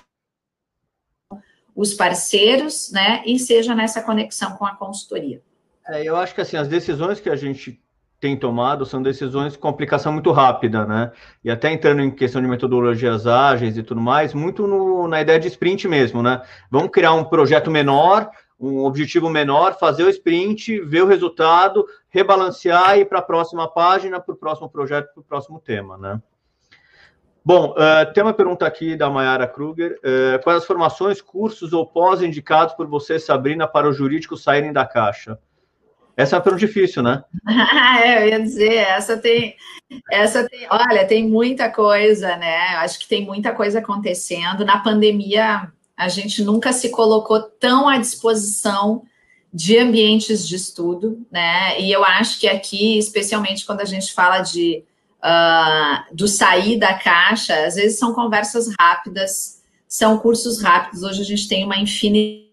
os 1.75 1.93
parceiros, 1.93 2.91
né, 2.91 3.21
e 3.25 3.39
seja 3.39 3.73
nessa 3.73 4.01
conexão 4.01 4.57
com 4.57 4.65
a 4.65 4.75
consultoria. 4.75 5.41
É, 5.87 6.03
eu 6.03 6.17
acho 6.17 6.33
que 6.33 6.41
assim 6.41 6.57
as 6.57 6.67
decisões 6.67 7.21
que 7.21 7.29
a 7.29 7.35
gente 7.35 7.79
tem 8.19 8.35
tomado 8.35 8.85
são 8.85 9.01
decisões 9.01 9.55
com 9.55 9.69
aplicação 9.69 10.11
muito 10.11 10.31
rápida, 10.33 10.85
né? 10.85 11.11
E 11.41 11.49
até 11.49 11.71
entrando 11.71 12.01
em 12.01 12.11
questão 12.11 12.41
de 12.41 12.49
metodologias 12.49 13.25
ágeis 13.25 13.77
e 13.77 13.83
tudo 13.83 14.01
mais, 14.01 14.33
muito 14.33 14.67
no, 14.67 15.07
na 15.07 15.21
ideia 15.21 15.39
de 15.39 15.47
sprint 15.47 15.87
mesmo, 15.87 16.21
né? 16.21 16.41
Vamos 16.69 16.89
criar 16.91 17.13
um 17.13 17.23
projeto 17.23 17.71
menor, 17.71 18.29
um 18.59 18.79
objetivo 18.79 19.29
menor, 19.29 19.77
fazer 19.79 20.03
o 20.03 20.09
sprint, 20.09 20.81
ver 20.81 21.03
o 21.03 21.07
resultado, 21.07 21.85
rebalancear 22.09 22.97
e 22.97 23.01
ir 23.01 23.05
para 23.05 23.19
a 23.19 23.23
próxima 23.23 23.67
página, 23.67 24.19
para 24.19 24.33
o 24.33 24.37
próximo 24.37 24.69
projeto, 24.69 25.13
para 25.13 25.21
o 25.21 25.23
próximo 25.23 25.59
tema, 25.59 25.97
né? 25.97 26.21
Bom, 27.43 27.71
uh, 27.71 28.13
tem 28.13 28.21
uma 28.21 28.33
pergunta 28.33 28.67
aqui 28.67 28.95
da 28.97 29.09
Mayara 29.09 29.47
Kruger. 29.47 29.97
Uh, 30.03 30.43
quais 30.43 30.59
as 30.59 30.65
formações, 30.65 31.21
cursos 31.21 31.71
ou 31.71 31.85
pós 31.85 32.21
indicados 32.21 32.75
por 32.75 32.85
você, 32.85 33.17
Sabrina, 33.17 33.65
para 33.65 33.89
os 33.89 33.95
jurídicos 33.95 34.43
saírem 34.43 34.73
da 34.73 34.85
caixa? 34.85 35.39
Essa 36.17 36.35
é 36.35 36.37
uma 36.37 36.43
pergunta 36.43 36.65
difícil, 36.65 37.01
né? 37.01 37.23
eu 38.19 38.27
ia 38.27 38.41
dizer, 38.41 38.73
essa 38.73 39.17
tem, 39.17 39.55
essa 40.11 40.47
tem, 40.49 40.67
olha, 40.69 41.07
tem 41.07 41.25
muita 41.25 41.71
coisa, 41.71 42.35
né? 42.35 42.73
Eu 42.73 42.79
acho 42.79 42.99
que 42.99 43.07
tem 43.07 43.25
muita 43.25 43.53
coisa 43.53 43.79
acontecendo. 43.79 44.65
Na 44.65 44.79
pandemia, 44.79 45.71
a 45.99 46.07
gente 46.07 46.41
nunca 46.41 46.71
se 46.71 46.89
colocou 46.91 47.41
tão 47.41 47.89
à 47.89 47.97
disposição 47.97 49.03
de 49.53 49.77
ambientes 49.77 50.47
de 50.47 50.55
estudo, 50.55 51.27
né? 51.29 51.77
E 51.81 51.91
eu 51.91 52.05
acho 52.05 52.39
que 52.39 52.47
aqui, 52.47 52.97
especialmente 52.97 53.65
quando 53.65 53.81
a 53.81 53.85
gente 53.85 54.13
fala 54.13 54.39
de 54.39 54.85
uh, 55.17 56.15
do 56.15 56.25
sair 56.25 56.79
da 56.79 56.93
caixa, 56.93 57.65
às 57.65 57.75
vezes 57.75 57.99
são 57.99 58.13
conversas 58.13 58.73
rápidas, 58.79 59.61
são 59.89 60.17
cursos 60.19 60.61
rápidos. 60.61 61.03
Hoje 61.03 61.21
a 61.21 61.25
gente 61.25 61.49
tem 61.49 61.65
uma 61.65 61.77
infinidade 61.77 62.47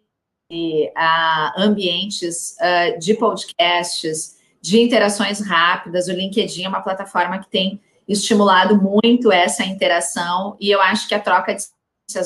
de 0.51 0.91
uh, 0.97 1.61
ambientes 1.61 2.57
uh, 2.61 2.99
de 2.99 3.15
podcasts, 3.15 4.39
de 4.61 4.81
interações 4.81 5.39
rápidas. 5.39 6.09
O 6.09 6.13
LinkedIn 6.13 6.65
é 6.65 6.69
uma 6.69 6.83
plataforma 6.83 7.39
que 7.39 7.49
tem 7.49 7.81
estimulado 8.09 8.77
muito 8.77 9.31
essa 9.31 9.65
interação 9.65 10.57
e 10.59 10.69
eu 10.69 10.81
acho 10.81 11.07
que 11.07 11.15
a 11.15 11.21
troca 11.21 11.55
de 11.55 11.63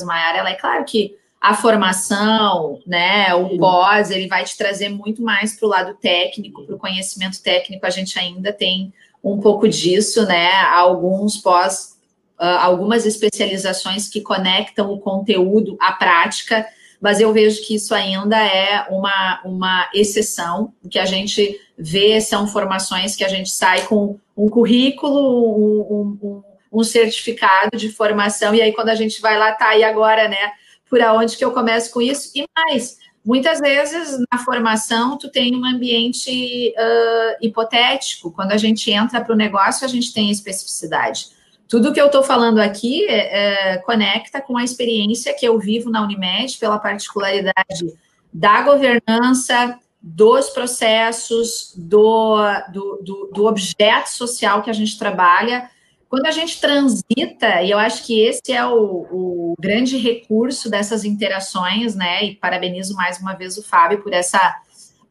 maior, 0.05 0.37
ela 0.37 0.51
é 0.51 0.55
claro 0.55 0.85
que 0.85 1.17
a 1.41 1.55
formação, 1.55 2.81
né, 2.87 3.35
o 3.35 3.57
pós, 3.57 4.11
ele 4.11 4.29
vai 4.29 4.45
te 4.45 4.57
trazer 4.57 4.91
muito 4.91 5.23
mais 5.23 5.57
para 5.57 5.67
o 5.67 5.71
lado 5.71 5.95
técnico, 5.95 6.67
para 6.67 6.75
o 6.75 6.79
conhecimento 6.79 7.43
técnico. 7.43 7.87
A 7.87 7.91
gente 7.91 8.19
ainda 8.19 8.53
tem 8.53 8.93
um 9.25 9.41
pouco 9.41 9.67
disso, 9.67 10.27
né? 10.27 10.53
Alguns 10.65 11.39
pós, 11.39 11.97
uh, 12.39 12.45
algumas 12.61 13.07
especializações 13.07 14.07
que 14.07 14.21
conectam 14.21 14.93
o 14.93 15.01
conteúdo 15.01 15.79
à 15.81 15.93
prática, 15.93 16.67
mas 17.01 17.21
eu 17.21 17.33
vejo 17.33 17.67
que 17.67 17.75
isso 17.75 17.95
ainda 17.95 18.37
é 18.37 18.87
uma, 18.91 19.41
uma 19.43 19.91
exceção. 19.95 20.75
O 20.85 20.89
que 20.91 20.99
a 20.99 21.07
gente 21.07 21.59
vê 21.79 22.21
são 22.21 22.47
formações 22.47 23.17
que 23.17 23.25
a 23.25 23.29
gente 23.29 23.51
sai 23.51 23.87
com 23.87 24.19
um 24.37 24.49
currículo, 24.51 25.57
um, 25.57 25.81
um, 25.91 26.29
um 26.29 26.50
certificado 26.85 27.77
de 27.77 27.91
formação, 27.91 28.55
e 28.55 28.63
aí 28.63 28.73
quando 28.73 28.91
a 28.91 28.95
gente 28.95 29.21
vai 29.21 29.39
lá, 29.39 29.53
tá 29.53 29.69
aí 29.69 29.83
agora, 29.83 30.29
né? 30.29 30.53
por 30.91 31.01
aonde 31.01 31.37
que 31.37 31.45
eu 31.45 31.53
começo 31.53 31.93
com 31.93 32.03
isso, 32.03 32.33
e 32.35 32.45
mais, 32.57 32.99
muitas 33.25 33.61
vezes 33.61 34.19
na 34.31 34.39
formação 34.41 35.17
tu 35.17 35.31
tem 35.31 35.55
um 35.55 35.65
ambiente 35.65 36.75
uh, 36.77 37.37
hipotético, 37.41 38.33
quando 38.33 38.51
a 38.51 38.57
gente 38.57 38.91
entra 38.91 39.21
para 39.21 39.33
o 39.33 39.39
negócio 39.39 39.87
a 39.87 39.89
gente 39.89 40.13
tem 40.13 40.31
especificidade. 40.31 41.29
Tudo 41.69 41.93
que 41.93 42.01
eu 42.01 42.07
estou 42.07 42.25
falando 42.25 42.59
aqui 42.59 43.05
é, 43.05 43.75
é, 43.75 43.79
conecta 43.79 44.41
com 44.41 44.59
a 44.59 44.65
experiência 44.65 45.33
que 45.33 45.47
eu 45.47 45.57
vivo 45.57 45.89
na 45.89 46.03
Unimed, 46.03 46.59
pela 46.59 46.81
particularidade 46.81 47.95
da 48.33 48.63
governança, 48.63 49.79
dos 50.03 50.51
processos, 50.51 51.73
do, 51.77 52.39
do, 52.73 53.01
do, 53.05 53.31
do 53.33 53.47
objeto 53.47 54.09
social 54.09 54.63
que 54.63 54.71
a 54.71 54.73
gente 54.73 54.99
trabalha, 54.99 55.71
quando 56.11 56.27
a 56.27 56.33
gente 56.33 56.61
transita, 56.61 57.63
e 57.63 57.71
eu 57.71 57.79
acho 57.79 58.05
que 58.05 58.21
esse 58.21 58.53
é 58.53 58.67
o, 58.67 59.07
o, 59.13 59.55
grande 59.61 59.97
recurso 59.97 60.69
dessas 60.69 61.05
interações, 61.05 61.95
né? 61.95 62.25
E 62.25 62.35
parabenizo 62.35 62.97
mais 62.97 63.21
uma 63.21 63.35
vez 63.35 63.57
o 63.57 63.63
Fábio 63.63 64.03
por 64.03 64.13
essa, 64.13 64.61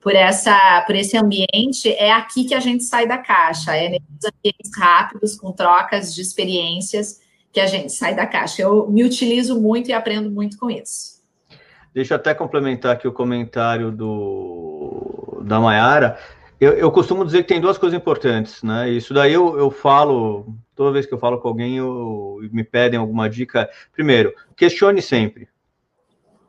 por 0.02 0.14
essa, 0.14 0.84
por 0.86 0.98
esse 0.98 1.16
ambiente. 1.16 1.90
É 1.94 2.12
aqui 2.12 2.44
que 2.44 2.54
a 2.54 2.60
gente 2.60 2.84
sai 2.84 3.08
da 3.08 3.18
caixa, 3.18 3.74
é 3.74 3.88
nesses 3.88 4.26
ambientes 4.26 4.72
rápidos, 4.78 5.38
com 5.38 5.54
trocas 5.54 6.14
de 6.14 6.22
experiências, 6.22 7.22
que 7.54 7.62
a 7.62 7.66
gente 7.66 7.94
sai 7.94 8.14
da 8.14 8.28
caixa. 8.28 8.62
Eu 8.62 8.90
me 8.90 9.06
utilizo 9.06 9.58
muito 9.58 9.90
e 9.90 9.94
aprendo 9.94 10.30
muito 10.30 10.58
com 10.58 10.70
isso. 10.70 11.20
Deixa 11.94 12.14
eu 12.14 12.18
até 12.18 12.34
complementar 12.34 12.92
aqui 12.92 13.08
o 13.08 13.14
comentário 13.14 13.90
do 13.90 15.42
da 15.46 15.62
Mayara. 15.62 16.20
Eu, 16.60 16.74
eu, 16.74 16.92
costumo 16.92 17.24
dizer 17.24 17.44
que 17.44 17.48
tem 17.48 17.62
duas 17.62 17.78
coisas 17.78 17.98
importantes, 17.98 18.62
né? 18.62 18.90
Isso 18.90 19.14
daí 19.14 19.34
eu, 19.34 19.58
eu 19.58 19.72
falo, 19.72 20.54
toda 20.80 20.94
vez 20.94 21.06
que 21.06 21.14
eu 21.14 21.18
falo 21.18 21.42
com 21.42 21.50
alguém, 21.50 21.76
eu, 21.76 22.40
me 22.54 22.64
pedem 22.64 22.98
alguma 22.98 23.30
dica. 23.30 23.70
Primeiro, 23.92 24.34
questione 24.56 25.02
sempre. 25.02 25.50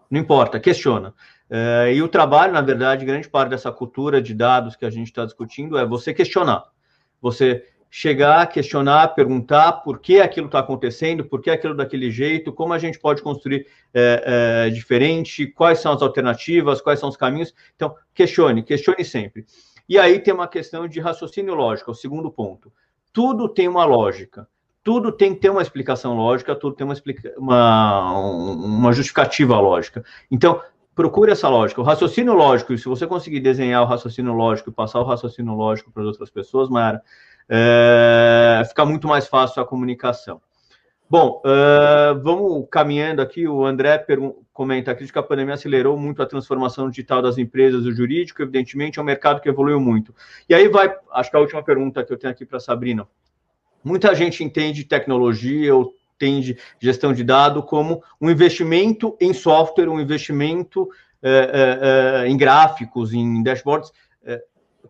Não 0.08 0.20
importa, 0.20 0.60
questiona. 0.60 1.12
É, 1.50 1.92
e 1.92 2.00
o 2.00 2.06
trabalho, 2.06 2.52
na 2.52 2.60
verdade, 2.60 3.04
grande 3.04 3.28
parte 3.28 3.50
dessa 3.50 3.72
cultura 3.72 4.22
de 4.22 4.32
dados 4.32 4.76
que 4.76 4.84
a 4.86 4.90
gente 4.90 5.08
está 5.08 5.24
discutindo 5.24 5.76
é 5.76 5.84
você 5.84 6.14
questionar. 6.14 6.62
Você 7.20 7.66
chegar, 7.90 8.46
questionar, 8.46 9.16
perguntar 9.16 9.72
por 9.82 9.98
que 9.98 10.20
aquilo 10.20 10.46
está 10.46 10.60
acontecendo, 10.60 11.24
por 11.24 11.42
que 11.42 11.50
aquilo 11.50 11.74
daquele 11.74 12.08
jeito, 12.08 12.52
como 12.52 12.72
a 12.72 12.78
gente 12.78 13.00
pode 13.00 13.22
construir 13.22 13.66
é, 13.92 14.66
é, 14.68 14.70
diferente, 14.70 15.44
quais 15.44 15.80
são 15.80 15.92
as 15.92 16.02
alternativas, 16.02 16.80
quais 16.80 17.00
são 17.00 17.08
os 17.08 17.16
caminhos. 17.16 17.52
Então, 17.74 17.96
questione, 18.14 18.62
questione 18.62 19.04
sempre. 19.04 19.44
E 19.88 19.98
aí 19.98 20.20
tem 20.20 20.32
uma 20.32 20.46
questão 20.46 20.86
de 20.86 21.00
raciocínio 21.00 21.52
lógico, 21.52 21.90
o 21.90 21.96
segundo 21.96 22.30
ponto. 22.30 22.72
Tudo 23.12 23.48
tem 23.48 23.68
uma 23.68 23.84
lógica, 23.84 24.48
tudo 24.82 25.12
tem 25.12 25.34
que 25.34 25.40
ter 25.40 25.50
uma 25.50 25.62
explicação 25.62 26.16
lógica, 26.16 26.54
tudo 26.54 26.76
tem 26.76 26.86
uma, 26.86 26.94
uma, 27.36 28.10
uma 28.12 28.92
justificativa 28.92 29.58
lógica. 29.58 30.04
Então, 30.30 30.60
procure 30.94 31.32
essa 31.32 31.48
lógica. 31.48 31.80
O 31.80 31.84
raciocínio 31.84 32.34
lógico, 32.34 32.76
se 32.76 32.84
você 32.86 33.06
conseguir 33.06 33.40
desenhar 33.40 33.82
o 33.82 33.86
raciocínio 33.86 34.32
lógico 34.32 34.72
passar 34.72 35.00
o 35.00 35.04
raciocínio 35.04 35.54
lógico 35.54 35.90
para 35.90 36.02
as 36.02 36.08
outras 36.08 36.30
pessoas, 36.30 36.68
Mayara, 36.68 37.02
é, 37.48 38.62
fica 38.68 38.84
muito 38.84 39.08
mais 39.08 39.26
fácil 39.26 39.62
a 39.62 39.66
comunicação. 39.66 40.40
Bom, 41.10 41.42
uh, 41.44 42.22
vamos 42.22 42.68
caminhando 42.70 43.20
aqui. 43.20 43.48
O 43.48 43.66
André 43.66 44.06
comenta 44.52 44.92
aqui 44.92 45.10
que 45.10 45.18
a 45.18 45.22
pandemia 45.24 45.54
acelerou 45.54 45.98
muito 45.98 46.22
a 46.22 46.26
transformação 46.26 46.88
digital 46.88 47.20
das 47.20 47.36
empresas, 47.36 47.84
o 47.84 47.90
jurídico, 47.90 48.40
evidentemente, 48.40 49.00
é 49.00 49.02
um 49.02 49.04
mercado 49.04 49.40
que 49.40 49.48
evoluiu 49.48 49.80
muito. 49.80 50.14
E 50.48 50.54
aí 50.54 50.68
vai, 50.68 50.94
acho 51.10 51.28
que 51.28 51.36
a 51.36 51.40
última 51.40 51.64
pergunta 51.64 52.04
que 52.04 52.12
eu 52.12 52.16
tenho 52.16 52.32
aqui 52.32 52.46
para 52.46 52.58
a 52.58 52.60
Sabrina. 52.60 53.08
muita 53.82 54.14
gente 54.14 54.44
entende 54.44 54.84
tecnologia 54.84 55.74
ou 55.74 55.92
entende 56.14 56.56
gestão 56.78 57.12
de 57.12 57.24
dado 57.24 57.60
como 57.60 58.04
um 58.20 58.30
investimento 58.30 59.16
em 59.20 59.32
software, 59.32 59.88
um 59.88 60.00
investimento 60.00 60.88
é, 61.20 62.22
é, 62.22 62.28
em 62.28 62.36
gráficos, 62.36 63.12
em 63.12 63.42
dashboards. 63.42 63.90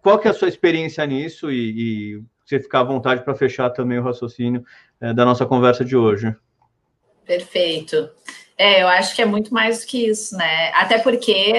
qual 0.02 0.18
que 0.18 0.28
é 0.28 0.32
a 0.32 0.34
sua 0.34 0.48
experiência 0.48 1.06
nisso 1.06 1.50
e, 1.50 2.16
e 2.16 2.22
você 2.50 2.60
ficar 2.60 2.80
à 2.80 2.84
vontade 2.84 3.24
para 3.24 3.34
fechar 3.34 3.70
também 3.70 3.98
o 3.98 4.02
raciocínio 4.02 4.64
da 5.00 5.24
nossa 5.24 5.46
conversa 5.46 5.84
de 5.84 5.96
hoje. 5.96 6.34
Perfeito. 7.24 8.10
É, 8.58 8.82
eu 8.82 8.88
acho 8.88 9.14
que 9.14 9.22
é 9.22 9.24
muito 9.24 9.54
mais 9.54 9.80
do 9.80 9.86
que 9.86 10.06
isso, 10.06 10.36
né? 10.36 10.70
Até 10.74 10.98
porque, 10.98 11.54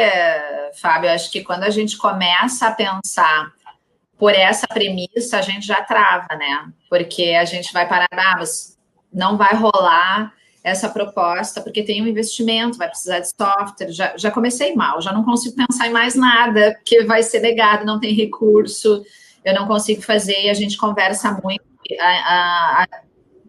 Fábio, 0.80 1.08
eu 1.08 1.14
acho 1.14 1.32
que 1.32 1.44
quando 1.44 1.64
a 1.64 1.70
gente 1.70 1.98
começa 1.98 2.68
a 2.68 2.72
pensar 2.72 3.52
por 4.20 4.36
essa 4.36 4.68
premissa, 4.68 5.40
a 5.40 5.42
gente 5.42 5.66
já 5.66 5.82
trava, 5.82 6.36
né? 6.36 6.72
Porque 6.88 7.30
a 7.40 7.44
gente 7.44 7.74
vai 7.74 7.90
parar, 7.90 8.08
ah, 8.12 8.36
mas 8.38 8.78
não 9.12 9.36
vai 9.36 9.56
rolar 9.56 10.32
essa 10.64 10.90
proposta, 10.90 11.60
porque 11.60 11.82
tem 11.82 12.04
um 12.04 12.08
investimento, 12.08 12.78
vai 12.78 12.88
precisar 12.88 13.20
de 13.20 13.30
software. 13.30 13.92
Já, 13.92 14.16
já 14.16 14.30
comecei 14.30 14.76
mal, 14.76 15.02
já 15.02 15.12
não 15.12 15.24
consigo 15.24 15.56
pensar 15.56 15.88
em 15.88 15.92
mais 15.92 16.14
nada, 16.14 16.76
porque 16.76 17.04
vai 17.04 17.24
ser 17.24 17.40
legado, 17.40 17.84
não 17.84 18.00
tem 18.00 18.14
recurso, 18.14 19.04
eu 19.44 19.54
não 19.54 19.68
consigo 19.68 20.02
fazer, 20.02 20.40
e 20.44 20.50
a 20.50 20.54
gente 20.54 20.78
conversa 20.78 21.40
muito. 21.44 21.64
A, 22.00 22.06
a, 22.06 22.84
a, 22.84 22.88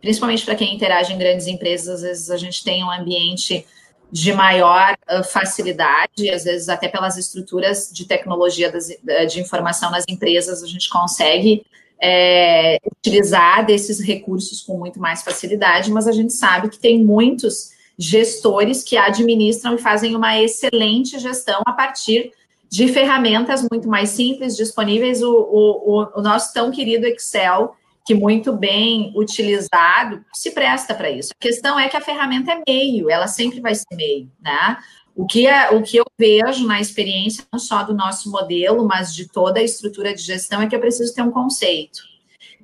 principalmente 0.01 0.45
para 0.45 0.55
quem 0.55 0.75
interage 0.75 1.13
em 1.13 1.19
grandes 1.19 1.47
empresas, 1.47 1.97
às 1.97 2.03
vezes 2.03 2.31
a 2.31 2.37
gente 2.37 2.65
tem 2.65 2.83
um 2.83 2.91
ambiente 2.91 3.67
de 4.11 4.33
maior 4.33 4.95
uh, 5.11 5.25
facilidade, 5.25 6.29
às 6.31 6.45
vezes 6.45 6.69
até 6.69 6.87
pelas 6.89 7.17
estruturas 7.17 7.91
de 7.93 8.05
tecnologia 8.05 8.71
das, 8.71 8.89
de 9.31 9.41
informação 9.41 9.91
nas 9.91 10.05
empresas, 10.07 10.63
a 10.63 10.67
gente 10.67 10.91
consegue 10.91 11.65
é, 12.03 12.79
utilizar 12.85 13.65
desses 13.65 14.01
recursos 14.01 14.61
com 14.61 14.77
muito 14.77 15.01
mais 15.01 15.23
facilidade, 15.23 15.91
mas 15.91 16.09
a 16.09 16.13
gente 16.13 16.33
sabe 16.33 16.69
que 16.69 16.79
tem 16.79 17.03
muitos 17.03 17.71
gestores 17.97 18.83
que 18.83 18.97
administram 18.97 19.77
e 19.77 19.79
fazem 19.79 20.17
uma 20.17 20.39
excelente 20.39 21.19
gestão 21.19 21.63
a 21.65 21.73
partir 21.73 22.33
de 22.73 22.89
ferramentas 22.89 23.69
muito 23.71 23.87
mais 23.87 24.09
simples, 24.09 24.57
disponíveis. 24.57 25.23
O, 25.23 25.31
o, 25.31 26.09
o 26.19 26.23
nosso 26.23 26.55
tão 26.55 26.71
querido 26.71 27.07
Excel 27.07 27.77
que 28.03 28.15
muito 28.15 28.51
bem 28.51 29.13
utilizado 29.15 30.25
se 30.33 30.53
presta 30.53 30.95
para 30.95 31.11
isso. 31.11 31.33
A 31.39 31.43
questão 31.43 31.79
é 31.79 31.87
que 31.87 31.99
a 31.99 32.01
ferramenta 32.01 32.51
é 32.51 32.63
meio, 32.67 33.11
ela 33.11 33.29
sempre 33.29 33.61
vai 33.61 33.75
ser 33.75 33.95
meio, 33.95 34.33
né? 34.41 34.79
O 35.15 35.27
que, 35.27 35.47
é, 35.47 35.71
o 35.71 35.83
que 35.83 35.99
eu 35.99 36.05
vejo 36.19 36.67
na 36.67 36.81
experiência, 36.81 37.45
não 37.53 37.61
só 37.61 37.83
do 37.83 37.93
nosso 37.93 38.31
modelo, 38.31 38.89
mas 38.89 39.15
de 39.15 39.29
toda 39.29 39.61
a 39.61 39.63
estrutura 39.63 40.15
de 40.15 40.23
gestão, 40.23 40.63
é 40.63 40.67
que 40.67 40.75
eu 40.75 40.81
preciso 40.81 41.15
ter 41.15 41.21
um 41.21 41.31
conceito. 41.31 42.01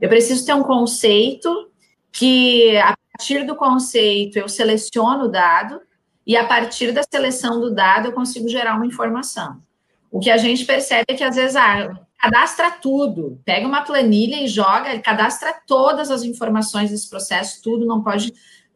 Eu 0.01 0.09
preciso 0.09 0.47
ter 0.47 0.55
um 0.55 0.63
conceito 0.63 1.71
que, 2.11 2.75
a 2.79 2.97
partir 3.13 3.45
do 3.45 3.55
conceito, 3.55 4.39
eu 4.39 4.49
seleciono 4.49 5.25
o 5.25 5.29
dado, 5.29 5.83
e 6.27 6.35
a 6.35 6.47
partir 6.47 6.93
da 6.93 7.03
seleção 7.03 7.61
do 7.61 7.73
dado, 7.73 8.07
eu 8.07 8.13
consigo 8.13 8.49
gerar 8.49 8.75
uma 8.75 8.87
informação. 8.87 9.68
O 10.11 10.21
que 10.21 10.31
a 10.31 10.37
gente 10.37 10.65
percebe 10.65 11.05
é 11.09 11.15
que, 11.15 11.25
às 11.25 11.37
vezes, 11.37 11.57
ah, 11.57 11.91
cadastra 12.19 12.71
tudo, 12.71 13.41
pega 13.45 13.67
uma 13.67 13.83
planilha 13.83 14.43
e 14.43 14.49
joga, 14.49 14.99
cadastra 15.01 15.55
todas 15.67 16.11
as 16.11 16.25
informações 16.25 16.91
desse 16.91 17.09
processo, 17.09 17.63
tudo, 17.63 17.87
não 17.87 18.03
pode, 18.03 18.33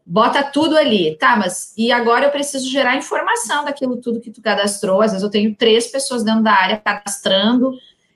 bota 0.06 0.42
tudo 0.42 0.76
ali, 0.76 1.16
tá, 1.16 1.36
mas 1.36 1.74
e 1.76 1.90
agora 1.90 2.26
eu 2.26 2.30
preciso 2.30 2.68
gerar 2.70 2.96
informação 2.96 3.64
daquilo 3.64 3.96
tudo 3.96 4.20
que 4.20 4.30
tu 4.30 4.40
cadastrou, 4.40 5.02
às 5.02 5.10
vezes 5.10 5.24
eu 5.24 5.30
tenho 5.30 5.56
três 5.56 5.88
pessoas 5.88 6.22
dentro 6.22 6.42
da 6.42 6.52
área 6.52 6.76
cadastrando, 6.76 7.72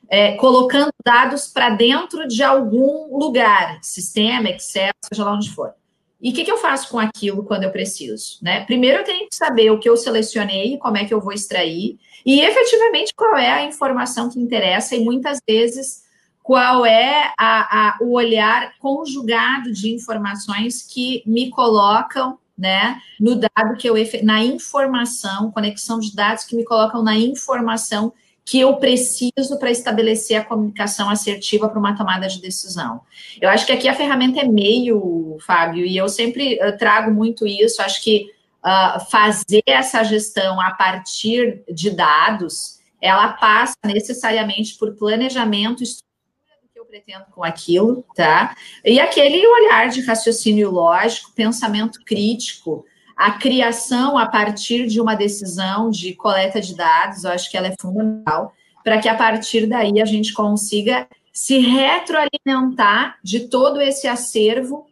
é, 0.09 0.33
colocando 0.37 0.91
dados 1.05 1.49
para 1.49 1.71
dentro 1.71 2.29
de 2.29 2.43
algum 2.43 3.19
lugar, 3.19 3.79
sistema, 3.83 4.51
Excel, 4.51 4.93
seja 5.03 5.25
lá 5.25 5.33
onde 5.33 5.51
for. 5.51 5.75
E 6.21 6.31
o 6.31 6.33
que, 6.33 6.45
que, 6.45 6.51
eu 6.51 6.57
faço 6.57 6.89
com 6.89 6.99
aquilo 6.99 7.45
quando 7.45 7.65
eu 7.65 7.71
preciso? 7.71 8.39
Né? 8.41 8.65
Primeiro 8.65 8.99
eu 8.99 9.05
tenho 9.05 9.29
que 9.29 9.37
saber 9.37 9.71
o 9.71 9.79
que 9.79 9.89
eu 9.89 9.97
selecionei, 9.97 10.79
como 10.79 10.97
é 10.97 11.05
que 11.05 11.13
eu 11.13 11.21
vou 11.21 11.33
extrair, 11.33 11.99
e 12.27 12.41
efetivamente 12.41 13.15
qual 13.15 13.37
é 13.37 13.53
a 13.53 13.63
informação 13.63 14.29
que 14.29 14.41
interessa, 14.41 14.97
e 14.97 15.05
muitas 15.05 15.39
vezes 15.49 16.05
qual 16.43 16.85
é 16.85 17.33
a, 17.39 17.89
a, 17.89 17.99
o 18.01 18.13
olhar 18.13 18.73
conjugado 18.79 19.73
de 19.73 19.95
informações 19.95 20.83
que 20.83 21.23
me 21.25 21.51
colocam 21.51 22.39
né, 22.59 23.01
no 23.21 23.37
dado 23.37 23.77
que 23.79 23.89
eu 23.89 23.95
na 24.23 24.43
informação, 24.43 25.53
conexão 25.53 26.01
de 26.01 26.15
dados 26.15 26.45
que 26.45 26.57
me 26.57 26.65
colocam 26.65 27.03
na 27.03 27.17
informação 27.17 28.13
que 28.45 28.61
eu 28.61 28.77
preciso 28.77 29.59
para 29.59 29.73
estabelecer 29.73 30.37
a 30.37 30.45
comunicação 30.45 31.11
assertiva 31.11 31.69
para 31.69 31.81
uma 31.81 31.97
tomada 31.97 32.29
de 32.29 32.41
decisão. 32.41 33.01
Eu 33.41 33.49
acho 33.49 33.67
que 33.67 33.73
aqui 33.73 33.89
a 33.89 33.95
ferramenta 33.95 34.41
é 34.41 34.45
meio, 34.45 35.37
Fábio, 35.45 35.85
e 35.85 35.97
eu 35.97 36.09
sempre 36.09 36.57
eu 36.61 36.79
trago 36.79 37.13
muito 37.13 37.45
isso. 37.45 37.83
Acho 37.83 38.03
que 38.03 38.33
uh, 38.67 39.01
fazer 39.09 39.63
essa 39.65 40.03
gestão 40.03 40.61
a 40.61 40.73
partir 40.73 41.63
de 41.73 41.91
dados, 41.91 42.81
ela 43.01 43.29
passa 43.29 43.77
necessariamente 43.85 44.77
por 44.77 44.97
planejamento, 44.97 45.85
estrutura 45.85 46.57
do 46.63 46.69
que 46.69 46.81
eu 46.81 46.85
pretendo 46.85 47.27
com 47.31 47.45
aquilo, 47.45 48.05
tá? 48.17 48.57
E 48.85 48.99
aquele 48.99 49.47
olhar 49.47 49.89
de 49.89 50.01
raciocínio 50.01 50.71
lógico, 50.71 51.33
pensamento 51.33 52.01
crítico, 52.05 52.85
a 53.17 53.33
criação 53.33 54.19
a 54.19 54.27
partir 54.27 54.87
de 54.87 55.01
uma 55.01 55.15
decisão 55.15 55.89
de 55.89 56.15
coleta 56.15 56.61
de 56.61 56.75
dados, 56.75 57.25
eu 57.25 57.31
acho 57.31 57.51
que 57.51 57.57
ela 57.57 57.69
é 57.69 57.75
fundamental 57.81 58.53
para 58.85 59.01
que 59.01 59.09
a 59.09 59.15
partir 59.15 59.67
daí 59.67 60.01
a 60.01 60.05
gente 60.05 60.33
consiga 60.33 61.09
se 61.33 61.59
retroalimentar 61.59 63.19
de 63.23 63.49
todo 63.49 63.81
esse 63.81 64.07
acervo 64.07 64.87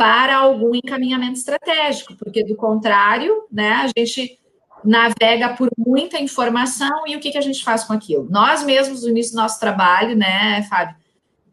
para 0.00 0.34
algum 0.34 0.74
encaminhamento 0.74 1.34
estratégico, 1.34 2.16
porque 2.16 2.42
do 2.42 2.56
contrário, 2.56 3.46
né, 3.52 3.70
a 3.70 3.90
gente 3.94 4.40
navega 4.82 5.50
por 5.50 5.68
muita 5.76 6.18
informação 6.18 7.06
e 7.06 7.14
o 7.14 7.20
que, 7.20 7.30
que 7.30 7.36
a 7.36 7.42
gente 7.42 7.62
faz 7.62 7.84
com 7.84 7.92
aquilo? 7.92 8.26
Nós 8.30 8.64
mesmos, 8.64 9.02
no 9.02 9.10
início 9.10 9.34
do 9.34 9.42
nosso 9.42 9.60
trabalho, 9.60 10.16
né, 10.16 10.62
Fábio, 10.70 10.96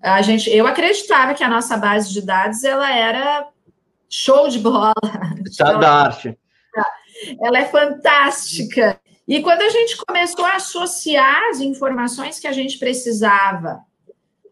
a 0.01 0.21
gente, 0.21 0.49
eu 0.49 0.65
acreditava 0.65 1.33
que 1.33 1.43
a 1.43 1.49
nossa 1.49 1.75
base 1.75 2.13
de 2.13 2.21
dados 2.21 2.63
ela 2.63 2.89
era 2.89 3.49
show 4.09 4.47
de 4.47 4.59
bola. 4.59 4.93
Tá 5.57 5.73
da 5.73 5.91
arte. 6.03 6.37
Ela 7.41 7.59
é 7.59 7.65
fantástica. 7.65 8.97
E 9.27 9.41
quando 9.41 9.61
a 9.61 9.69
gente 9.69 9.97
começou 9.97 10.45
a 10.45 10.55
associar 10.55 11.49
as 11.49 11.59
informações 11.59 12.39
que 12.39 12.47
a 12.47 12.53
gente 12.53 12.77
precisava 12.77 13.81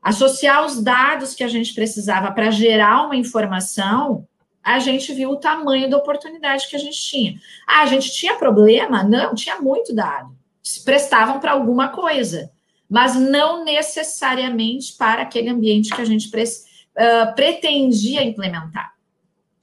associar 0.06 0.64
os 0.64 0.80
dados 0.84 1.34
que 1.34 1.43
a 1.43 1.47
gente 1.47 1.74
precisava 1.74 2.32
para 2.32 2.51
gerar 2.51 3.08
uma 3.08 3.16
informação, 3.16 4.28
a 4.64 4.78
gente 4.78 5.12
viu 5.12 5.32
o 5.32 5.38
tamanho 5.38 5.89
da 5.89 5.97
oportunidade 5.97 6.70
que 6.70 6.76
a 6.76 6.80
gente 6.80 7.01
tinha. 7.01 7.39
Ah, 7.66 7.82
a 7.82 7.86
gente 7.88 8.12
tinha 8.12 8.36
problema? 8.36 9.03
Não, 9.03 9.34
tinha 9.34 9.60
muito 9.60 9.95
dado. 9.95 10.30
Se 10.62 10.86
prestavam 10.86 11.39
para 11.39 11.53
alguma 11.53 11.88
coisa, 11.88 12.51
mas 12.88 13.16
não 13.16 13.66
necessariamente 13.66 14.93
para 14.93 15.24
aquele 15.24 15.49
ambiente 15.49 15.89
que 15.89 16.01
a 16.01 16.06
gente 16.06 16.30
pre 16.30 16.43
uh, 16.43 17.34
pretendia 17.34 18.24
implementar. 18.24 18.93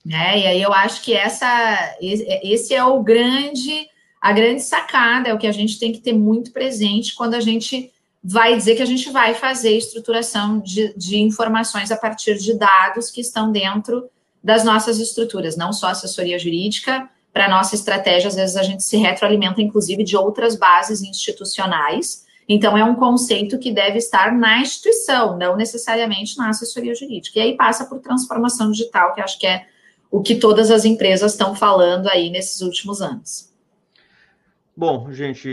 Né? 0.04 0.40
E 0.40 0.46
aí 0.48 0.60
eu 0.60 0.72
acho 0.72 1.02
que 1.02 1.14
essa, 1.14 1.96
esse 2.00 2.74
é 2.74 2.82
o 2.82 3.00
grande, 3.00 3.86
a 4.20 4.32
grande 4.32 4.62
sacada, 4.62 5.28
é 5.28 5.34
o 5.34 5.38
que 5.38 5.46
a 5.46 5.52
gente 5.52 5.78
tem 5.78 5.92
que 5.92 6.00
ter 6.00 6.12
muito 6.12 6.50
presente 6.50 7.14
quando 7.14 7.34
a 7.34 7.40
gente 7.40 7.92
vai 8.22 8.56
dizer 8.56 8.76
que 8.76 8.82
a 8.82 8.86
gente 8.86 9.10
vai 9.10 9.34
fazer 9.34 9.76
estruturação 9.76 10.60
de, 10.60 10.94
de 10.96 11.18
informações 11.20 11.90
a 11.90 11.96
partir 11.96 12.38
de 12.38 12.54
dados 12.54 13.10
que 13.10 13.20
estão 13.20 13.50
dentro 13.50 14.08
das 14.42 14.64
nossas 14.64 14.98
estruturas, 14.98 15.56
não 15.56 15.72
só 15.72 15.88
assessoria 15.88 16.38
jurídica, 16.38 17.08
para 17.32 17.48
nossa 17.48 17.74
estratégia, 17.74 18.28
às 18.28 18.34
vezes 18.34 18.56
a 18.56 18.62
gente 18.62 18.82
se 18.82 18.96
retroalimenta, 18.96 19.62
inclusive, 19.62 20.04
de 20.04 20.16
outras 20.16 20.54
bases 20.54 21.00
institucionais. 21.00 22.26
Então, 22.46 22.76
é 22.76 22.84
um 22.84 22.94
conceito 22.94 23.58
que 23.58 23.72
deve 23.72 23.98
estar 23.98 24.32
na 24.32 24.60
instituição, 24.60 25.38
não 25.38 25.56
necessariamente 25.56 26.36
na 26.36 26.50
assessoria 26.50 26.94
jurídica. 26.94 27.38
E 27.38 27.42
aí 27.42 27.56
passa 27.56 27.86
por 27.86 28.00
transformação 28.00 28.70
digital, 28.70 29.14
que 29.14 29.20
acho 29.20 29.38
que 29.38 29.46
é 29.46 29.64
o 30.10 30.20
que 30.20 30.34
todas 30.34 30.70
as 30.70 30.84
empresas 30.84 31.32
estão 31.32 31.54
falando 31.54 32.06
aí 32.08 32.28
nesses 32.28 32.60
últimos 32.60 33.00
anos. 33.00 33.51
Bom, 34.74 35.12
gente, 35.12 35.48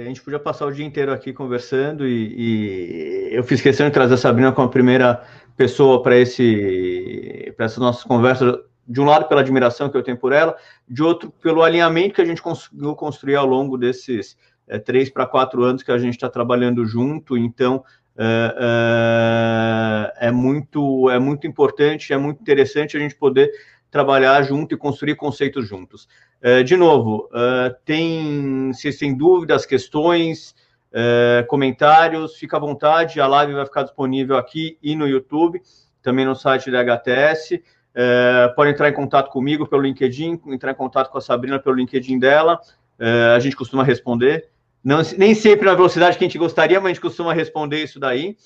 a 0.00 0.04
gente 0.04 0.22
podia 0.22 0.38
passar 0.38 0.66
o 0.66 0.70
dia 0.70 0.86
inteiro 0.86 1.12
aqui 1.12 1.32
conversando 1.32 2.06
e, 2.06 3.30
e 3.30 3.34
eu 3.34 3.42
fiz 3.42 3.60
questão 3.60 3.86
de 3.88 3.92
trazer 3.92 4.14
a 4.14 4.16
Sabrina 4.16 4.52
como 4.52 4.68
a 4.68 4.70
primeira 4.70 5.24
pessoa 5.56 6.00
para 6.00 6.16
esse 6.16 7.52
para 7.56 7.66
essa 7.66 7.80
nossa 7.80 8.06
conversa, 8.06 8.62
de 8.86 9.00
um 9.00 9.06
lado 9.06 9.26
pela 9.26 9.40
admiração 9.40 9.88
que 9.88 9.96
eu 9.96 10.04
tenho 10.04 10.16
por 10.16 10.32
ela, 10.32 10.56
de 10.88 11.02
outro 11.02 11.32
pelo 11.42 11.64
alinhamento 11.64 12.14
que 12.14 12.20
a 12.20 12.24
gente 12.24 12.40
conseguiu 12.40 12.94
construir 12.94 13.34
ao 13.34 13.44
longo 13.44 13.76
desses 13.76 14.36
é, 14.68 14.78
três 14.78 15.10
para 15.10 15.26
quatro 15.26 15.64
anos 15.64 15.82
que 15.82 15.90
a 15.90 15.98
gente 15.98 16.14
está 16.14 16.28
trabalhando 16.28 16.86
junto. 16.86 17.36
Então 17.36 17.84
é, 18.16 20.14
é, 20.20 20.28
é 20.28 20.30
muito 20.30 21.10
é 21.10 21.18
muito 21.18 21.44
importante, 21.44 22.12
é 22.12 22.16
muito 22.16 22.40
interessante 22.40 22.96
a 22.96 23.00
gente 23.00 23.16
poder 23.16 23.50
trabalhar 23.94 24.42
junto 24.42 24.74
e 24.74 24.76
construir 24.76 25.14
conceitos 25.14 25.68
juntos. 25.68 26.08
Uh, 26.42 26.64
de 26.64 26.76
novo, 26.76 27.30
uh, 27.30 27.72
tem, 27.84 28.72
se 28.72 28.92
tem 28.98 29.16
dúvidas, 29.16 29.64
questões, 29.64 30.52
uh, 30.90 31.46
comentários, 31.46 32.34
fica 32.34 32.56
à 32.56 32.60
vontade, 32.60 33.20
a 33.20 33.26
live 33.28 33.52
vai 33.54 33.64
ficar 33.64 33.84
disponível 33.84 34.36
aqui 34.36 34.76
e 34.82 34.96
no 34.96 35.06
YouTube. 35.06 35.62
também 36.02 36.26
no 36.26 36.34
site 36.34 36.72
da 36.72 36.80
HTS. 36.80 37.62
É, 37.96 38.52
pode 38.56 38.72
entrar 38.72 38.90
em 38.90 38.92
contato 38.92 39.30
comigo 39.30 39.66
pelo 39.66 39.80
LinkedIn, 39.80 40.38
entrar 40.48 40.72
em 40.72 40.74
contato 40.74 41.08
com 41.08 41.16
a 41.16 41.20
Sabrina 41.20 41.58
pelo 41.58 41.76
LinkedIn 41.76 42.18
dela. 42.18 42.60
É, 42.98 43.32
a 43.34 43.38
gente 43.38 43.56
costuma 43.56 43.82
responder. 43.84 44.48
Não, 44.82 45.00
nem 45.16 45.34
sempre 45.34 45.64
na 45.64 45.74
velocidade 45.74 46.18
que 46.18 46.24
a 46.24 46.28
gente 46.28 46.36
gostaria, 46.36 46.78
mas 46.78 46.86
a 46.86 46.92
gente 46.92 47.00
costuma 47.00 47.32
responder 47.32 47.82
isso 47.82 47.98
daí. 47.98 48.36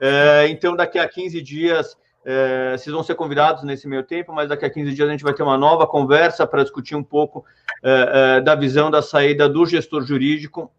É, 0.00 0.48
então, 0.48 0.74
daqui 0.74 0.98
a 0.98 1.08
15 1.08 1.40
dias, 1.40 1.96
é, 2.24 2.76
vocês 2.76 2.92
vão 2.92 3.02
ser 3.02 3.14
convidados 3.14 3.62
nesse 3.64 3.86
meio 3.86 4.02
tempo, 4.02 4.32
mas 4.32 4.48
daqui 4.48 4.64
a 4.64 4.70
15 4.70 4.94
dias 4.94 5.08
a 5.08 5.12
gente 5.12 5.22
vai 5.22 5.34
ter 5.34 5.42
uma 5.42 5.58
nova 5.58 5.86
conversa 5.86 6.46
para 6.46 6.62
discutir 6.62 6.96
um 6.96 7.02
pouco 7.02 7.44
é, 7.82 8.36
é, 8.36 8.40
da 8.40 8.54
visão 8.54 8.90
da 8.90 9.02
saída 9.02 9.48
do 9.48 9.66
gestor 9.66 10.04
jurídico, 10.04 10.72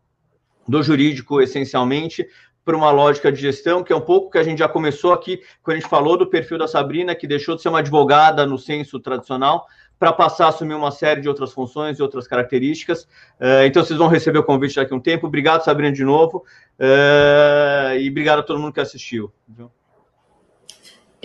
do 0.67 0.81
jurídico 0.81 1.39
essencialmente, 1.41 2.27
para 2.65 2.75
uma 2.75 2.89
lógica 2.89 3.31
de 3.31 3.39
gestão, 3.39 3.83
que 3.83 3.93
é 3.93 3.95
um 3.95 4.01
pouco 4.01 4.31
que 4.31 4.39
a 4.39 4.43
gente 4.43 4.57
já 4.57 4.67
começou 4.67 5.13
aqui, 5.13 5.39
quando 5.61 5.77
a 5.77 5.79
gente 5.79 5.89
falou 5.89 6.17
do 6.17 6.25
perfil 6.25 6.57
da 6.57 6.67
Sabrina, 6.67 7.13
que 7.13 7.27
deixou 7.27 7.55
de 7.55 7.61
ser 7.61 7.69
uma 7.69 7.79
advogada 7.79 8.43
no 8.43 8.57
senso 8.57 8.99
tradicional, 8.99 9.67
para 9.99 10.11
passar 10.11 10.47
a 10.47 10.49
assumir 10.49 10.73
uma 10.73 10.91
série 10.91 11.21
de 11.21 11.29
outras 11.29 11.53
funções 11.53 11.99
e 11.99 12.01
outras 12.01 12.27
características. 12.27 13.03
Uh, 13.39 13.65
então, 13.65 13.83
vocês 13.83 13.97
vão 13.97 14.07
receber 14.07 14.39
o 14.39 14.43
convite 14.43 14.75
daqui 14.75 14.93
a 14.93 14.97
um 14.97 14.99
tempo. 14.99 15.27
Obrigado, 15.27 15.63
Sabrina, 15.63 15.93
de 15.93 16.03
novo. 16.03 16.43
Uh, 16.79 17.97
e 17.97 18.09
obrigado 18.09 18.39
a 18.39 18.43
todo 18.43 18.59
mundo 18.59 18.73
que 18.73 18.81
assistiu. 18.81 19.31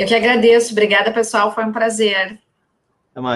Eu 0.00 0.06
que 0.06 0.14
agradeço. 0.14 0.72
Obrigada, 0.72 1.12
pessoal. 1.12 1.54
Foi 1.54 1.62
um 1.62 1.72
prazer. 1.72 2.38